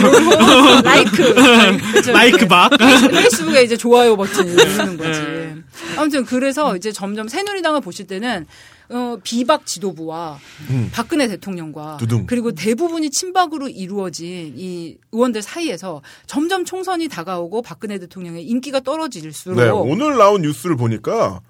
[0.85, 1.35] 라이크.
[1.93, 2.13] 그쵸.
[2.13, 2.71] 마이크 박.
[3.11, 5.64] 페이스북에 이제 좋아요 버튼을 누르는 거지.
[5.99, 8.47] 아무튼 그래서 이제 점점 새누리당을 보실 때는
[8.91, 10.39] 어, 비박 지도부와
[10.93, 12.27] 박근혜 대통령과 두둥.
[12.27, 19.69] 그리고 대부분이 친박으로 이루어진 이 의원들 사이에서 점점 총선이 다가오고 박근혜 대통령의 인기가 떨어질수록 네,
[19.71, 21.41] 오늘 나온 뉴스를 보니까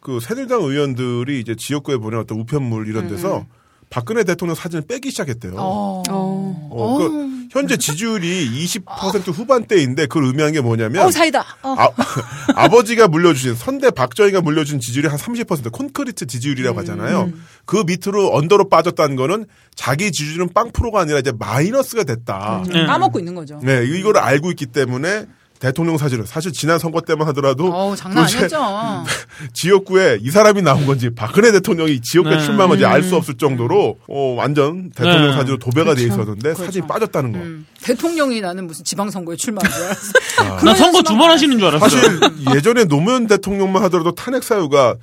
[0.00, 3.46] 그 새누리당 의원들이 이제 지역구에 보낸 어떤 우편물 이런 데서
[3.92, 5.52] 박근혜 대통령 사진을 빼기 시작했대요.
[5.58, 6.02] 어.
[6.08, 6.68] 어.
[6.70, 6.98] 어.
[6.98, 11.44] 그 현재 지지율이 20% 후반대인데 그걸 의미한 게 뭐냐면 어, 사이다.
[11.62, 11.74] 어.
[11.76, 11.90] 아,
[12.56, 17.30] 아버지가 물려주신 선대 박정희가 물려준 지지율이 한 30% 콘크리트 지지율이라고 하잖아요.
[17.66, 22.64] 그 밑으로 언더로 빠졌다는 거는 자기 지지율은 빵 프로가 아니라 이제 마이너스가 됐다.
[22.72, 22.86] 네.
[22.86, 23.60] 까먹고 있는 거죠.
[23.62, 25.26] 네, 이거를 알고 있기 때문에
[25.62, 29.04] 대통령 사진을 사실 지난 선거 때만 하더라도 어우, 장난 도대체 아니었죠.
[29.54, 32.44] 지역구에 이 사람이 나온 건지 박근혜 대통령이 지역구에 네.
[32.44, 35.32] 출마한 건지 알 수 없을 정도로 어, 완전 대통령 네.
[35.34, 37.38] 사진으로 도배가 돼 있었는데 사진이 빠졌다는 거.
[37.38, 40.12] 음, 대통령이 나는 무슨 지방선거에 출마한 줄 알았어.
[40.66, 41.88] 나 선거 두 번 하시는 줄 알았어.
[41.88, 42.20] 사실
[42.56, 44.96] 예전에 노무현 대통령만 하더라도 탄핵 사유가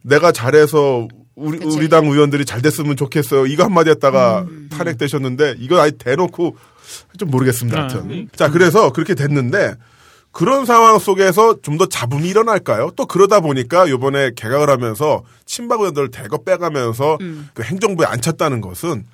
[0.00, 1.76] 내가 잘해서 우리, 그치.
[1.76, 3.44] 우리 당 의원들이 잘 됐으면 좋겠어요.
[3.46, 4.70] 이거 한마디 했다가 음.
[4.72, 6.56] 탄핵되셨는데 이거 아예 대놓고
[7.18, 7.78] 좀 모르겠습니다.
[7.78, 8.08] 하여튼.
[8.08, 8.26] 네.
[8.34, 9.74] 자, 그래서 그렇게 됐는데
[10.36, 12.92] 그런 상황 속에서 좀 더 잡음이 일어날까요?
[12.96, 17.48] 또 그러다 보니까 요번에 개각을 하면서 친박 의원들을 대거 빼가면서 음.
[17.54, 19.04] 그 행정부에 앉혔다는 것은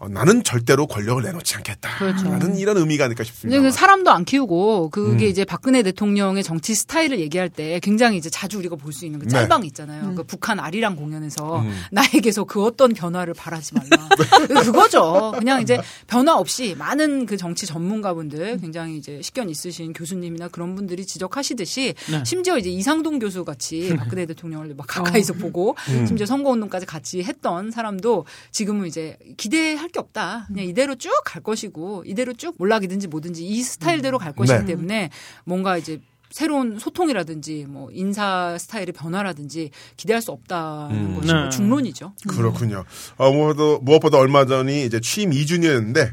[0.00, 1.88] 어, 나는 절대로 권력을 내놓지 않겠다.
[2.04, 3.60] 라는 이런 의미가 아닐까 싶습니다.
[3.60, 5.30] 그 사람도 안 키우고 그게 음.
[5.30, 9.26] 이제 박근혜 대통령의 정치 스타일을 얘기할 때 굉장히 이제 자주 우리가 볼 수 있는 그
[9.26, 9.30] 네.
[9.30, 10.14] 짤방 있잖아요.
[10.14, 11.72] 그 북한 아리랑 공연에서 음.
[11.92, 14.08] 나에게서 그 어떤 변화를 바라지 말라.
[14.64, 15.32] 그거죠.
[15.38, 21.06] 그냥 이제 변화 없이 많은 그 정치 전문가분들 굉장히 이제 식견 있으신 교수님이나 그런 분들이
[21.06, 22.24] 지적하시듯이 네.
[22.24, 26.06] 심지어 이제 이상동 교수 같이 박근혜 대통령을 막 가까이서 보고 음.
[26.06, 30.44] 심지어 선거운동까지 같이 했던 사람도 지금은 이제 기대할 게 없다.
[30.48, 34.64] 그냥 이대로 쭉 갈 것이고 이대로 쭉 몰락이든지 뭐든지 이 스타일대로 갈 것이기 네.
[34.64, 35.10] 때문에
[35.44, 41.14] 뭔가 이제 새로운 소통이라든지 뭐 인사 스타일의 변화라든지 기대할 수 없다는 음.
[41.16, 41.48] 것이 뭐 네.
[41.50, 42.12] 중론이죠.
[42.28, 42.84] 그렇군요.
[43.16, 46.12] 어, 무엇보다, 무엇보다 얼마 전이 이제 취임 2주년인데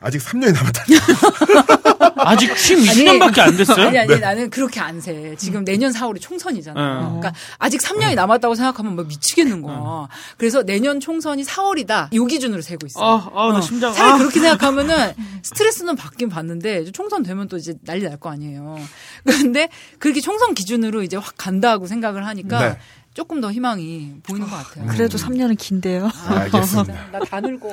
[0.00, 0.84] 아직 3년이 남았다.
[2.20, 3.86] 아직 취임 2년밖에 안 됐어요?
[3.88, 3.98] 아니 네.
[4.00, 5.34] 아니 나는 그렇게 안 세.
[5.38, 7.00] 지금 내년 4월이 총선이잖아요.
[7.00, 7.20] 음.
[7.20, 10.08] 그러니까 아직 3년이 남았다고 생각하면 막 미치겠는 거야.
[10.36, 12.14] 그래서 내년 총선이 4월이다.
[12.14, 13.04] 요 기준으로 세고 있어요.
[13.04, 13.60] 아, 아, 나 어.
[13.60, 13.92] 심장.
[13.92, 14.18] 차라리 아.
[14.18, 18.76] 그렇게 생각하면은 스트레스는 받긴 받는데 총선 되면 또 이제 난리 날 거 아니에요.
[19.24, 19.68] 그런데
[20.00, 22.78] 그렇게 총선 기준으로 이제 확 간다고 생각을 하니까 네.
[23.18, 24.86] 조금 더 희망이 보이는 것 같아요.
[24.86, 26.08] 그래도 3년은 긴데요.
[26.28, 26.94] 알겠습니다.
[27.10, 27.68] 나 다 늙어.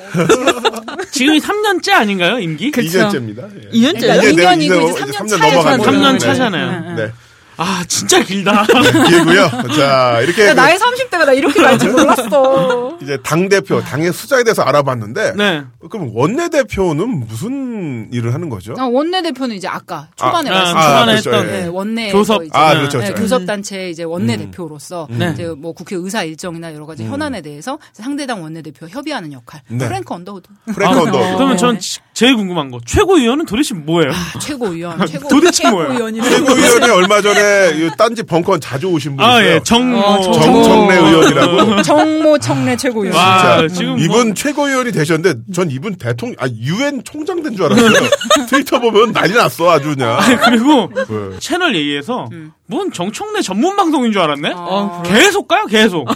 [1.11, 2.71] 지금이 3년째 아닌가요, 임기?
[2.71, 2.97] 그쵸.
[2.97, 3.47] 2년째입니다.
[3.63, 3.69] 예.
[3.69, 3.99] 2년째요?
[4.01, 6.01] 그러니까 이제 내가 2년이고 이제 이제 3년 3년 넘어간 차에 거예요.
[6.01, 6.17] 3년 네.
[6.17, 6.95] 차잖아요.
[6.95, 7.11] 네.
[7.57, 8.65] 아, 진짜 길다.
[9.07, 9.49] 길고요.
[9.77, 12.97] 자, 이렇게 야, 나이 30대가 나 이렇게 갈줄 몰랐어.
[13.01, 15.63] 이제 당 대표, 당의 수장에 대해서 알아봤는데 네.
[15.89, 18.73] 그럼 원내 대표는 무슨 일을 하는 거죠?
[18.77, 21.29] 아, 원내 대표는 이제 아까 초반에 아, 말씀 아, 초반에 그렇죠.
[21.33, 21.61] 했던 예.
[21.61, 22.43] 네, 원내 교섭.
[22.43, 23.21] 이제 아, 그렇죠, 네, 그렇죠.
[23.21, 24.39] 교섭 단체 이제 원내 음.
[24.51, 25.31] 대표로서 네.
[25.33, 29.61] 이제 뭐 국회 의사 일정이나 여러 가지 현안에 대해서 상대당 원내 대표 협의하는 역할.
[29.69, 29.85] 네.
[29.87, 31.11] 프랭크 언더우드 프랭크 언더.
[31.35, 31.57] 그러면 네.
[31.57, 32.79] 전 지- 제일 궁금한 거.
[32.85, 34.09] 최고위원은 도대체 뭐예요?
[34.39, 35.89] 최고위원, 최고 도대체 뭐예요?
[35.89, 36.29] 최고위원이라고.
[36.45, 39.43] 최고위원회 얼마 전에 이 딴지 벙커원 자주 오신 분 아.
[39.43, 39.59] 예.
[39.61, 39.97] 정모.
[39.99, 41.81] 어, 정- 정청래 의원이라고.
[41.81, 43.17] 정모 청래 최고위원.
[43.17, 47.65] 와, 자, 지금 이분 뭐- 최고위원이 되셨는데 전 이분 대통령 아 유엔 총장 된 줄
[47.65, 48.09] 알았어요.
[48.49, 50.17] 트위터 보면 난리 났어 아주 그냥.
[50.45, 51.37] 그리고 네.
[51.39, 52.53] 채널 얘기해서 음.
[52.67, 54.53] 뭔 정청래 전문 방송인 줄 알았네?
[54.55, 56.07] 어, 계속 가요, 계속.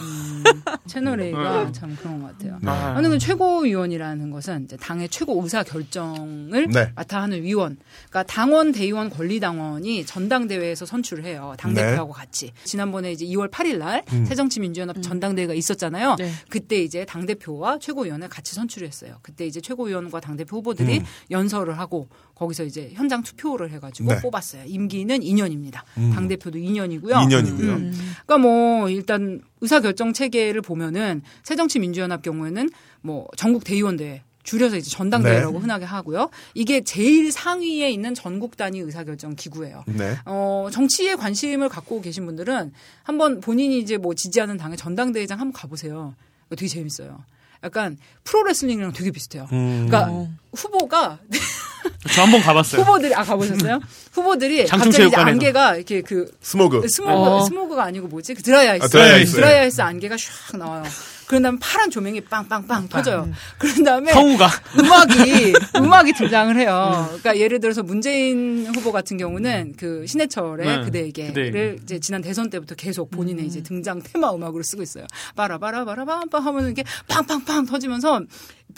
[0.87, 1.71] 채널 A가 네.
[1.71, 2.59] 참 그런 것 같아요.
[2.61, 2.69] 네.
[2.69, 2.99] 아.
[3.09, 6.91] 그 최고위원이라는 것은 이제 당의 최고 의사 결정을 네.
[6.95, 7.77] 맡아 하는 위원.
[8.09, 11.55] 그러니까 당원, 대의원, 권리당원이 전당대회에서 선출을 해요.
[11.57, 12.51] 당대표하고 같이.
[12.63, 14.25] 지난번에 이제 2월 8일 날 음.
[14.25, 16.15] 새정치민주연합 전당대회가 있었잖아요.
[16.17, 16.31] 네.
[16.49, 19.17] 그때 이제 당대표와 최고위원을 같이 선출을 했어요.
[19.21, 21.05] 그때 이제 최고위원과 당대표 후보들이 음.
[21.31, 22.09] 연설을 하고
[22.39, 24.21] 거기서 이제 현장 투표를 해가지고 네.
[24.21, 24.63] 뽑았어요.
[24.65, 25.81] 임기는 2년입니다.
[25.97, 26.11] 음.
[26.15, 27.11] 당 대표도 2년이고요.
[27.11, 27.67] 2년이고요.
[27.67, 27.91] 음.
[28.25, 32.69] 그러니까 뭐 일단 의사 결정 체계를 보면은 새정치민주연합 경우에는
[33.01, 35.59] 뭐 전국 대의원대회 줄여서 이제 전당대회라고 네.
[35.59, 36.29] 흔하게 하고요.
[36.53, 39.83] 이게 제일 상위에 있는 전국 단위 의사결정 기구예요.
[39.87, 40.15] 네.
[40.25, 42.71] 어, 정치에 관심을 갖고 계신 분들은
[43.03, 46.15] 한번 본인이 이제 뭐 지지하는 당의 전당대회장 한번 가보세요.
[46.49, 47.23] 되게 재밌어요.
[47.65, 49.47] 약간 프로레슬링이랑 되게 비슷해요.
[49.51, 49.87] 음.
[49.87, 51.19] 그러니까 후보가
[52.13, 52.81] 저 한 번 가봤어요.
[52.81, 53.79] 후보들이 아 가보셨어요?
[54.13, 55.15] 후보들이 갑자기 이제.
[55.15, 56.87] 안개가 이렇게 그 스모그.
[56.87, 57.45] 스모그 어.
[57.45, 58.33] 스모그가 아니고 뭐지?
[58.33, 58.85] 그 드라이 아이스.
[58.85, 59.35] 아, 드라이 아이스.
[59.35, 60.83] 드라이 아이스 안개가 샥 나와요.
[61.27, 63.29] 그런 다음에 파란 조명이 빵빵빵 터져요.
[63.59, 64.49] 그런 다음에 성우가
[64.79, 67.05] 음악이 음악이 등장을 해요.
[67.07, 71.75] 그러니까 예를 들어서 문재인 후보 같은 경우는 그 신해철의 네, 그대에게를 그대에게.
[71.83, 75.05] 이제 지난 대선 때부터 계속 본인의 이제 등장 테마 음악으로 쓰고 있어요.
[75.35, 78.21] 빠라바라바라밤빰 하면 이게 팡팡팡 터지면서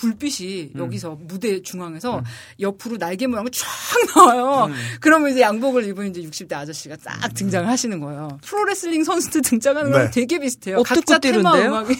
[0.01, 2.23] 불빛이 여기서 무대 중앙에서
[2.59, 3.67] 옆으로 날개 모양을 쫙
[4.15, 4.73] 나와요.
[4.99, 8.39] 그러면 이제 양복을 입은 이제 60대 아저씨가 딱 등장을 하시는 거예요.
[8.41, 10.11] 프로레슬링 선수들 등장하는 거랑 네.
[10.11, 10.77] 되게 비슷해요.
[10.77, 11.55] 어떻게 각자 테마?
[11.55, 11.93] 음악이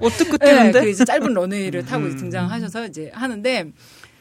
[0.00, 0.80] 어떻게 네, 뛰는데?
[0.80, 3.70] 그 이제 짧은 런웨이를 타고 등장하셔서 이제 하는데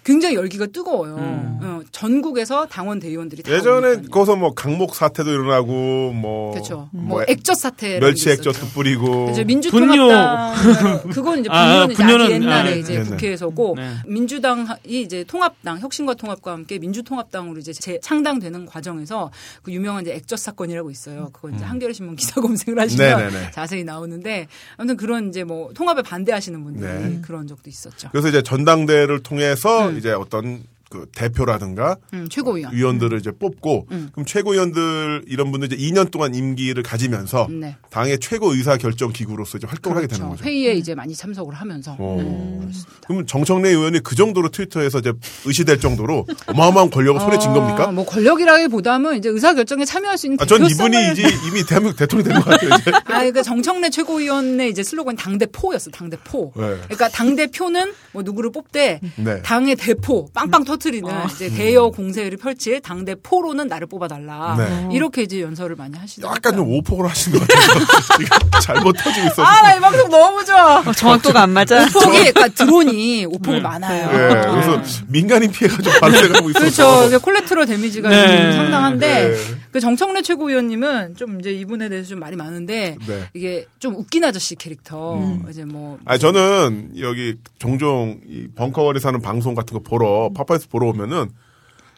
[0.05, 1.15] 굉장히 열기가 뜨거워요.
[1.17, 4.03] 어, 전국에서 당원 대의원들이 다 예전에.
[4.03, 6.89] 거기서 뭐 강목 사태도 일어나고 뭐 그렇죠.
[6.91, 12.71] 뭐뭐 액젓 사태 멸치 액젓도 뿌리고 이제 민주통합당 그건 이제 아, 이제 분류는, 아주 옛날에
[12.71, 13.01] 아, 이제.
[13.01, 13.95] 국회에서고 네.
[14.05, 19.31] 민주당이 이제 통합당 혁신과 통합과 함께 민주통합당으로 이제 재창당되는 과정에서
[19.63, 21.31] 그 유명한 이제 액젓 사건이라고 있어요.
[21.33, 23.27] 그거 이제 한겨레 신문 기사 검색을 하시면 음.
[23.27, 23.51] 네네네.
[23.51, 27.21] 자세히 나오는데 아무튼 그런 이제 뭐 통합에 반대하시는 분들이 네.
[27.23, 28.09] 그런 적도 있었죠.
[28.11, 29.94] 그래서 이제 전당대회를 통해서 음.
[29.95, 30.63] 이제 어떤
[30.95, 32.73] 그 대표라든가 음, 최고위원.
[32.73, 34.09] 위원들을 이제 뽑고 음.
[34.13, 37.75] 그럼 최고위원들 이런 분들 이제 2년 동안 임기를 가지면서 네.
[37.89, 40.37] 당의 최고 의사 결정 기구로서 이제 활동을 하게 되는 그렇죠.
[40.37, 40.49] 거죠.
[40.49, 42.17] 회의에 이제 많이 참석을 하면서 어.
[42.17, 42.71] 네.
[43.07, 45.11] 그럼 정청래 의원이 그 정도로 트위터에서 이제
[45.43, 47.89] 의시될 정도로 어마어마한 권력을 손에 쥔 겁니까?
[47.89, 51.97] 어, 뭐 권력이라기보다는 이제 의사 결정에 참여할 수 있는 아, 전 이분이 이제 이미 대한민국
[51.97, 52.95] 대통령이 된것 같아요.
[53.05, 56.53] 아, 그러니까 정청래 최고위원의 이제 슬로건 당대포였어, 당대포.
[56.55, 56.61] 네.
[56.61, 59.41] 그러니까 당대표는 뭐 누구를 뽑되 네.
[59.41, 64.55] 당의 대포, 빵빵 터트 리는 이제 대여 공세를 펼칠 당대 포로는 나를 뽑아달라.
[64.57, 64.89] 네.
[64.93, 66.35] 이렇게 이제 연설을 많이 하시더라고요.
[66.35, 68.59] 약간 좀 오폭을 하시는 것 같아요.
[68.61, 69.43] 잘못 터지고 있어서.
[69.43, 70.79] 아, 나 이 방송 너무 좋아.
[70.79, 71.83] 어, 정확도가 안 맞아.
[71.83, 74.09] 오폭이, 그러니까 드론이 오폭이 많아요.
[74.13, 76.59] 예, 그래서 민간인 피해가 좀 발생하고 있어서.
[76.65, 77.07] 그렇죠.
[77.07, 78.51] 이게 collateral damage가 네.
[78.51, 79.55] 좀 상당한데 네.
[79.75, 83.29] 그 정청래 최고위원님은 좀 이제 이분에 대해서 좀 말이 많은데 네.
[83.33, 85.19] 이게 좀 웃긴 아저씨 캐릭터
[85.49, 90.87] 이제 뭐 아 저는 여기 종종 이 벙커원에 사는 방송 같은 거 보러 파파이스 보러
[90.87, 91.29] 오면은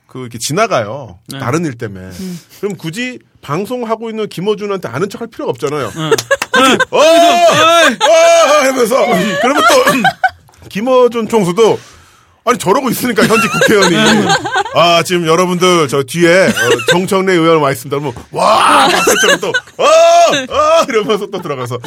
[0.08, 1.20] 그 이렇게 지나가요.
[1.28, 1.38] 네.
[1.38, 2.10] 다른 일 때문에.
[2.62, 5.92] 그럼 굳이 방송하고 있는 김어준한테 아는 척할 필요가 없잖아요.
[5.92, 6.02] 네.
[6.90, 8.96] 어, 어, 하면서
[9.42, 11.78] 그러면 또 김어준 총수도
[12.48, 13.96] 아니 저러고 있으니까 현직 국회의원이
[14.74, 16.52] 아 지금 여러분들 저 뒤에 어,
[16.92, 18.00] 정청래 의원 와 있습니다.
[18.00, 21.78] 그러면 와 박수처럼 또어어 이러면서 또 들어가서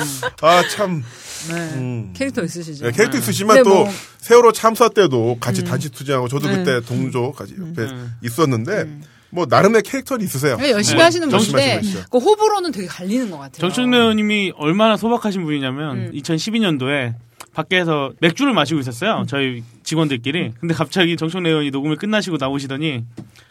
[0.43, 1.03] 아참
[1.49, 1.55] 네.
[1.55, 2.13] 음.
[2.15, 2.85] 캐릭터 있으시죠.
[2.85, 3.95] 네, 캐릭터 있으시면 근데 또 뭐- 음.
[4.19, 7.91] 세월호 참사 때도 같이 단체 투쟁하고 저도 그때 동조 같이 옆에
[8.23, 8.87] 있었는데
[9.31, 10.59] 뭐 나름의 캐릭터는 있으세요.
[10.59, 11.05] 네, 열심히 네.
[11.05, 11.81] 하시는 분인데
[12.11, 13.61] 그 호불호는 되게 갈리는 것 같아요.
[13.61, 16.11] 정청래 의원님이 얼마나 소박하신 분이냐면 음.
[16.15, 17.15] 2012년도에
[17.55, 19.25] 밖에서 맥주를 마시고 있었어요.
[19.29, 20.53] 저희 직원들끼리.
[20.61, 23.05] 근데 갑자기 정청래 의원이 녹음을 끝나시고 나오시더니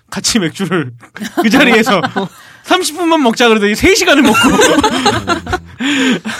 [0.09, 0.91] 같이 맥주를
[1.41, 2.01] 그 자리에서
[2.65, 5.49] 30분만 먹자 그러더니 3시간을 먹고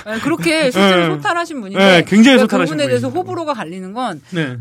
[0.05, 1.15] 네, 그렇게 실제로 네.
[1.15, 3.09] 소탈하신 분인데 네, 굉장히 그러니까 소탈하신 그분에 대해서.
[3.09, 4.55] 호불호가 갈리는 건 네.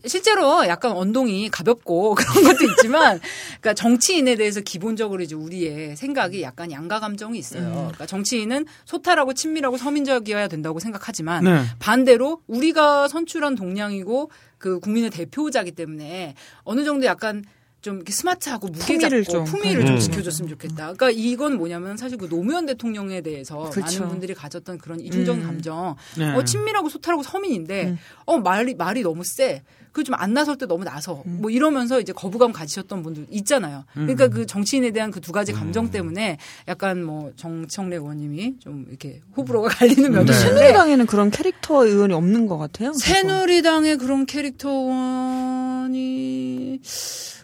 [0.00, 3.20] 뭐 실제로 약간 언동이 가볍고 그런 것도 있지만
[3.60, 7.62] 그러니까 정치인에 대해서 기본적으로 이제 우리의 생각이 약간 양가 감정이 있어요.
[7.62, 7.74] 음.
[7.74, 11.62] 그러니까 정치인은 소탈하고 친밀하고 서민적이어야 된다고 생각하지만 네.
[11.78, 17.44] 반대로 우리가 선출한 동량이고 그 국민의 대표자기 때문에 어느 정도 약간
[17.80, 19.44] 좀 이렇게 스마트하고 품위를 무게잡고 좀.
[19.44, 20.00] 품위를 좀 음.
[20.00, 20.92] 지켜줬으면 좋겠다.
[20.94, 24.00] 그러니까 이건 뭐냐면 사실 그 노무현 대통령에 대해서 그렇죠.
[24.00, 25.46] 많은 분들이 가졌던 그런 이중적인 음.
[25.46, 25.94] 감정.
[26.16, 26.34] 네.
[26.34, 27.96] 어 친밀하고 소탈하고 서민인데
[28.26, 29.62] 어 말이 말이 너무 세.
[29.92, 33.84] 그 좀 안 나설 때 너무 나서 뭐 이러면서 이제 거부감 가지셨던 분들 있잖아요.
[33.94, 36.38] 그러니까 그 정치인에 대한 그 두 가지 감정 때문에
[36.68, 40.38] 약간 뭐 정청래 의원님이 좀 이렇게 호불호가 갈리는 면도 네.
[40.38, 42.92] 있는데 새누리당에는 그런 캐릭터 의원이 없는 것 같아요.
[42.94, 46.80] 새누리당의 그런 캐릭터 의원이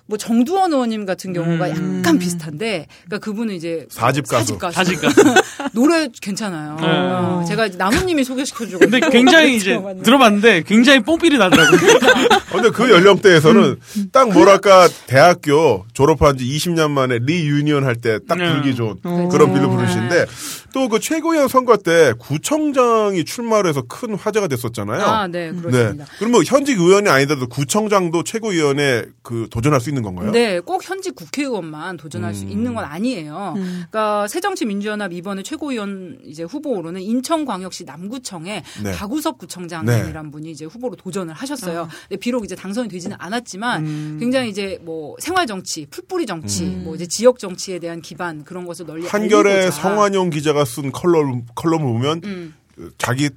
[0.06, 1.98] 뭐 정두원 의원님 같은 경우가 음.
[2.00, 4.58] 약간 비슷한데, 그러니까 그분은 이제 사집 가수.
[4.72, 5.20] 사집 가수.
[5.72, 6.76] 노래 괜찮아요.
[6.80, 6.86] 네.
[6.86, 8.78] 어, 제가 이제 나무님이 소개시켜 주고.
[8.80, 11.78] 근데 굉장히 이제 들어봤는데 굉장히 뽕필이 나더라고요.
[11.80, 13.76] 어, 근데 그 연령대에서는
[14.12, 18.52] 딱 뭐랄까 대학교 졸업한 지 20년 만에 reunion 할 때딱 네.
[18.52, 19.28] 부르기 좋은 어.
[19.30, 20.26] 그런 feel로 부르시는데
[20.72, 25.02] 또 그 최고위원 선거 때 구청장이 출마를 해서 큰 화제가 됐었잖아요.
[25.02, 26.04] 아, 네, 그렇습니다.
[26.18, 30.32] 그럼 뭐 현직 의원이 아니더라도 구청장도 최고위원에 그 도전할 수 있는 건가요?
[30.32, 32.50] 네, 꼭 현직 국회의원만 도전할 수 음.
[32.50, 33.54] 있는 건 아니에요.
[33.56, 38.92] 그러니까 새정치민주연합 이번에 최고위원 이제 후보로는 인천광역시 남구청의 네.
[38.92, 41.88] 박우섭 구청장이란 분이 이제 후보로 도전을 하셨어요.
[42.08, 47.06] 근데 비록 이제 당선이 되지는 않았지만 굉장히 이제 뭐 생활 정치, 풀뿌리 정치, 뭐 이제
[47.06, 49.70] 지역 정치에 대한 기반 그런 것을 널리 한결의.
[49.70, 52.54] 성환용 기자가 쓴 컬럼 컬럼을 보면 음.
[52.98, 53.30] 자기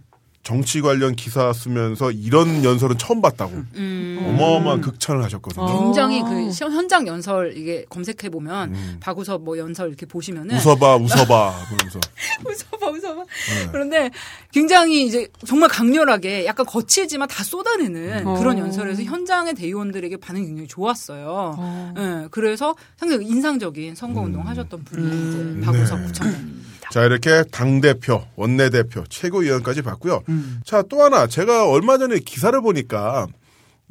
[0.47, 4.17] 정치 관련 기사 쓰면서 이런 연설은 처음 봤다고 음.
[4.25, 5.65] 어마어마한 극찬을 하셨거든요.
[5.83, 10.57] 굉장히 그 시- 현장 연설 이게 검색해 보면 박우섭 뭐 연설 이렇게 보시면은 음.
[10.57, 11.99] 웃어봐, 웃어봐, 그러면서.
[12.47, 13.21] 웃어봐 웃어봐.
[13.23, 13.69] 네.
[13.73, 14.09] 그런데
[14.53, 18.35] 굉장히 이제 정말 강렬하게 약간 거칠지만 다 쏟아내는 어.
[18.39, 21.93] 그런 연설에서 현장의 대의원들에게 반응이 굉장히 좋았어요.
[21.97, 24.47] 예, 그래서 상당히 인상적인 선거운동 음.
[24.47, 25.29] 하셨던 분이
[25.59, 26.05] 이제 박우섭 네.
[26.05, 26.56] 구청장
[26.87, 26.91] 입니다.
[26.91, 30.23] 자, 이렇게 당대표, 원내대표, 최고위원까지 봤고요.
[30.29, 30.59] 음.
[30.65, 33.27] 자, 또 하나, 제가 얼마 전에 기사를 보니까,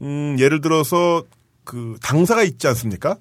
[0.00, 1.22] 음, 예를 들어서,
[1.64, 3.16] 그, 당사가 있지 않습니까?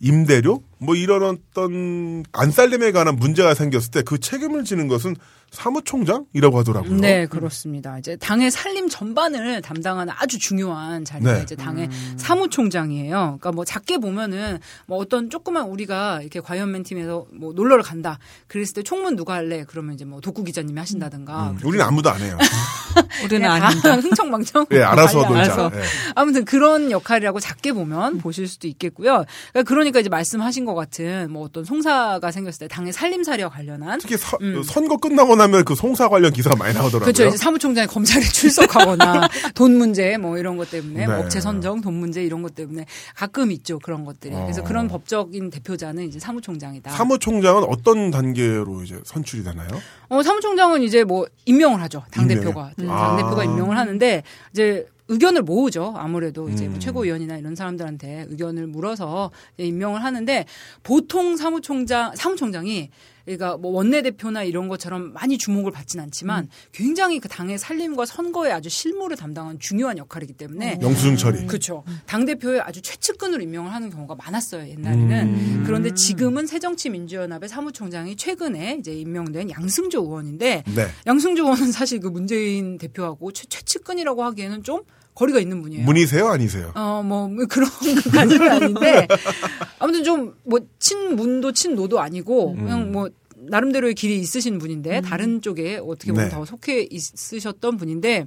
[0.00, 0.62] 임대료?
[0.78, 5.14] 뭐 이런 어떤 안살림에 관한 문제가 생겼을 때 그 책임을 지는 것은
[5.52, 6.96] 사무총장이라고 하더라고요.
[6.96, 7.98] 네, 그렇습니다.
[7.98, 11.42] 이제 당의 살림 전반을 담당하는 아주 중요한 자리가 네.
[11.42, 13.16] 이제 당의 사무총장이에요.
[13.38, 18.18] 그러니까 뭐 작게 보면은 뭐 어떤 조그만 우리가 이렇게 과연맨 팀에서 뭐 놀러를 간다.
[18.48, 19.64] 그랬을 때 총무 누가 할래?
[19.68, 21.50] 그러면 이제 뭐 독구 기자님이 하신다든가.
[21.50, 22.36] 음, 우리는 아무도 안 해요.
[23.24, 23.94] 우리는 그냥 다 아닌다.
[23.96, 24.66] 흥청망청.
[24.72, 25.52] 예, 알아서 빨리 놀자.
[25.54, 25.70] 알아서.
[25.76, 25.82] 예.
[26.14, 29.24] 아무튼 그런 역할이라고 작게 보면 보실 수도 있겠고요.
[29.52, 34.16] 그러니까, 그러니까 이제 말씀하신 것 같은 뭐 어떤 송사가 생겼을 때 당의 살림살이와 관련한 특히
[34.16, 37.00] 서- 선거 끝나고 나면 그 송사 관련 기사가 많이 나오더라고요.
[37.02, 37.12] 음.
[37.12, 37.26] 그렇죠.
[37.26, 41.22] 이제 사무총장이 검찰에 출석하거나 돈 문제 뭐 이런 것 때문에 뭐 네.
[41.22, 44.34] 업체 선정 돈 문제 이런 것 때문에 가끔 있죠 그런 것들이.
[44.34, 44.64] 그래서 어.
[44.64, 46.90] 그런 법적인 대표자는 이제 사무총장이다.
[46.90, 49.68] 사무총장은 어떤 단계로 이제 선출이 되나요?
[50.08, 52.02] 어, 사무총장은 이제 뭐 임명을 하죠.
[52.10, 52.72] 당 대표가?
[52.76, 53.16] 당 아.
[53.16, 55.94] 대표가 임명을 하는데 이제 의견을 모으죠.
[55.96, 56.80] 아무래도 이제 뭐 음.
[56.80, 60.46] 최고위원이나 이런 사람들한테 의견을 물어서 임명을 하는데
[60.82, 62.90] 보통 사무총장 사무총장이
[63.24, 68.68] 그러니까 뭐 원내대표나 이런 것처럼 많이 주목을 받진 않지만 굉장히 그 당의 살림과 선거에 아주
[68.68, 71.46] 실무를 담당한 중요한 역할이기 때문에 영수증 처리.
[71.46, 71.84] 그렇죠.
[72.06, 75.64] 당 대표에 아주 최측근으로 임명을 하는 경우가 많았어요 옛날에는.
[75.64, 80.86] 그런데 지금은 새정치민주연합의 사무총장이 최근에 이제 임명된 양승조 의원인데 네.
[81.06, 84.82] 양승조 의원은 사실 그 문재인 대표하고 최, 최측근이라고 하기에는 좀
[85.14, 85.84] 거리가 있는 분이에요.
[85.84, 86.72] 문이세요, 아니세요?
[86.74, 89.06] 어, 뭐, 그런 것까지는 아닌데,
[89.78, 92.64] 아무튼 좀, 뭐, 친문도 친노도 아니고, 음.
[92.64, 96.34] 그냥 뭐, 나름대로의 길이 있으신 분인데, 다른 쪽에 어떻게 보면 네.
[96.34, 98.26] 더 속해 있으셨던 분인데, 어,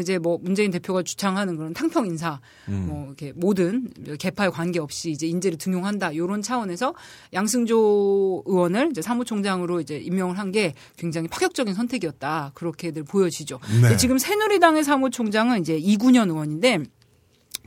[0.00, 2.86] 이제 뭐, 문재인 대표가 주창하는 그런 탕평 인사, 음.
[2.88, 3.88] 뭐, 이렇게 모든
[4.18, 6.94] 개파에 관계없이 이제 인재를 등용한다, 요런 차원에서
[7.32, 12.50] 양승조 의원을 이제 사무총장으로 이제 임명을 한 게 굉장히 파격적인 선택이었다.
[12.54, 13.60] 그렇게들 보여지죠.
[13.82, 13.96] 네.
[13.96, 16.80] 지금 새누리당의 사무총장은 이제 이군현 의원인데,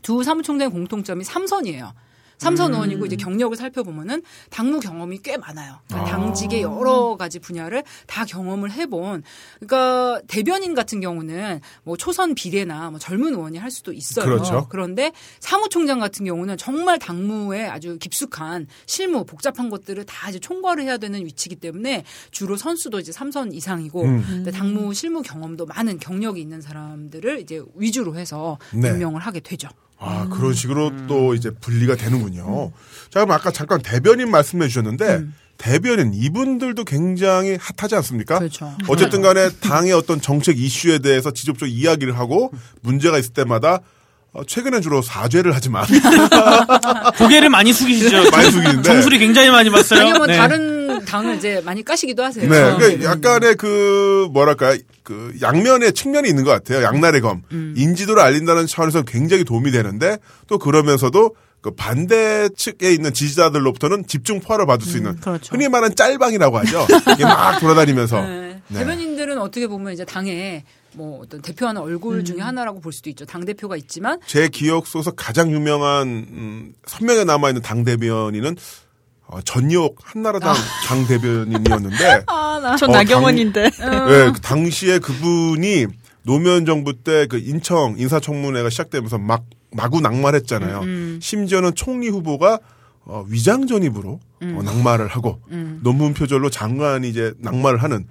[0.01, 1.93] 두 사무총장의 공통점이 삼선이에요.
[2.37, 5.79] 삼선 의원이고 이제 경력을 살펴보면은 당무 경험이 꽤 많아요.
[5.87, 9.23] 그러니까 당직의 여러 가지 분야를 다 경험을 해본.
[9.59, 14.25] 그러니까 대변인 같은 경우는 뭐 초선 비례나 뭐 젊은 의원이 할 수도 있어요.
[14.25, 14.67] 그렇죠.
[14.69, 20.97] 그런데 사무총장 같은 경우는 정말 당무에 아주 깊숙한 실무 복잡한 것들을 다 이제 총괄을 해야
[20.97, 24.45] 되는 위치이기 때문에 주로 선수도 이제 삼선 이상이고 음.
[24.53, 28.89] 당무 실무 경험도 많은 경력이 있는 사람들을 이제 위주로 해서 네.
[28.89, 29.69] 임명을 하게 되죠.
[30.03, 32.71] 아, 그런 식으로 또 이제 분리가 되는군요.
[33.09, 35.23] 자, 그럼 아까 잠깐 대변인 말씀해 주셨는데,
[35.57, 38.39] 대변인, 이분들도 굉장히 핫하지 않습니까?
[38.39, 38.75] 그렇죠.
[38.87, 42.51] 어쨌든 간에 당의 어떤 정책 이슈에 대해서 지속적으로 이야기를 하고,
[42.81, 43.79] 문제가 있을 때마다,
[44.33, 45.85] 어, 최근엔 주로 사죄를 하지만,
[47.17, 48.31] 고개를 많이 숙이시죠.
[48.31, 48.81] 많이 숙이는데.
[48.81, 50.01] 정수리 굉장히 많이 봤어요.
[50.01, 50.35] 아니면 뭐 네.
[50.35, 50.82] 다른
[51.13, 52.49] 당을 이제 많이 까시기도 하세요.
[52.49, 52.77] 네, 어.
[52.77, 56.83] 그러니까 약간의 그 뭐랄까 그 양면의 측면이 있는 것 같아요.
[56.83, 60.17] 양날의 검 인지도를 알린다는 차원에서 굉장히 도움이 되는데
[60.47, 65.55] 또 그러면서도 그 반대 측에 있는 지지자들로부터는 집중 포화를 받을 수 있는 그렇죠.
[65.55, 66.87] 흔히 말하는 짤방이라고 하죠.
[67.13, 68.61] 이게 막 돌아다니면서 네.
[68.67, 68.79] 네.
[68.79, 70.63] 대변인들은 어떻게 보면 이제 당의
[70.93, 72.25] 뭐 어떤 대표하는 얼굴 음.
[72.25, 73.25] 중에 하나라고 볼 수도 있죠.
[73.25, 78.55] 당 대표가 있지만 제 기억 속에서 가장 유명한 음, 선명에 남아 있는 당 대변인은
[79.33, 80.53] 어, 전역 한나라당
[80.85, 83.63] 당 대변인이었는데 아, 전 어, 나경원인데.
[83.63, 85.87] 네, 그 당시에 그분이
[86.21, 90.79] 노무현 정부 때 그 인청 인사청문회가 시작되면서 막 마구 낙마했잖아요.
[90.81, 92.59] 음, 심지어는 총리 후보가
[93.05, 94.55] 어, 위장 전입으로 음.
[94.57, 95.41] 어, 낙마를 하고
[95.81, 98.05] 논문 표절로 장관이 이제 낙마를 하는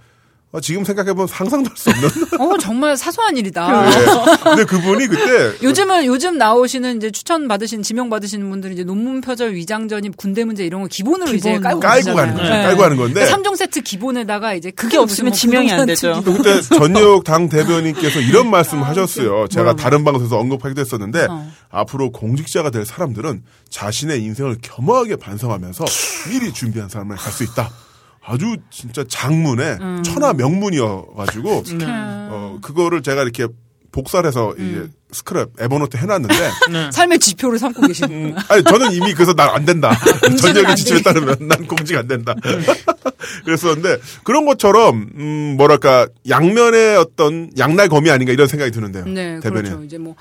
[0.55, 2.11] 어, 지금 생각해보면 상상도 할수 없는.
[2.39, 3.89] 어 정말 사소한 일이다.
[3.89, 3.97] 네.
[4.45, 9.55] 근데 그분이 그때 요즘은 요즘 나오시는 이제 추천 받으신 지명 받으시는 분들은 이제 논문 표절
[9.55, 11.63] 위장 전입 군대 문제 이런 거 기본으로 이제 기본으로.
[11.63, 12.43] 깔고 깔고 가는 거죠.
[12.43, 12.67] 가잖아요.
[12.69, 13.31] 깔고 하는 건데.
[13.31, 16.23] 3종 세트 기본에다가 이제 그게 없으면 지명이 안 되죠.
[16.23, 19.49] 그때 전역 당 대변인께서 이런 말씀을 하셨어요.
[19.49, 21.51] 제가 다른 방송에서 언급하기도 했었는데 어.
[21.71, 25.85] 앞으로 공직자가 될 사람들은 자신의 인생을 겸허하게 반성하면서
[26.29, 27.71] 미리 준비한 사람을 갈 수 있다.
[28.25, 31.65] 아주 진짜 장문의 천하 명문이어가지고
[32.31, 33.47] 어 그거를 제가 이렇게
[33.91, 36.35] 복사를 해서 이제 스크랩 에버노트 해놨는데
[36.93, 39.91] 삶의 지표를 삼고 계시는 음, 아니 저는 이미 그래서 난 안 된다.
[40.67, 41.03] 안 지침에 돼.
[41.03, 42.35] 따르면 난 공직 안 된다.
[43.45, 49.05] 그랬었는데 그런 것처럼 음 뭐랄까 양면의 어떤 양날 검이 아닌가 이런 생각이 드는데요.
[49.05, 49.65] 네, 대변인.
[49.73, 49.85] 그렇죠.
[49.85, 50.15] 이제 뭐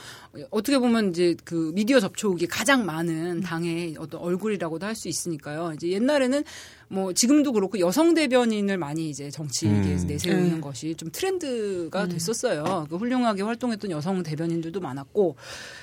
[0.49, 5.71] 어떻게 보면 이제 그 미디어 접촉이 가장 많은 당의 어떤 얼굴이라고도 할 수 있으니까요.
[5.75, 6.43] 이제 옛날에는
[6.89, 10.07] 뭐 지금도 그렇고 여성 대변인을 많이 이제 정치계에서 음.
[10.07, 10.61] 내세우는 음.
[10.61, 12.85] 것이 좀 트렌드가 됐었어요.
[12.89, 15.37] 그 훌륭하게 활동했던 여성 대변인들도 많았고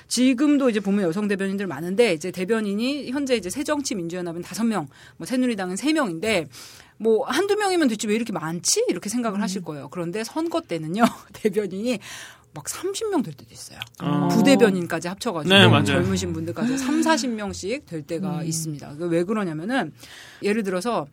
[0.07, 5.75] 지금도 이제 보면 여성 대변인들 많은데 이제 대변인이 현재 이제 새정치민주연합은 다섯 명, 뭐 새누리당은
[5.75, 6.47] 세 명인데
[6.97, 8.85] 뭐 한두 명이면 됐지 왜 이렇게 많지?
[8.89, 9.87] 이렇게 생각을 하실 거예요.
[9.89, 11.03] 그런데 선거 때는요.
[11.33, 11.99] 대변인이
[12.53, 13.79] 막 30명 될 때도 있어요.
[13.99, 14.27] 아.
[14.29, 15.85] 부대변인까지 합쳐가지고 네, 맞아요.
[15.85, 18.95] 젊으신 분들까지 3, 40명씩 될 때가 있습니다.
[18.95, 19.93] 그왜 그러냐면은
[20.41, 21.07] 예를 들어서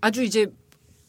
[0.00, 0.52] 아주 이제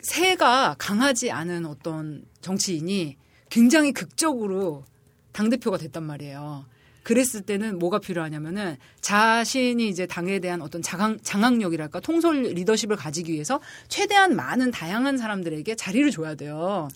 [0.01, 3.17] 새가 강하지 않은 어떤 정치인이
[3.49, 4.85] 굉장히 극적으로
[5.33, 6.65] 당대표가 됐단 말이에요.
[7.07, 13.61] 그랬을 때는 뭐가 필요하냐면은 자신이 이제 당에 대한 어떤 장악, 장악력이랄까 통솔 리더십을 가지기 위해서
[13.87, 16.89] 최대한 많은 다양한 사람들에게 자리를 줘야 돼요.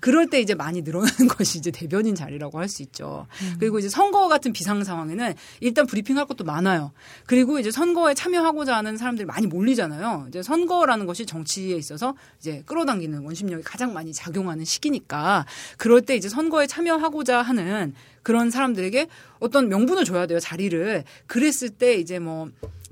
[0.00, 3.26] 그럴 때 이제 많이 늘어나는 것이 이제 대변인 자리라고 할 수 있죠.
[3.58, 6.92] 그리고 이제 선거 같은 비상 상황에는 일단 브리핑할 것도 많아요.
[7.26, 10.26] 그리고 이제 선거에 참여하고자 하는 사람들이 많이 몰리잖아요.
[10.28, 15.46] 이제 선거라는 것이 정치에 있어서 이제 끌어당기는 원심력이 가장 많이 작용하는 시기니까
[15.76, 17.92] 그럴 때 이제 선거에 참여하고자 하는
[18.22, 21.04] 그런 사람들에게 어떤 명분을 줘야 돼요, 자리를.
[21.26, 22.50] 그랬을 때 이제 뭐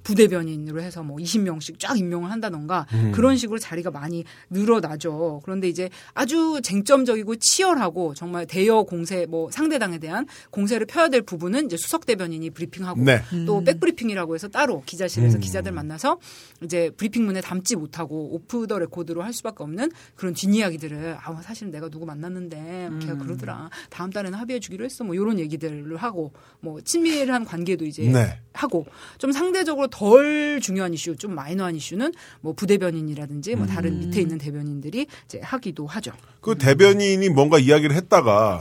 [0.09, 5.43] 부대변인으로 해서 뭐 20명씩 쫙 임명을 한다던가 그런 식으로 자리가 많이 늘어나죠.
[5.45, 11.67] 그런데 이제 아주 쟁점적이고 치열하고 정말 대여 공세 뭐 상대당에 대한 공세를 펴야 될 부분은
[11.67, 13.23] 이제 수석 대변인이 브리핑하고 네.
[13.47, 15.41] 또 백브리핑이라고 해서 따로 기자실에서 음.
[15.41, 16.19] 기자들 만나서
[16.63, 21.91] 이제 브리핑문에 담지 못하고 off the record로 할 수밖에 없는 그런 뒷이야기들을 아 사실 내가
[21.91, 23.19] 누구 만났는데 걔가 음.
[23.19, 28.39] 그러더라 다음 달에는 합의해 주기로 했어 뭐 이런 얘기들을 하고 뭐 친밀한 관계도 이제 네.
[28.55, 28.87] 하고
[29.19, 35.07] 좀 상대적으로 덜 중요한 이슈 좀 마이너한 이슈는 뭐 부대변인이라든지 뭐 다른 밑에 있는 대변인들이
[35.25, 36.13] 이제 하기도 하죠.
[36.41, 38.61] 그 대변인이 뭔가 이야기를 했다가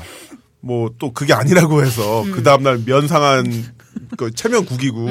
[0.62, 2.32] 뭐 또 그게 아니라고 해서 음.
[2.32, 3.46] 그 다음날 면상한
[4.18, 5.06] 그 체면 구기고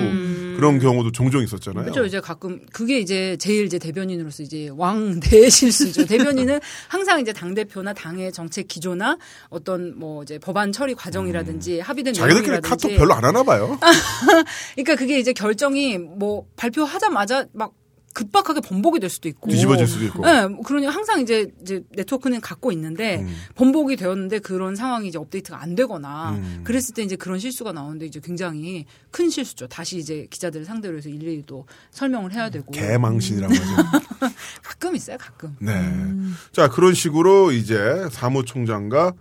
[0.57, 1.85] 그런 경우도 종종 있었잖아요.
[1.85, 2.05] 그렇죠.
[2.05, 6.07] 이제 가끔 그게 이제 제일 이제 대변인으로서 이제 왕대 실수죠.
[6.07, 9.19] 대변인은 항상 이제 당 대표나 당의 정책 기조나
[9.49, 12.15] 어떤 뭐 이제 법안 처리 과정이라든지 합의된 음.
[12.15, 13.79] 자기들끼리 내용이라든지 카톡 별로 안 하나 봐요.
[14.75, 17.73] 그러니까 그게 이제 결정이 뭐 발표하자마자 막
[18.17, 20.25] 급박하게 번복이 될 수도 있고 뒤집어질 수도 있고.
[20.25, 23.37] 네, 뭐 그러니 항상 이제 이제 네트워크는 갖고 있는데 음.
[23.57, 26.63] 번복이 되었는데 그런 상황이 이제 업데이트가 안 되거나 음.
[26.65, 29.67] 그랬을 때 이제 그런 실수가 나오는데 이제 굉장히 큰 실수죠.
[29.67, 34.33] 다시 이제 기자들을 상대로 해서 일일이 또 설명을 해야 되고 개망신이라고 하죠.
[34.65, 35.55] 가끔 있어요, 가끔.
[35.59, 35.75] 네.
[36.53, 39.13] 자, 그런 식으로 이제 사무총장과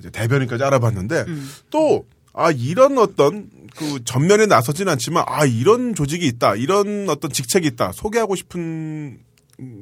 [0.00, 1.50] 이제 대변인까지 알아봤는데 음.
[1.70, 2.04] 또
[2.34, 6.54] 아, 이런 어떤 그 전면에 나서진 않지만 아, 이런 조직이 있다.
[6.54, 7.92] 이런 어떤 직책이 있다.
[7.92, 9.18] 소개하고 싶은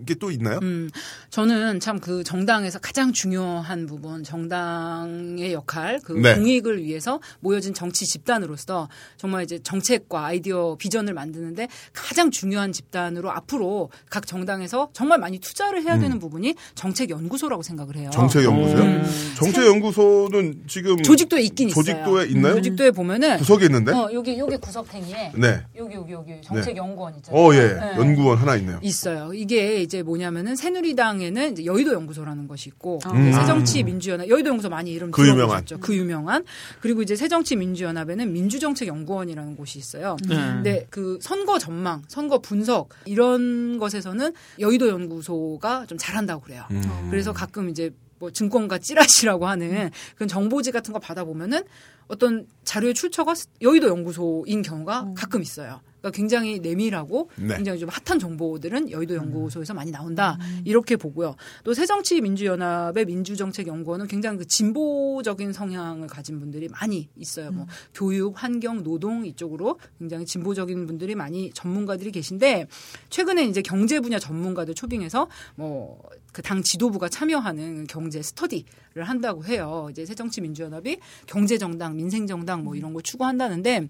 [0.06, 0.58] 게 또 있나요?
[0.62, 0.90] 음,
[1.30, 6.34] 저는 참 그 정당에서 가장 중요한 부분, 정당의 역할, 그 네.
[6.34, 13.90] 공익을 위해서 모여진 정치 집단으로서 정말 이제 정책과 아이디어, 비전을 만드는데 가장 중요한 집단으로 앞으로
[14.10, 18.06] 각 정당에서 정말 많이 투자를 해야 되는 부분이 정책연구소라고 생각을 해요.
[18.08, 18.10] 음.
[18.10, 18.82] 정책연구소요?
[18.82, 19.04] 음.
[19.36, 21.82] 정책연구소는 지금 조직도에 있긴 있어요.
[21.84, 22.54] 조직도에 있나요?
[22.56, 23.92] 조직도에 보면은 구석에 있는데?
[23.92, 25.62] 어, 여기 여기 구석탱이에 네.
[25.76, 27.40] 여기 여기 여기 정책연구원 있잖아요.
[27.42, 27.60] 어, 예.
[27.74, 27.96] 네.
[27.96, 28.78] 연구원 하나 있네요.
[28.82, 29.32] 있어요.
[29.32, 33.32] 이게 이제 뭐냐면은 새누리당에는 이제 여의도 연구소라는 것이 있고 음.
[33.32, 35.80] 새정치민주연합 여의도 연구소 많이 이름 그 들어보셨죠?
[35.80, 36.44] 그 유명한
[36.80, 40.16] 그리고 이제 새정치민주연합에는 민주정책연구원이라는 곳이 있어요.
[40.28, 40.36] 네.
[40.36, 46.64] 근데 그 선거 전망, 선거 분석 이런 것에서는 여의도 연구소가 좀 잘한다고 그래요.
[46.70, 47.08] 음.
[47.10, 51.62] 그래서 가끔 이제 뭐 증권가 찌라시라고 하는 그런 정보지 같은 거 받아보면은
[52.06, 55.80] 어떤 자료의 출처가 여의도 연구소인 경우가 가끔 있어요.
[56.02, 57.54] 그러니까 굉장히 내밀하고 네.
[57.56, 61.36] 굉장히 좀 핫한 정보들은 여의도 연구소에서 많이 나온다 이렇게 보고요.
[61.62, 67.52] 또 새정치민주연합의 민주정책연구원은 굉장히 그 진보적인 성향을 가진 분들이 많이 있어요.
[67.52, 72.66] 뭐 교육, 환경, 노동 이쪽으로 굉장히 진보적인 분들이 많이 전문가들이 계신데
[73.08, 76.02] 최근에 이제 경제 분야 전문가들 초빙해서 뭐
[76.32, 79.88] 그 당 지도부가 참여하는 경제 스터디를 한다고 해요.
[79.90, 83.88] 이제 새정치민주연합이 경제정당, 민생정당 뭐 이런 거 추구한다는데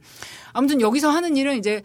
[0.53, 1.83] 아무튼 여기서 하는 일은 이제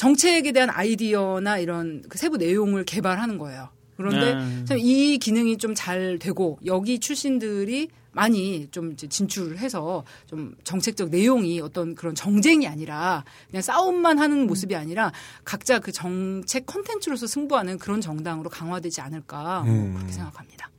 [0.00, 3.68] 정책에 대한 아이디어나 이런 그 세부 내용을 개발하는 거예요.
[3.98, 4.64] 그런데 네.
[4.64, 11.60] 참이 기능이 좀 잘 되고 여기 출신들이 많이 좀 이제 진출을 해서 좀 정책적 내용이
[11.60, 15.12] 어떤 그런 정쟁이 아니라 그냥 싸움만 하는 모습이 아니라
[15.44, 19.94] 각자 그 정책 컨텐츠로서 승부하는 그런 정당으로 강화되지 않을까 뭐 음.
[19.96, 20.70] 그렇게 생각합니다.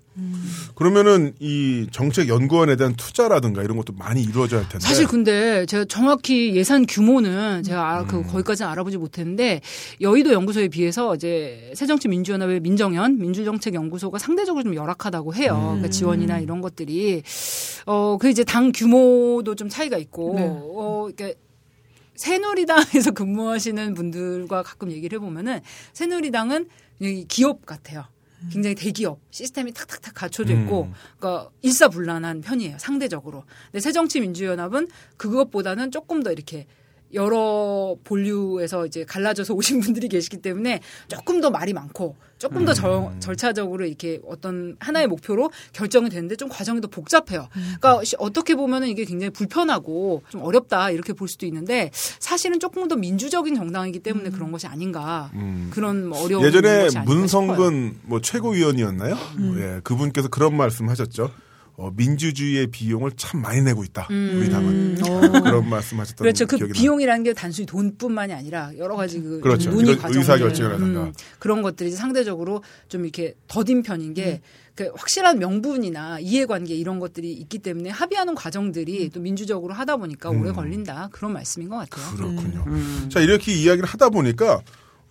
[0.76, 4.86] 그러면은 이 정책 연구원에 대한 투자라든가 이런 것도 많이 이루어져야 할 텐데.
[4.86, 8.08] 사실 근데 제가 정확히 예산 규모는 제가 아, 음.
[8.08, 9.62] 그 거기까지는 알아보지 못했는데
[10.02, 15.56] 여의도 연구소에 비해서 이제 새정치민주연합의 민정연 민주정책연구소가 상대적으로 좀 열악하다고 해요.
[15.56, 15.66] 음.
[15.66, 17.24] 그러니까 지원이나 이런 것들이
[17.86, 20.48] 어그 이제 당 규모도 좀 차이가 있고 네.
[20.50, 21.40] 어 그러니까
[22.16, 25.62] 새누리당에서 근무하시는 분들과 가끔 얘기를 해보면은
[25.94, 26.68] 새누리당은
[27.00, 28.06] 이 기업 같아요.
[28.50, 30.94] 굉장히 대기업 시스템이 탁탁탁 갖춰져 있고 음.
[31.20, 33.44] 그러니까 일사불란한 편이에요 상대적으로.
[33.66, 34.88] 근데 새정치민주연합은
[35.18, 36.66] 그것보다는 조금 더 이렇게
[37.14, 43.12] 여러 본류에서 이제 갈라져서 오신 분들이 계시기 때문에 조금 더 말이 많고 조금 더 절,
[43.20, 47.48] 절차적으로 이렇게 어떤 하나의 목표로 결정이 되는데 좀 과정이 더 복잡해요.
[47.54, 52.88] 그러니까 시- 어떻게 보면은 이게 굉장히 불편하고 좀 어렵다 이렇게 볼 수도 있는데 사실은 조금
[52.88, 55.30] 더 민주적인 정당이기 때문에 그런 것이 아닌가
[55.70, 57.06] 그런 뭐 어려운 예전에 아닌가 싶어요.
[57.20, 59.16] 문성근 뭐 최고위원이었나요?
[59.58, 61.30] 예, 그분께서 그런 말씀하셨죠.
[61.82, 64.08] 어, 민주주의의 비용을 참 많이 내고 있다.
[64.12, 66.32] 우리 당은 그런 말씀하셨던 음.
[66.32, 66.46] 그렇죠.
[66.46, 66.68] 그.
[66.68, 69.72] 비용이라는 게 단순히 돈뿐만이 아니라 여러 가지 그 그렇죠.
[69.72, 71.12] 논의 과정, 의사 결정이라든가.
[71.40, 77.90] 그런 것들이 상대적으로 좀 이렇게 더딘 편인 게그 확실한 명분이나 이해관계 이런 것들이 있기 때문에
[77.90, 82.16] 합의하는 과정들이 또 민주적으로 하다 보니까 오래 걸린다 그런 말씀인 것 같아요.
[82.16, 82.64] 그렇군요.
[83.10, 84.62] 자 이렇게 이야기를 하다 보니까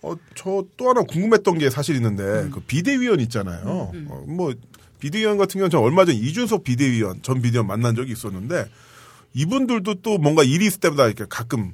[0.03, 2.51] 어, 저 또 하나 궁금했던 게 사실 있는데 음.
[2.51, 3.61] 그 비대위원 있잖아요.
[3.65, 4.53] 어, 뭐
[5.01, 8.65] 비대위원 같은 경우는 저 얼마 전 이준석 비대위원 전 비대위원 만난 적이 있었는데
[9.33, 11.73] 이분들도 또 뭔가 일이 있을 때마다 이렇게 가끔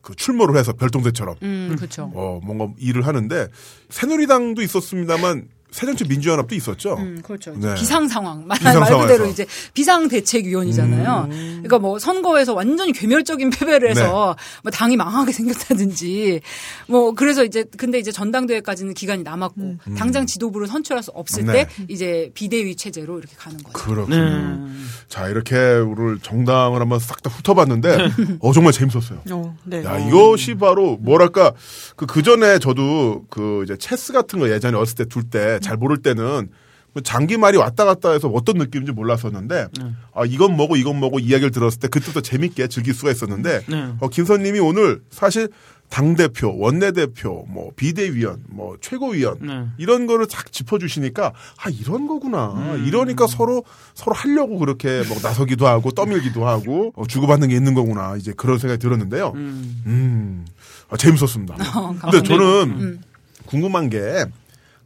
[0.00, 2.10] 그 출모를 해서 별동대처럼 음, 그렇죠.
[2.14, 3.48] 어 뭔가 일을 하는데
[3.90, 6.94] 새누리당도 있었습니다만 새정치 민주연합도 있었죠.
[6.98, 7.54] 음, 그렇죠.
[7.56, 7.74] 네.
[7.74, 9.26] 비상 상황 말, 비상 말 그대로.
[9.26, 11.28] 이제 비상 대책 위원이잖아요.
[11.30, 16.40] 그러니까 뭐 선거에서 완전히 괴멸적인 패배를 해서 뭐 당이 망하게 생겼다든지
[16.86, 21.52] 뭐 그래서 이제 근데 이제 전당대회까지는 기간이 남았고 당장 지도부를 선출할 수 없을 네.
[21.52, 23.72] 때 이제 비대위 체제로 이렇게 가는 거죠.
[23.72, 24.68] 그렇군요.
[25.08, 28.08] 자 이렇게 오늘 정당을 한번 싹 다 훑어봤는데
[28.40, 29.20] 어 정말 재밌었어요.
[29.30, 29.84] 어, 네.
[29.84, 31.52] 야, 이것이 바로 뭐랄까
[31.96, 35.98] 그 그 전에 저도 그 이제 체스 같은 거 예전에 어렸을 때 둘때 잘 모를
[35.98, 36.48] 때는
[36.92, 39.68] 뭐 장기 말이 왔다 갔다 해서 어떤 느낌인지 몰랐었는데
[40.14, 43.94] 아 이건 뭐고 이건 뭐고 이야기를 들었을 때 그때부터 재밌게 즐길 수가 있었는데 네.
[44.00, 45.48] 어, 김선님이 오늘 사실
[45.88, 49.66] 당 대표, 원내 대표, 뭐 비대위원, 뭐 최고위원 네.
[49.76, 53.64] 이런 거를 딱 짚어주시니까 아 이런 거구나 이러니까 서로
[53.94, 58.58] 서로 하려고 그렇게 뭐 나서기도 하고 떠밀기도 하고 어, 주고받는 게 있는 거구나 이제 그런
[58.58, 59.32] 생각이 들었는데요.
[59.34, 60.46] 음,
[60.88, 61.56] 아, 재밌었습니다.
[62.02, 63.00] 근데 저는
[63.46, 64.26] 궁금한 게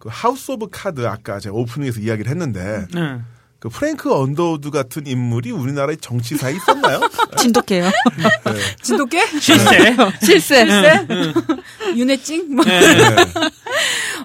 [0.05, 3.21] 그 House of Cards 아까 제가 오프닝에서 이야기를 했는데 네.
[3.59, 7.01] 그 프랭크 언더우드 같은 인물이 우리나라의 정치사에 있었나요?
[7.39, 7.91] 진돗개요.
[8.83, 9.27] 진돗개?
[9.41, 9.97] 실세.
[10.21, 10.67] 실세.
[10.67, 11.07] 글쎄?
[11.97, 12.55] 윤회찡?
[12.55, 12.63] 뭐.
[12.67, 12.81] 네.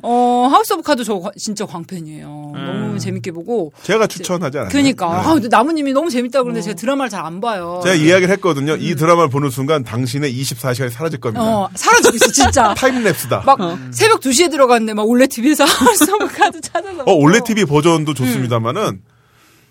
[0.04, 2.52] 어, House of Cards 저 과- 진짜 광팬이에요.
[2.56, 2.82] 음.
[2.88, 3.72] 너무 재밌게 보고.
[3.84, 4.72] 제가 추천하지 않았나요?
[4.72, 5.08] 그니까.
[5.10, 5.28] 네.
[5.30, 7.82] 아, 근데 나무님이 너무 재밌다 그러는데 제가 드라마를 잘 안 봐요.
[7.84, 8.76] 제가 이야기를 했거든요.
[8.78, 11.44] 이 드라마를 보는 순간 당신의 24시간이 사라질 겁니다.
[11.44, 12.74] 어, 사라지고 있어, 진짜.
[12.80, 13.46] time lapse다.
[13.46, 13.58] 막
[13.92, 17.04] 새벽 2시에 들어갔는데 막 올레 TV에서 House of Cards 찾아서.
[17.04, 19.02] 어, 올레 TV 버전도 좋습니다만은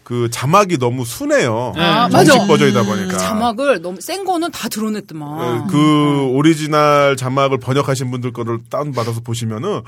[0.09, 1.75] 그 자막이 너무 순해요.
[1.77, 2.47] 아, 정식 맞아.
[2.47, 3.09] 버전이다 보니까.
[3.09, 5.67] 그 자막을 너무 센 거는 다 어, 드러냈더만.
[5.67, 9.83] 그 오리지널 자막을 번역하신 분들 거를 다운 받아서 보시면은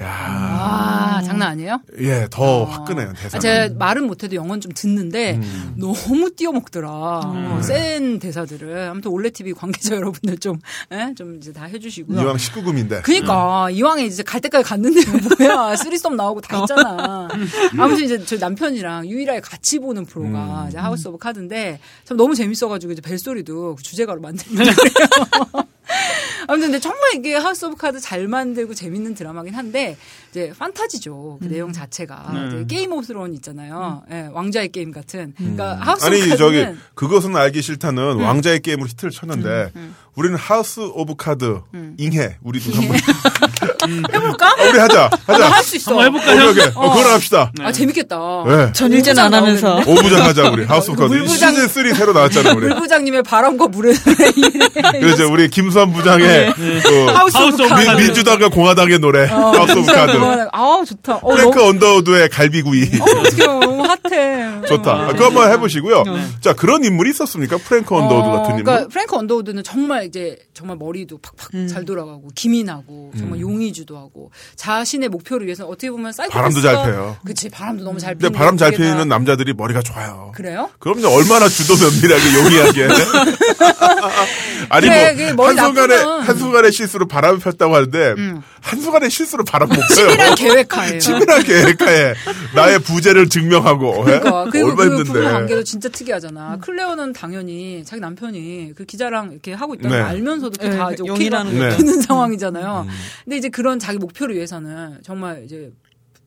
[0.00, 1.80] 야, 아, 장난 아니에요?
[1.98, 3.38] 예, 더 화끈해요 아, 대사.
[3.40, 5.74] 제가 말은 못해도 영어는 좀 듣는데 음.
[5.76, 6.88] 너무 띄어먹더라.
[6.88, 8.88] 어, 센 대사들을.
[8.90, 10.60] 아무튼 올레 TV 관계자 여러분들 좀,
[10.92, 11.12] 예?
[11.16, 12.20] 좀 이제 다 해주시고요.
[12.20, 13.02] 이왕 19금인데.
[13.02, 15.00] 그니까 이왕에 이제 갈 데까지 갔는데
[15.40, 17.28] 뭐야 threesome 나오고 다 있잖아.
[17.76, 22.92] 아무튼 이제 저 남편이랑 유일하게 같이 보는 프로가 이제 House of Cards인데 참 너무 재밌어가지고
[22.92, 25.66] 이제 벨소리도 그 주제가로 만들고 그래요.
[26.48, 29.96] 아무튼 근데 정말 이게 House of Cards 잘 만들고 재밌는 드라마긴 한데
[30.30, 31.38] 이제 판타지죠.
[31.40, 32.48] 그 내용 자체가.
[32.52, 32.64] 네.
[32.66, 34.02] Game of Thrones 있잖아요.
[34.10, 35.34] 예, 왕좌의 게임 같은.
[35.36, 39.72] 그러니까 하우스 아니 of 저기 Cards는 그것은 알기 싫다는 왕좌의 게임으로 히트를 쳤는데
[40.14, 41.60] 우리는 하우스 오브 카드
[41.98, 42.38] 잉해.
[42.42, 42.96] 우리도 한번
[44.12, 44.48] 해볼까?
[44.52, 45.98] 어, 우리 하자 하자 나할수 있어.
[46.00, 46.50] 한번 해볼까요?
[46.50, 46.72] 오케이, 오케이.
[46.74, 47.52] 어, 그걸 합시다.
[47.60, 48.18] 아 재밌겠다.
[48.46, 48.72] 네.
[48.72, 49.80] 전일전 안 하면서.
[49.86, 52.66] 오부장 하자 우리 하우스 오브 카드 물부장- 시즌 3 새로 나왔잖아 우리.
[52.68, 53.94] 물부장님의 바람과 물의
[55.00, 57.84] 그래서 우리 김수환 부장의 그 하우스 하우스 오브 카드.
[57.86, 58.02] 카드.
[58.02, 60.12] 민, 주당과 공화당의 노래 하우스 오브 카드.
[60.52, 61.16] 아 좋다.
[61.16, 62.82] 어, 프랭크 너무, 언더우드의 갈비구이.
[63.00, 63.44] 어, 어떡해.
[63.46, 64.48] 너무 핫해.
[64.66, 64.90] 좋다.
[64.92, 66.02] 아, 그거 한번 해보시고요.
[66.40, 67.56] 자 그런 인물이 있었습니까?
[67.58, 68.64] 프랭크 언더우드 어, 같은 인물.
[68.64, 73.96] 그러니까 프랭크 언더우드는 정말 이제 정말 머리도 팍팍 잘 돌아가고 기민하고 정말 용의 달리기 주도
[73.96, 77.16] 하고 자신의 목표를 위해서 어떻게 보면 사이코 바람도 잘 펴요.
[77.24, 80.32] 그치 바람도 너무 잘 근데 피는 바람 잘 피는 남자들이 머리가 좋아요.
[80.34, 80.68] 그래요?
[80.80, 81.06] 그럼요.
[81.08, 82.88] 얼마나 주도 면밀하게 용이하게.
[84.70, 86.20] 아니 그래, 뭐 한순간에 나쁘면.
[86.22, 88.14] 한순간의 실수로 바람을 폈다고 하는데
[88.60, 90.08] 한순간의 실수로 바람 못 펴요.
[90.10, 90.98] 치밀한 계획하에요.
[91.00, 92.14] 치밀한 계획하에
[92.54, 94.00] 나의 부재를 증명하고.
[94.00, 94.18] 예?
[94.18, 95.22] 그러니까 그리고 얼마 그 부부.
[95.22, 96.58] 관계도 진짜 특이하잖아.
[96.60, 100.02] 클레어는 당연히 자기 남편이 그 기자랑 이렇게 하고 있다는 네.
[100.02, 101.76] 걸 알면서도 네, 다 이제 용이라는 오케이가 거죠.
[101.86, 102.86] 되는 상황이잖아요.
[103.24, 105.72] 근데 이제 그런 자기 목표를 위해서는 정말 이제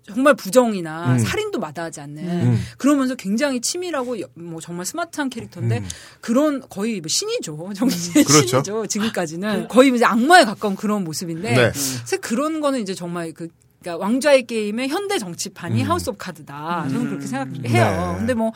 [0.06, 1.20] 정말 부정이나 음.
[1.20, 5.82] 살인도 마다하지 않는 그러면서 굉장히 치밀하고 여- 뭐 정말 스마트한 캐릭터인데
[6.20, 8.28] 그런 거의 뭐 신이죠 정치의 음.
[8.28, 8.48] 그렇죠.
[8.48, 11.72] 신이죠 지금까지는 거의 이제 악마에 가까운 그런 모습인데 네.
[11.72, 13.48] 사실 그런 거는 이제 정말 그
[13.82, 16.86] 그러니까 왕좌의 게임의 현대 정치판이 하우스 오브 카드다.
[16.88, 18.12] 저는 그렇게 생각해요.
[18.12, 18.18] 네.
[18.20, 18.52] 근데 뭐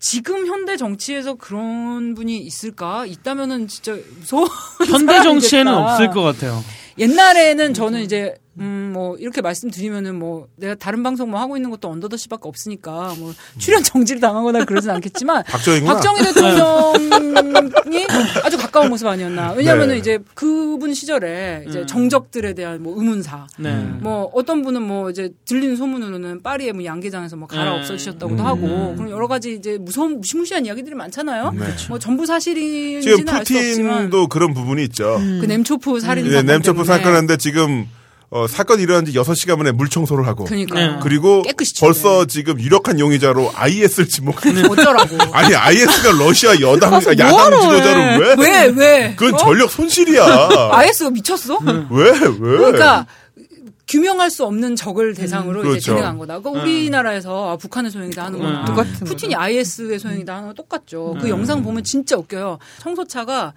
[0.00, 3.06] 지금 현대 정치에서 그런 분이 있을까?
[3.06, 4.48] 있다면은 진짜 무서워.
[4.90, 6.60] 현대 정치에는 없을 것 같아요.
[6.98, 11.90] 옛날에는 저는 이제 음 뭐 이렇게 말씀드리면은 뭐 내가 다른 방송 뭐 하고 있는 것도
[11.90, 15.94] Under the Sea 밖에 없으니까 뭐 출연 정지를 당하거나 그러진 않겠지만 박정희구나.
[15.94, 18.06] 박정희 대통령이
[18.44, 19.52] 아주 가까운 모습 아니었나.
[19.52, 19.98] 왜냐면은 네.
[19.98, 21.86] 이제 그분 시절에 이제 음.
[21.86, 23.48] 정적들에 대한 뭐 의문사.
[23.58, 23.74] 네.
[24.00, 27.80] 뭐 어떤 분은 뭐 이제 들리는 소문으로는 파리의 뭐 양계장에서 뭐 갈아 네.
[27.80, 28.46] 없어지셨다고도 음.
[28.46, 31.50] 하고 그런 여러 가지 이제 무서운 무시무시한 이야기들이 많잖아요.
[31.50, 31.66] 네.
[31.88, 35.18] 뭐 전부 지금 사실인지는 알 수 없지만 푸틴도 그런 부분이 있죠.
[35.40, 37.02] 그 냄초프 살인 예, 사건 냄초프 때문에.
[37.04, 37.88] 사건인데 지금
[38.30, 40.98] 어, 사건 일어난 지 6시간 만에 물 청소를 하고 그러니까 네.
[41.02, 45.16] 그리고 깨끗이 벌써 지금 유력한 용의자로 IS를 지목하는 어쩌라고.
[45.32, 48.34] 아니 IS가 러시아 여당 가서 야당 지도자를 왜?
[48.38, 49.14] 왜 왜?
[49.16, 49.36] 그건 어?
[49.36, 50.48] 전력 손실이야.
[50.72, 51.58] IS가 미쳤어?
[51.90, 52.56] 왜 왜?
[52.58, 53.06] 그러니까
[53.86, 55.84] 규명할 수 없는 적을 대상으로 이제 그렇죠.
[55.84, 56.40] 진행한 거다.
[56.40, 58.64] 그러니까 우리나라에서 아, 북한의 소행이다 하는 거랑 음.
[58.64, 61.16] 똑같은 푸틴이 IS의 소행이다 하는 거 똑같죠.
[61.20, 62.58] 그 영상 보면 진짜 웃겨요.
[62.80, 63.52] 청소차가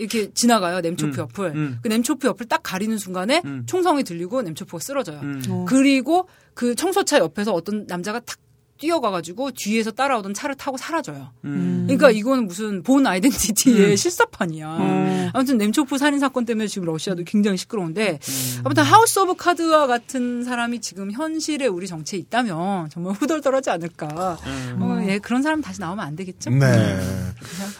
[0.00, 1.18] 이렇게 지나가요 냄초프 음.
[1.18, 1.78] 옆을 음.
[1.82, 3.64] 그 냄초프 옆을 딱 가리는 순간에 음.
[3.66, 5.20] 총성이 들리고 냄초프가 쓰러져요.
[5.20, 5.64] 음.
[5.66, 8.38] 그리고 그 청소차 옆에서 어떤 남자가 탁
[8.80, 11.30] 뛰어가가지고 뒤에서 따라오던 차를 타고 사라져요.
[11.44, 11.84] 음.
[11.86, 14.76] 그러니까 이거는 무슨 본 아이덴티티의 실사판이야.
[14.78, 15.30] 음.
[15.32, 18.18] 아무튼 냄초프 살인 사건 때문에 지금 러시아도 굉장히 시끄러운데
[18.64, 24.38] 아무튼 House of Cards와 같은 사람이 지금 현실에 우리 정치에 있다면 정말 후덜덜하지 않을까.
[24.80, 26.50] 어, 예, 그런 사람 다시 나오면 안 되겠죠?
[26.50, 26.98] 네.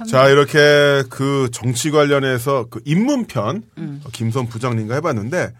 [0.06, 4.00] 자 이렇게 그 정치 관련해서 그 입문편 음.
[4.04, 5.52] 어, 김선 부장님과 해봤는데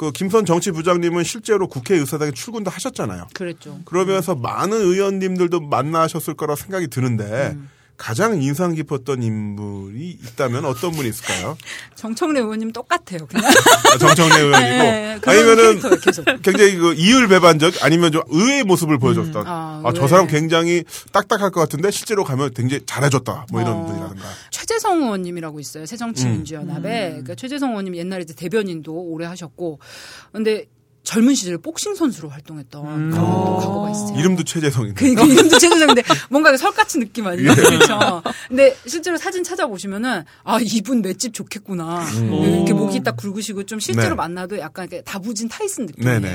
[0.00, 3.26] 그 김선 정치 부장님은 실제로 국회 의사당에 출근도 하셨잖아요.
[3.34, 3.80] 그랬죠.
[3.84, 7.68] 그러면서 많은 의원님들도 만나셨을 거라 생각이 드는데 음.
[8.00, 11.58] 가장 인상 깊었던 인물이 있다면 어떤 분이 있을까요?
[11.96, 13.26] 정청래 의원님 똑같아요.
[13.26, 13.44] 그냥.
[13.44, 16.24] 아, 정청래 의원이고 네, 그런 아니면은 캐릭터예요, 계속.
[16.42, 20.08] 굉장히 그 이율 배반적 아니면 좀 의외의 모습을 보여줬던 아, 아, 저.
[20.08, 20.82] 사람 굉장히
[21.12, 23.84] 딱딱할 것 같은데 실제로 가면 굉장히 잘해줬다 뭐 이런 어.
[23.84, 25.84] 분이라든가 최재성 의원님이라고 있어요.
[25.84, 27.06] 새정치민주연합에.
[27.06, 27.10] 음.
[27.10, 29.78] 그러니까 최재성 의원님 옛날에 대변인도 오래 하셨고.
[30.32, 30.64] 근데
[31.10, 34.16] 젊은 시절에 복싱 선수로 활동했던 그런 또 과거가 있어요.
[34.16, 37.30] 이름도 최재성인데 그러니까 이름도 최재성인데 뭔가 설같이 느낌 예.
[37.30, 37.52] 아니에요?
[37.52, 38.22] 그렇죠.
[38.46, 42.06] 근데 실제로 사진 찾아보시면은 아 이분 맷집 좋겠구나.
[42.14, 44.10] 이렇게 목이 딱 굵으시고 좀 실제로 음.
[44.10, 44.14] 네.
[44.14, 45.86] 만나도 약간 이렇게 다부진 타이슨.
[45.86, 46.20] 느낌이에요.
[46.20, 46.32] 네.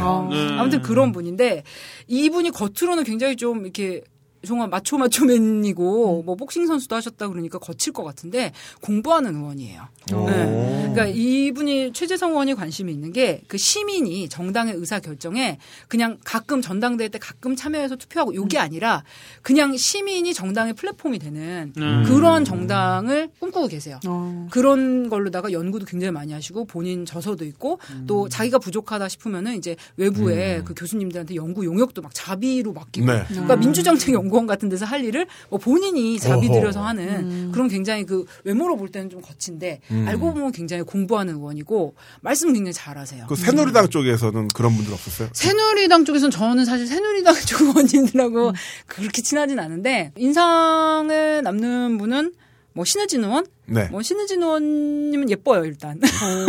[0.59, 1.63] 아무튼 그런 분인데
[2.07, 4.01] 이분이 겉으로는 굉장히 좀 이렇게
[4.45, 8.51] 정말 마초 마초맨이고 뭐 복싱 선수도 하셨다 그러니까 거칠 것 같은데
[8.81, 9.81] 공부하는 의원이에요.
[10.07, 10.85] 네.
[10.93, 15.57] 그러니까 이분이 최재성 의원이 관심이 있는 게 그 시민이 정당의 의사 결정에
[15.87, 19.03] 그냥 가끔 전당대회 때 가끔 참여해서 투표하고 요게 아니라
[19.41, 22.03] 그냥 시민이 정당의 플랫폼이 되는 음.
[22.05, 23.99] 그런 정당을 꿈꾸고 계세요.
[24.07, 24.47] 어.
[24.51, 30.61] 그런 걸로다가 연구도 굉장히 많이 하시고 본인 저서도 있고 또 자기가 부족하다 싶으면은 이제 외부에
[30.65, 33.23] 그 교수님들한테 연구 용역도 막 자비로 맡기고 네.
[33.27, 36.45] 그러니까 민주정책 연구 원 같은 데서 할 일을 뭐 본인이 자비.
[36.47, 41.95] 들여서 하는 그런 굉장히 그 외모로 볼 때는 좀 거친데 알고 보면 굉장히 공부하는 의원이고
[42.21, 43.25] 말씀 굉장히 잘하세요.
[43.27, 45.29] 그 새누리당 쪽에서는 그런 분들 없었어요?
[45.33, 48.53] 새누리당 쪽에서는 저는 사실 새누리당 쪽 의원님들하고
[48.87, 52.33] 그렇게 친하진 않은데 인상에 남는 분은
[52.73, 53.87] 뭐 신혜진 의원, 네.
[53.89, 55.99] 뭐 신혜진 의원님은 예뻐요 일단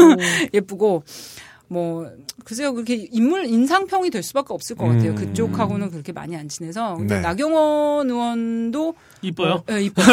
[0.53, 1.05] 예쁘고
[1.69, 2.09] 뭐
[2.45, 5.17] 글쎄요 그렇게 인물 인상평이 될 수밖에 없을 것 같아요 음.
[5.17, 7.21] 그쪽하고는 그렇게 많이 안 친해서 근데 네.
[7.21, 9.65] 나경원 의원도 이뻐요?
[9.71, 10.07] 예, 이뻐요.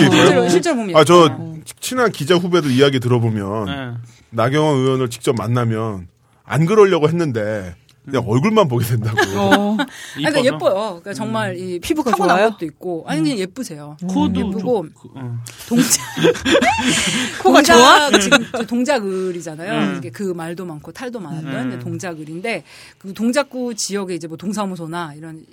[0.00, 1.56] 실제로, 실제로 보면 아저 예뻐요.
[1.80, 3.92] 친한 기자 후배들 이야기 들어보면 네.
[4.30, 6.06] 나경원 의원을 직접 만나면
[6.44, 7.74] 안 그러려고 했는데
[8.04, 9.18] 그냥 얼굴만 보게 된다고.
[9.38, 9.76] 어.
[10.16, 10.72] 아니, 그러니까 예뻐요.
[11.00, 12.50] 그러니까 정말 이 피부가 좋아요?
[12.50, 13.96] 것도 있고 아니 그냥 예쁘세요.
[14.08, 15.38] 코도 예쁘고 좀- 그, 어.
[15.68, 16.02] 동작
[17.42, 18.10] 코가 좋아?
[18.10, 19.72] 동작, 지금 저 동작을이잖아요.
[19.96, 20.10] 음.
[20.12, 21.78] 그 말도 많고 탈도 많았던 음.
[21.78, 22.64] 동작을인데
[22.98, 25.44] 그 동작구 지역에 이제 뭐 동사무소나 이런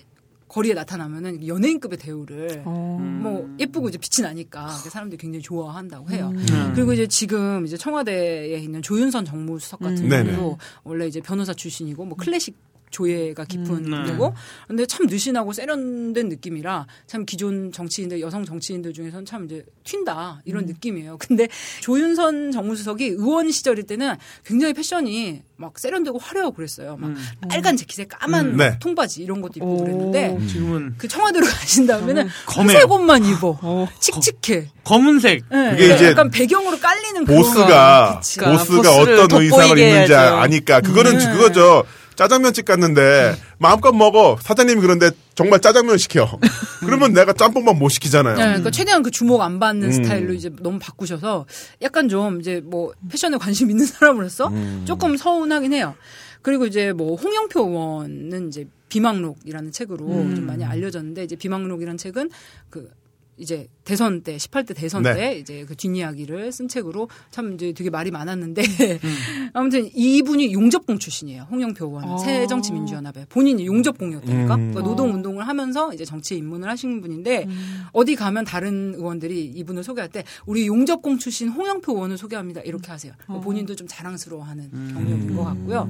[0.58, 2.98] 거리에 나타나면은 연예인급의 대우를 어.
[3.22, 6.32] 뭐 예쁘고 이제 빛이 나니까 사람들이 굉장히 좋아한다고 해요.
[6.34, 6.72] 음.
[6.74, 10.10] 그리고 이제 지금 이제 청와대에 있는 조윤선 정무수석 같은 음.
[10.10, 10.32] 네네.
[10.32, 12.58] 분도 원래 이제 변호사 출신이고 뭐 클래식
[12.98, 13.92] 조예가 깊은 음.
[13.92, 14.04] 네.
[14.04, 14.34] 분이고
[14.68, 20.64] 근데 참 느신하고 세련된 느낌이라 참 기존 정치인들 여성 정치인들 중에서는 참 이제 튄다 이런
[20.64, 20.68] 음.
[20.68, 21.18] 느낌이에요.
[21.20, 21.48] 근데
[21.82, 26.98] 조윤선 정무수석이 의원 시절일 때는 굉장히 패션이 막 세련되고 화려하고 그랬어요.
[26.98, 27.18] 막 음.
[27.50, 28.58] 빨간 재킷에 까만 음.
[28.58, 28.78] 네.
[28.80, 29.84] 통바지 이런 것도 입고 오.
[29.84, 32.28] 그랬는데 지금은 그 청와대로 가신 다음에는.
[32.60, 33.88] 회색 옷만 입어 어.
[34.00, 34.70] 칙칙해.
[34.84, 35.44] 검은색.
[35.52, 37.66] 네, 그게 이제 약간 배경으로 깔리는 그런 보스가.
[37.66, 40.36] 그러니까 보스가 보스를 어떤 의상을 입는지 해야죠.
[40.38, 41.32] 아니까 그거는 네.
[41.32, 41.84] 그거죠.
[42.18, 46.28] 짜장면집 갔는데 마음껏 먹어 사장님이 그런데 정말 짜장면 시켜.
[46.82, 48.36] 그러면 내가 짬뽕만 못 시키잖아요.
[48.36, 49.92] 네, 그러니까 최대한 그 주목 안 받는 음.
[49.92, 51.46] 스타일로 이제 너무 바꾸셔서
[51.82, 54.84] 약간 좀 이제 뭐 패션에 관심 있는 사람으로서 음.
[54.86, 55.96] 조금 서운하긴 해요.
[56.42, 60.36] 그리고 이제 뭐 홍영표 의원은 이제 비망록이라는 책으로 음.
[60.36, 62.32] 좀 많이 알려졌는데 이제 비망록이라는 책은
[62.70, 62.90] 그
[63.38, 65.14] 이제 대선 때 18대 대선 네.
[65.14, 69.16] 때 이제 그 뒷이야기를 쓴 책으로 참 이제 되게 말이 많았는데 음.
[69.54, 71.48] 아무튼 이분이 용접공 출신이에요.
[71.50, 72.18] 홍영표 의원은 아.
[72.18, 74.72] 새정치민주연합에 본인이 용접공이었다니까 음.
[74.72, 77.48] 그러니까 노동 운동을 하면서 이제 정치에 입문을 하신 분인데
[77.94, 83.14] 어디 가면 다른 의원들이 이분을 소개할 때 우리 용접공 출신 홍영표 의원을 소개합니다 이렇게 하세요.
[83.28, 83.40] 어.
[83.40, 84.92] 본인도 좀 자랑스러워하는 음.
[84.94, 85.90] 경력인 것 같고요.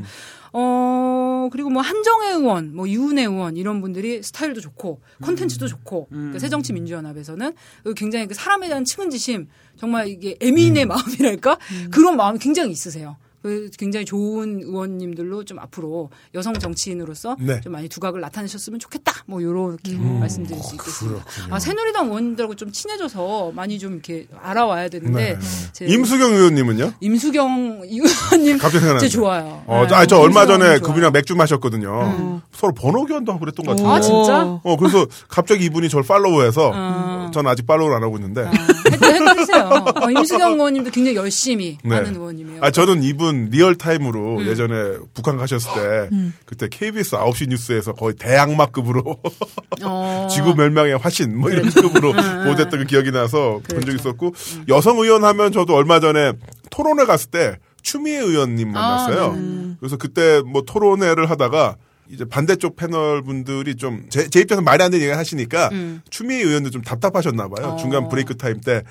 [0.54, 6.38] 어 그리고 뭐 한정혜 의원, 뭐 유은혜 의원 이런 분들이 스타일도 좋고 콘텐츠도 좋고 그
[6.40, 7.54] 새정치민주연합에서는
[7.84, 9.48] 그 굉장히 그 사람에 대한 측은지심
[9.78, 11.58] 정말 이게 애민의 마음이랄까?
[11.92, 13.18] 그런 마음이 굉장히 있으세요.
[13.42, 17.62] 그 굉장히 좋은 의원님들로 좀 앞으로 여성 정치인으로서 네.
[17.62, 19.14] 좀 많이 두각을 나타내셨으면 좋겠다.
[19.26, 21.24] 뭐 요렇게 말씀드릴 수 있겠습니다.
[21.24, 21.56] 그렇군요.
[21.56, 25.46] 아, 새누리당 의원님들하고 좀 친해져서 많이 좀 이렇게 알아와야 되는데 네.
[25.74, 26.94] 제 임수경 의원님은요?
[27.00, 29.00] 임수경 의원님 갑자기 생각나는데.
[29.00, 29.64] 제 좋아요.
[29.68, 29.94] 어, 네.
[29.96, 30.76] 아, 저 얼마 전에.
[30.76, 30.82] 음.
[30.82, 32.42] 그분이랑 맥주 마셨거든요.
[32.52, 33.90] 서로 번호 교환도 하고 그랬던 것 같은데.
[33.90, 34.60] 아 진짜?
[34.64, 37.32] 어, 그래서 갑자기 이분이 저를 follow해서 어.
[37.34, 38.42] 전 아직 follow를 안 하고 있는데.
[38.46, 39.86] 아, 헷- 헷갈리세요.
[40.02, 41.96] 어, 임수경 의원님도 굉장히 열심히 네.
[41.96, 42.62] 하는 의원님이에요.
[42.64, 44.46] 아, 저는 이분 real time으로 음.
[44.46, 46.10] 예전에 북한 가셨을 때
[46.46, 49.18] 그때 KBS 9시 뉴스에서 거의 대악마급으로
[49.84, 50.28] 어.
[50.32, 54.10] 지구 멸망의 화신 뭐 이런 급으로 보도했던 그 기억이 나서 본 적이 그렇죠.
[54.10, 54.34] 있었고
[54.68, 56.34] 여성 의원 하면 저도 얼마 전에
[56.70, 59.34] 토론회 갔을 때 추미애 의원님 아, 만났어요.
[59.34, 59.76] 네.
[59.80, 61.78] 그래서 그때 뭐 토론회를 하다가
[62.10, 66.02] 이제 반대쪽 패널 분들이 좀제 입장에서 말이 안 되는 얘기를 하시니까 음.
[66.10, 67.70] 추미애 의원도 좀 답답하셨나 봐요.
[67.70, 67.76] 어.
[67.78, 68.84] 중간 break time 때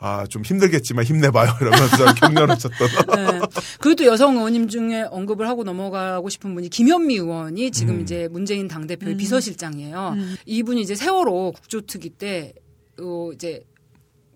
[0.00, 1.50] 아, 좀 힘들겠지만 힘내봐요.
[1.60, 2.88] 이러면서 격려하셨던.
[3.16, 3.40] 네.
[3.80, 8.00] 그리고 또 여성 의원님 중에 언급을 하고 넘어가고 싶은 분이 김현미 의원이 지금 음.
[8.02, 10.16] 이제 문재인 당대표의 비서실장이에요.
[10.46, 12.52] 이분이 이제 세월호 국조특위 때,
[13.00, 13.62] 어, 이제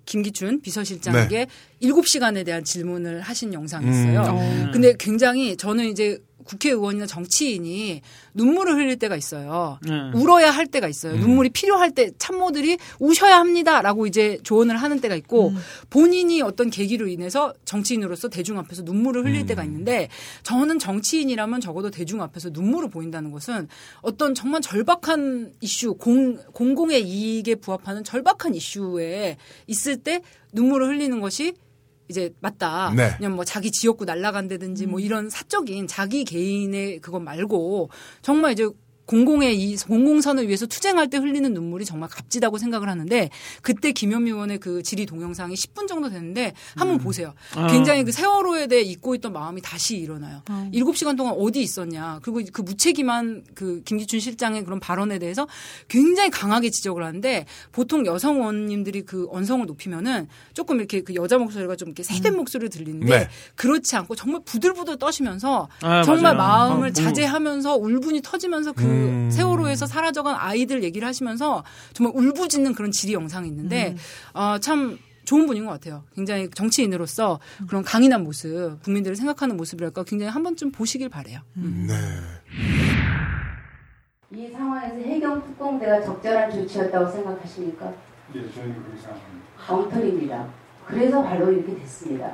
[0.05, 1.47] 김기춘 비서실장에게
[1.81, 4.37] 일곱 시간에 대한 질문을 하신 영상이 있어요.
[4.37, 4.71] 음.
[4.73, 6.19] 근데 굉장히 저는 이제
[6.53, 8.03] 국회의원이나 정치인이
[8.35, 9.79] 눈물을 흘릴 때가 있어요.
[9.83, 10.11] 네.
[10.15, 11.17] 울어야 할 때가 있어요.
[11.17, 15.53] 눈물이 필요할 때 참모들이 우셔야 합니다라고 이제 조언을 하는 때가 있고
[15.91, 20.09] 본인이 어떤 계기로 인해서 정치인으로서 대중 앞에서 눈물을 흘릴 때가 있는데
[20.43, 23.69] 저는 정치인이라면 적어도 대중 앞에서 눈물을 보인다는 것은
[24.01, 30.23] 어떤 정말 절박한 이슈 공 공공의 이익에 부합하는 절박한 이슈에 있을 때
[30.53, 31.55] 눈물을 흘리는 것이
[32.09, 32.93] 이제 맞다.
[32.95, 33.15] 네.
[33.17, 38.69] 그냥 뭐 자기 지역구 날라간다든지 뭐 이런 사적인 자기 개인의 그것 말고 정말 이제
[39.13, 43.29] 공공의 이 공공선을 위해서 투쟁할 때 흘리는 눈물이 정말 값지다고 생각을 하는데
[43.61, 47.35] 그때 김현미 의원의 그 질의 동영상이 10분 정도 되는데 한번 보세요.
[47.55, 47.67] 아.
[47.67, 50.41] 굉장히 그 세월호에 대해 잊고 있던 마음이 다시 일어나요.
[50.73, 52.21] 일곱 시간 동안 어디 있었냐.
[52.23, 55.47] 그리고 그 무책임한 그 김기춘 실장의 그런 발언에 대해서
[55.89, 61.77] 굉장히 강하게 지적을 하는데 보통 여성 의원님들이 그 언성을 높이면은 조금 이렇게 그 여자 목소리가
[61.77, 63.29] 좀 이렇게 세된 목소리를 들리는데 네.
[63.57, 66.37] 그렇지 않고 정말 부들부들 떠시면서 아, 정말 맞아요.
[66.39, 69.02] 마음을 아, 자제하면서 울분이 터지면서 그 음.
[69.31, 73.97] 세월호에서 사라져간 아이들 얘기를 하시면서 정말 울부짖는 그런 질의 영상이 있는데
[74.35, 76.03] 어, 참 좋은 분인 것 같아요.
[76.15, 77.39] 굉장히 정치인으로서
[77.69, 81.41] 그런 강인한 모습, 국민들을 생각하는 모습이랄까 굉장히 한 번쯤 보시길 바래요.
[81.55, 81.95] 네.
[84.35, 87.93] 이 상황에서 해경 특공대가 적절한 조치였다고 생각하십니까?
[88.35, 89.43] 예, 저희는 그렇게 생각합니다.
[89.69, 90.49] 엉터리입니다.
[90.87, 92.33] 그래서 바로 이렇게 됐습니다.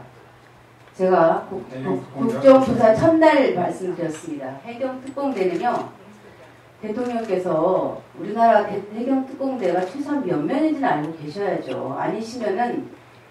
[0.96, 4.60] 제가 국- 해경 국- 특공대가 국정조사 첫날 말씀드렸습니다.
[4.64, 5.92] 해경 특공대는요,
[6.80, 11.94] 대통령께서 우리나라 대- 해경 특공대가 최소한 몇 명인지는 알고 계셔야죠.
[11.98, 12.88] 아니시면은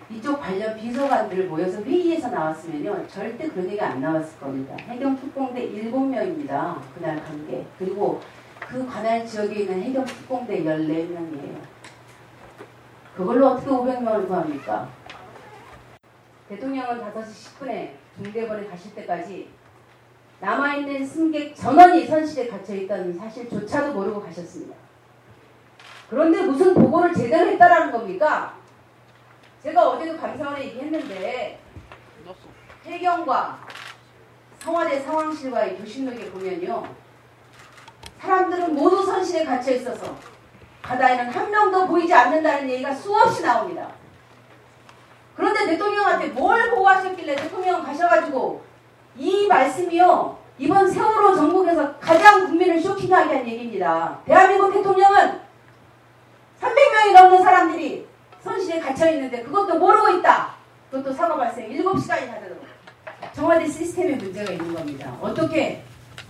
[0.09, 4.75] 이쪽 관련 비서관들 모여서 회의에서 나왔으면요, 절대 그런 얘기 안 나왔을 겁니다.
[4.79, 6.77] 해경 특공대 7명입니다.
[6.95, 7.65] 그날 간 게.
[7.77, 8.21] 그리고
[8.59, 11.57] 그 관할 지역에 있는 해경 특공대 14명이에요.
[13.15, 14.87] 그걸로 어떻게 500명을 구합니까?
[16.49, 19.49] 대통령은 5시 10분에 중대본에 가실 때까지
[20.39, 24.75] 남아있는 승객 전원이 선실에 갇혀있다는 사실조차도 모르고 가셨습니다.
[26.09, 28.55] 그런데 무슨 보고를 제대로 했다라는 겁니까?
[29.63, 31.59] 제가 어제도 감사원에 얘기했는데
[32.85, 33.59] 해경과
[34.59, 36.83] 청와대 상황실과의 교신록에 보면요.
[38.19, 40.15] 사람들은 모두 선실에 갇혀 있어서
[40.81, 43.91] 바다에는 한 명도 보이지 않는다는 얘기가 수없이 나옵니다.
[45.35, 48.66] 그런데 대통령한테 뭘 보고하셨길래 대통령 가셔가지고
[49.17, 50.37] 이 말씀이요.
[50.59, 54.19] 이번 세월호 전국에서 가장 국민을 쇼킹하게 한 얘기입니다.
[54.25, 55.39] 대한민국 대통령은
[56.61, 58.07] 300명이 넘는 사람들이
[58.43, 60.55] 선실에 갇혀 있는데 그것도 모르고 있다.
[60.89, 62.65] 그것도 사고 발생 7시간이 가도록
[63.33, 65.15] 청와대 시스템에 문제가 있는 겁니다.
[65.21, 65.83] 어떻게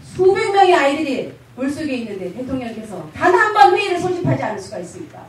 [0.04, 5.26] 수백 명의 아이들이 물속에 있는데 대통령께서 단 한 번 회의를 소집하지 않을 수가 있습니까?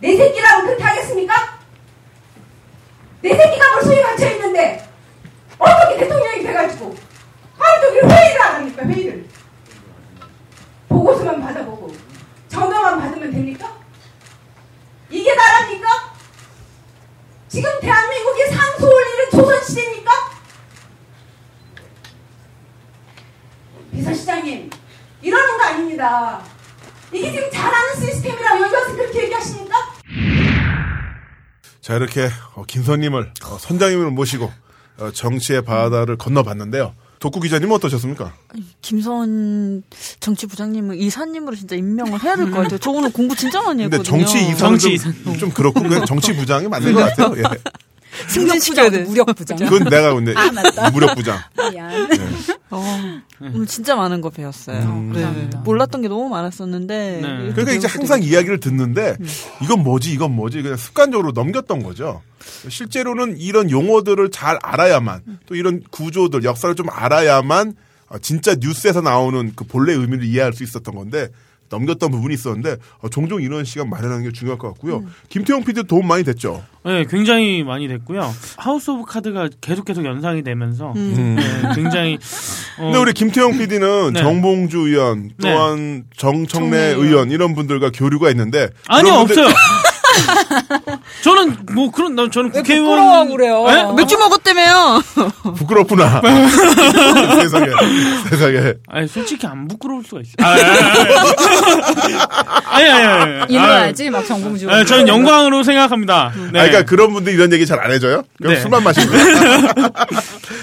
[0.00, 1.34] 내 새끼라고 그렇게 하겠습니까?
[3.22, 4.82] 내 새끼가 물속에 갇혀 있는데
[6.80, 6.96] 돼가지고
[7.58, 8.86] 하루 종일 회의를 안 합니까?
[8.86, 9.28] 회의를
[10.88, 11.94] 보고서만 받아보고
[12.48, 13.78] 전화만 받으면 됩니까?
[15.10, 15.88] 이게 나라입니까?
[17.48, 20.10] 지금 대한민국이 상소 올리는 조선시대입니까?
[23.92, 24.70] 비서시장님
[25.20, 26.42] 이러는 거 아닙니다.
[27.12, 29.76] 이게 지금 잘하는 시스템이라고 여기 와서 그렇게 얘기하십니까?
[31.80, 34.69] 자 이렇게 어, 김선님을 어, 선장님을 모시고 어,
[35.14, 36.94] 정치의 바다를 건너봤는데요.
[37.20, 38.32] 독구 기자님 어떠셨습니까?
[38.80, 39.82] 김선
[40.20, 42.78] 정치 부장님은 이사님으로 진짜 임명을 해야 될 것 같아요.
[42.78, 44.24] 저 오늘 공부 진짜 많이 근데 했거든요.
[44.26, 44.78] 정치 이사는
[45.24, 47.34] 좀, 좀 그렇고 정치 부장이 맞는 것 같아요.
[47.38, 47.42] 예.
[48.28, 49.02] 승진시켜야 돼.
[49.04, 49.58] 무력 부장.
[49.58, 50.90] 그건 내가 근데 아, 맞다.
[50.90, 51.38] 무력 부장.
[51.70, 52.08] 미안.
[52.70, 52.84] 어,
[53.40, 54.78] 오늘 진짜 많은 거 배웠어요.
[54.82, 55.12] 음.
[55.12, 55.22] 네.
[55.22, 55.60] 감사합니다.
[55.60, 57.20] 몰랐던 게 너무 많았었는데.
[57.20, 58.22] 이렇게 그러니까 이제 항상.
[58.22, 59.16] 이야기를 듣는데
[59.62, 62.22] 이건 뭐지 이건 뭐지 그냥 습관적으로 넘겼던 거죠.
[62.68, 67.74] 실제로는 이런 용어들을 잘 알아야만 또 이런 구조들 역사를 좀 알아야만
[68.08, 71.28] 어, 진짜 뉴스에서 나오는 그 본래 의미를 이해할 수 있었던 건데
[71.70, 75.04] 넘겼던 부분이 있었는데 어, 종종 이런 시간 마련하는 게 중요할 것 같고요.
[75.28, 76.62] 김태형 PD 도움 많이 됐죠.
[76.84, 78.34] 네, 굉장히 많이 됐고요.
[78.56, 81.36] House of Cards가 계속 계속 연상이 되면서 음.
[81.36, 82.18] 네, 굉장히
[82.78, 84.20] 어, 근데 우리 김태형 PD는 네.
[84.20, 89.46] 정봉주 의원 또한 정청래 의원 이런 분들과 교류가 있는데 아니요 분들- 없어요.
[91.22, 93.64] 저는 뭐 그런 나 저는 국회의원 그래요?
[93.66, 93.92] 네?
[93.96, 95.02] 맥주 먹었다며요.
[95.56, 96.20] 부끄럽구나.
[97.40, 97.66] 세상에
[98.28, 98.74] 세상에.
[98.88, 100.34] 아니 솔직히 안 부끄러울 수가 있어요.
[100.40, 100.52] 아,
[102.76, 103.40] 아니 아니 아니.
[103.42, 103.52] 아니.
[103.52, 104.70] 일어나야지 막 정봉주.
[104.70, 106.32] 아, 저는 영광으로 생각합니다.
[106.52, 106.60] 네.
[106.60, 108.22] 아, 그러니까 그런 분들 이런 얘기 잘 안 해줘요?
[108.38, 108.60] 그럼 네.
[108.60, 109.10] 술만 마시고.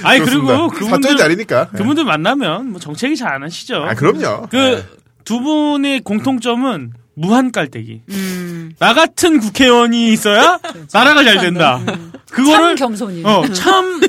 [0.03, 0.19] 아니.
[0.19, 1.69] 그리고 그분들 자리니까.
[1.69, 3.84] 그분들 만나면 뭐 정책이 잘 안 하시죠.
[3.84, 4.48] 아, 그럼요.
[4.49, 4.98] 그
[5.28, 8.02] 두 분의 공통점은 무한 깔때기.
[8.10, 8.72] 음.
[8.77, 10.60] 나 같은 국회의원이 있어야
[10.94, 11.81] 나라가 잘 된다.
[12.30, 13.23] 그거를 참 겸손이.
[13.26, 13.99] 어, 참,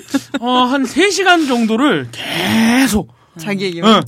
[0.41, 3.17] 어, 한 3시간 정도를 계속.
[3.39, 3.91] 자기 얘기만.
[3.91, 4.01] 어,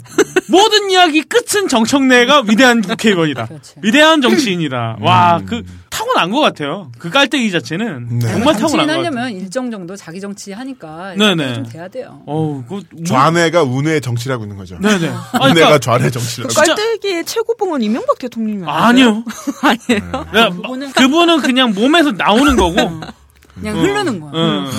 [0.49, 3.47] 모든 이야기 끝은 정청래가 위대한 국회의원이다.
[3.47, 3.75] 그렇지.
[3.81, 4.97] 위대한 정치인이다.
[4.99, 5.03] 음.
[5.05, 6.91] 와, 그, 타고난 것 같아요.
[6.99, 8.21] 그 깔때기 자체는.
[8.21, 8.27] 네.
[8.29, 8.99] 정말 타고난 것 같아요.
[8.99, 11.55] 하려면 일정 정도 자기 정치 하니까 네네.
[11.55, 12.23] 좀 돼야 돼요.
[12.27, 14.79] 어우, 그, 좌뇌가 우뇌의 정치라고 있는 거죠.
[14.81, 15.09] 네네.
[15.09, 16.49] 아, 우뇌가 그러니까, 좌뇌 정치라고.
[16.53, 19.25] 진짜- 깔때기의 최고봉은 이명박 대통령이 아니요.
[19.63, 20.13] 아니에요.
[20.37, 22.77] 야, 그거는- 그분은 그냥 몸에서 나오는 거고.
[23.55, 23.81] 그냥 어.
[23.83, 24.31] 흐르는 거야.
[24.33, 24.71] 어.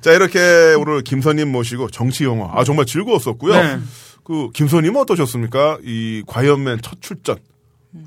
[0.00, 0.38] 자, 이렇게
[0.78, 2.50] 오늘 김선님 모시고 정치 영화.
[2.54, 3.54] 아, 정말 즐거웠었고요.
[3.54, 3.78] 네.
[4.24, 5.78] 그, 김선님은 어떠셨습니까?
[5.84, 7.38] 이 과연맨 첫 출전.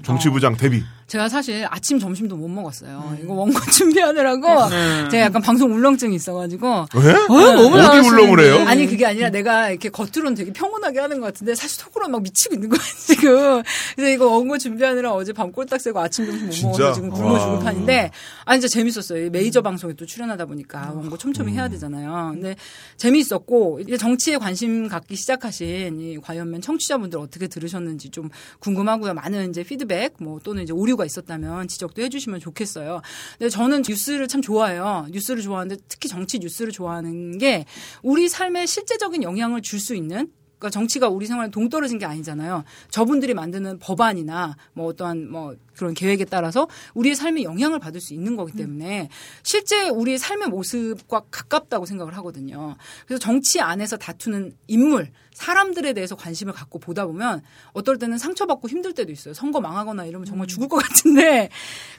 [0.04, 0.84] 정치부장 데뷔.
[1.08, 3.18] 제가 사실 아침 점심도 못 먹었어요.
[3.24, 5.08] 이거 원고 준비하느라고 네.
[5.10, 7.14] 제가 약간 방송 울렁증이 있어가지고 왜?
[7.14, 8.10] 너무 어디 잘하시는데.
[8.24, 8.66] 울렁을 해요?
[8.68, 12.56] 아니 그게 아니라 내가 이렇게 겉으로는 되게 평온하게 하는 것 같은데 사실 속으로 막 미치고
[12.56, 13.64] 있는 거야 지금.
[13.96, 16.68] 그래서 이거 원고 준비하느라 어제 밤 꼴딱 새고 아침 점심 못 진짜?
[16.68, 17.40] 먹어서 지금 굶어 와.
[17.40, 18.12] 죽을 판인데
[18.44, 19.26] 아니 진짜 재밌었어요.
[19.28, 22.32] 이 메이저 방송에 또 출연하다 보니까 원고 촘촘히 해야 되잖아요.
[22.34, 22.58] 근데
[22.98, 28.30] 재미있었고 이제 정치에 관심 갖기 시작하신 이 과이언맨 청취자분들 어떻게 들으셨는지 좀
[28.60, 29.14] 궁금하고요.
[29.14, 33.02] 많은 이제 피드백 뭐 또는 이제 오류 가 있었다면 지적도 해주시면 좋겠어요.
[33.38, 35.08] 근데 저는 뉴스를 참 좋아해요.
[35.12, 37.66] 뉴스를 좋아하는데 특히 정치 뉴스를 좋아하는 게
[38.02, 42.64] 우리 삶에 실제적인 영향을 줄 수 있는 그러니까 정치가 우리 생활에 동떨어진 게 아니잖아요.
[42.90, 48.36] 저분들이 만드는 법안이나 뭐 어떠한 뭐 그런 계획에 따라서 우리의 삶에 영향을 받을 수 있는
[48.36, 49.10] 거기 때문에
[49.44, 52.76] 실제 우리의 삶의 모습과 가깝다고 생각을 하거든요.
[53.06, 57.44] 그래서 정치 안에서 다투는 인물, 사람들에 대해서 관심을 갖고 보다 보면
[57.74, 59.36] 어떨 때는 상처받고 힘들 때도 있어요.
[59.36, 61.50] 선거 망하거나 이러면 정말 죽을 것 같은데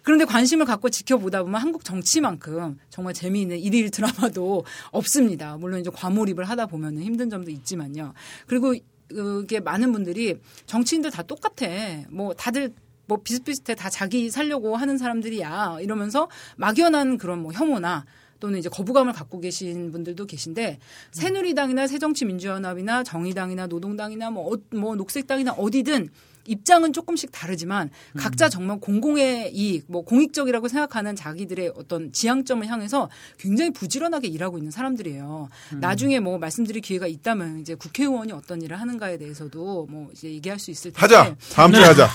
[0.02, 5.56] 그런데 관심을 갖고 지켜보다 보면 한국 정치만큼 정말 재미있는 일일 드라마도 없습니다.
[5.56, 8.12] 물론 이제 과몰입을 하다 보면 힘든 점도 있지만요.
[8.48, 8.74] 그리고
[9.09, 11.66] 그게 많은 분들이 정치인들 다 똑같아.
[12.10, 12.74] 뭐 다들
[13.06, 18.05] 뭐 비슷비슷해 다 자기 살려고 하는 사람들이야 이러면서 막연한 그런 뭐 혐오나
[18.40, 20.78] 또는 이제 거부감을 갖고 계신 분들도 계신데
[21.12, 26.09] 새누리당이나 새정치민주연합이나 정의당이나 노동당이나 뭐, 어- 뭐 녹색당이나 어디든
[26.48, 28.18] 입장은 조금씩 다르지만 음.
[28.18, 34.70] 각자 정말 공공의 이익, 뭐 공익적이라고 생각하는 자기들의 어떤 지향점을 향해서 굉장히 부지런하게 일하고 있는
[34.70, 35.48] 사람들이에요.
[35.74, 35.80] 음.
[35.80, 40.70] 나중에 뭐 말씀드릴 기회가 있다면 이제 국회의원이 어떤 일을 하는가에 대해서도 뭐 이제 얘기할 수
[40.70, 41.36] 있을 텐데 하자.
[41.52, 41.78] 다음 네.
[41.78, 42.08] 주에 하자.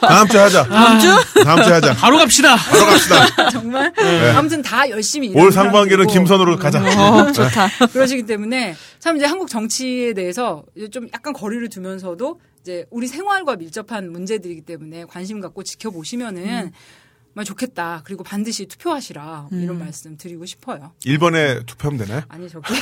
[0.00, 0.64] 다음 주에 하자.
[0.68, 1.42] 다음 주?
[1.44, 1.94] 다음 주에 하자.
[1.94, 2.56] 바로 갑시다.
[2.56, 3.50] 바로 갑시다.
[3.50, 4.30] 정말 네.
[4.30, 6.06] 아무튼 다 열심히 올 상반기는.
[6.06, 6.80] 김선으로 가자.
[6.80, 7.68] 어, 좋다.
[7.92, 14.10] 그러시기 때문에 참 이제 한국 정치에 대해서 좀 약간 거리를 두면서도 이제 우리 생활과 밀접한
[14.12, 16.72] 문제들이기 때문에 관심 갖고 지켜보시면은
[17.32, 18.02] 정말 좋겠다.
[18.04, 19.46] 그리고 반드시 투표하시라.
[19.50, 20.92] 뭐 이런 말씀 드리고 싶어요.
[21.06, 22.22] 1번에 투표하면 되나요?
[22.28, 22.66] 아니 저기.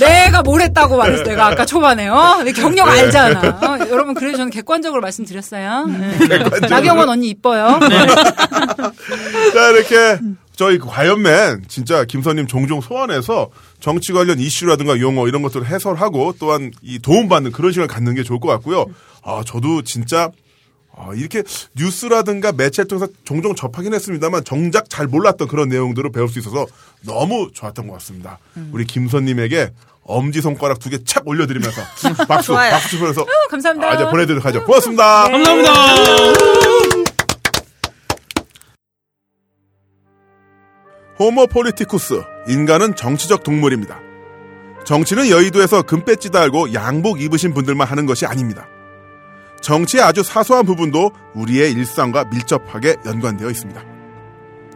[0.00, 1.22] 내가 뭘 했다고 말했어.
[1.24, 3.40] 내가 아까 초반에 어 내 경력 알잖아.
[3.40, 5.86] 어, 여러분 그래서 저는 객관적으로 말씀드렸어요.
[5.86, 6.18] 네.
[6.68, 7.78] 나경원 언니 이뻐요.
[9.52, 10.18] 자, 이렇게
[10.56, 16.72] 저희 그 과연맨 진짜 김선님 종종 소환해서 정치 관련 이슈라든가 용어 이런 것들을 해설하고 또한
[16.82, 18.86] 이 도움받는 그런 시간을 갖는 게 좋을 것 같고요.
[19.22, 20.30] 아, 저도 진짜
[20.96, 21.42] 아, 이렇게
[21.76, 26.66] 뉴스라든가 매체를 통해서 종종 접하긴 했습니다만 정작 잘 몰랐던 그런 내용들을 배울 수 있어서
[27.04, 28.38] 너무 좋았던 것 같습니다.
[28.72, 29.72] 우리 김선님에게
[30.04, 31.82] 엄지 손가락 두 개 착 올려드리면서
[32.26, 32.54] 박수.
[32.54, 34.64] 박수 치면서 어, 감사합니다 아, 이제 보내드리도록 하죠.
[34.64, 35.28] 고맙습니다.
[35.28, 37.05] 감사합니다.
[41.18, 44.00] 호모 폴리티쿠스 인간은 정치적 동물입니다.
[44.84, 48.68] 정치는 여의도에서 금배지 달고 양복 입으신 분들만 하는 것이 아닙니다.
[49.60, 53.82] 정치의 아주 사소한 부분도 우리의 일상과 밀접하게 연관되어 있습니다.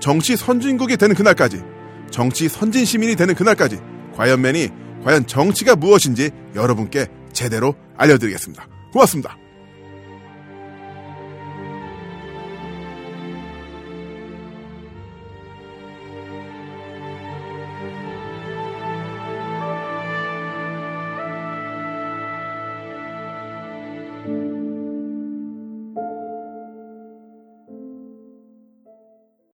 [0.00, 1.62] 정치 선진국이 되는 그날까지,
[2.10, 3.78] 정치 선진 시민이 되는 그날까지,
[4.16, 4.68] 과연맨이
[5.04, 8.66] 과연 정치가 무엇인지 여러분께 제대로 알려드리겠습니다.
[8.92, 9.36] 고맙습니다.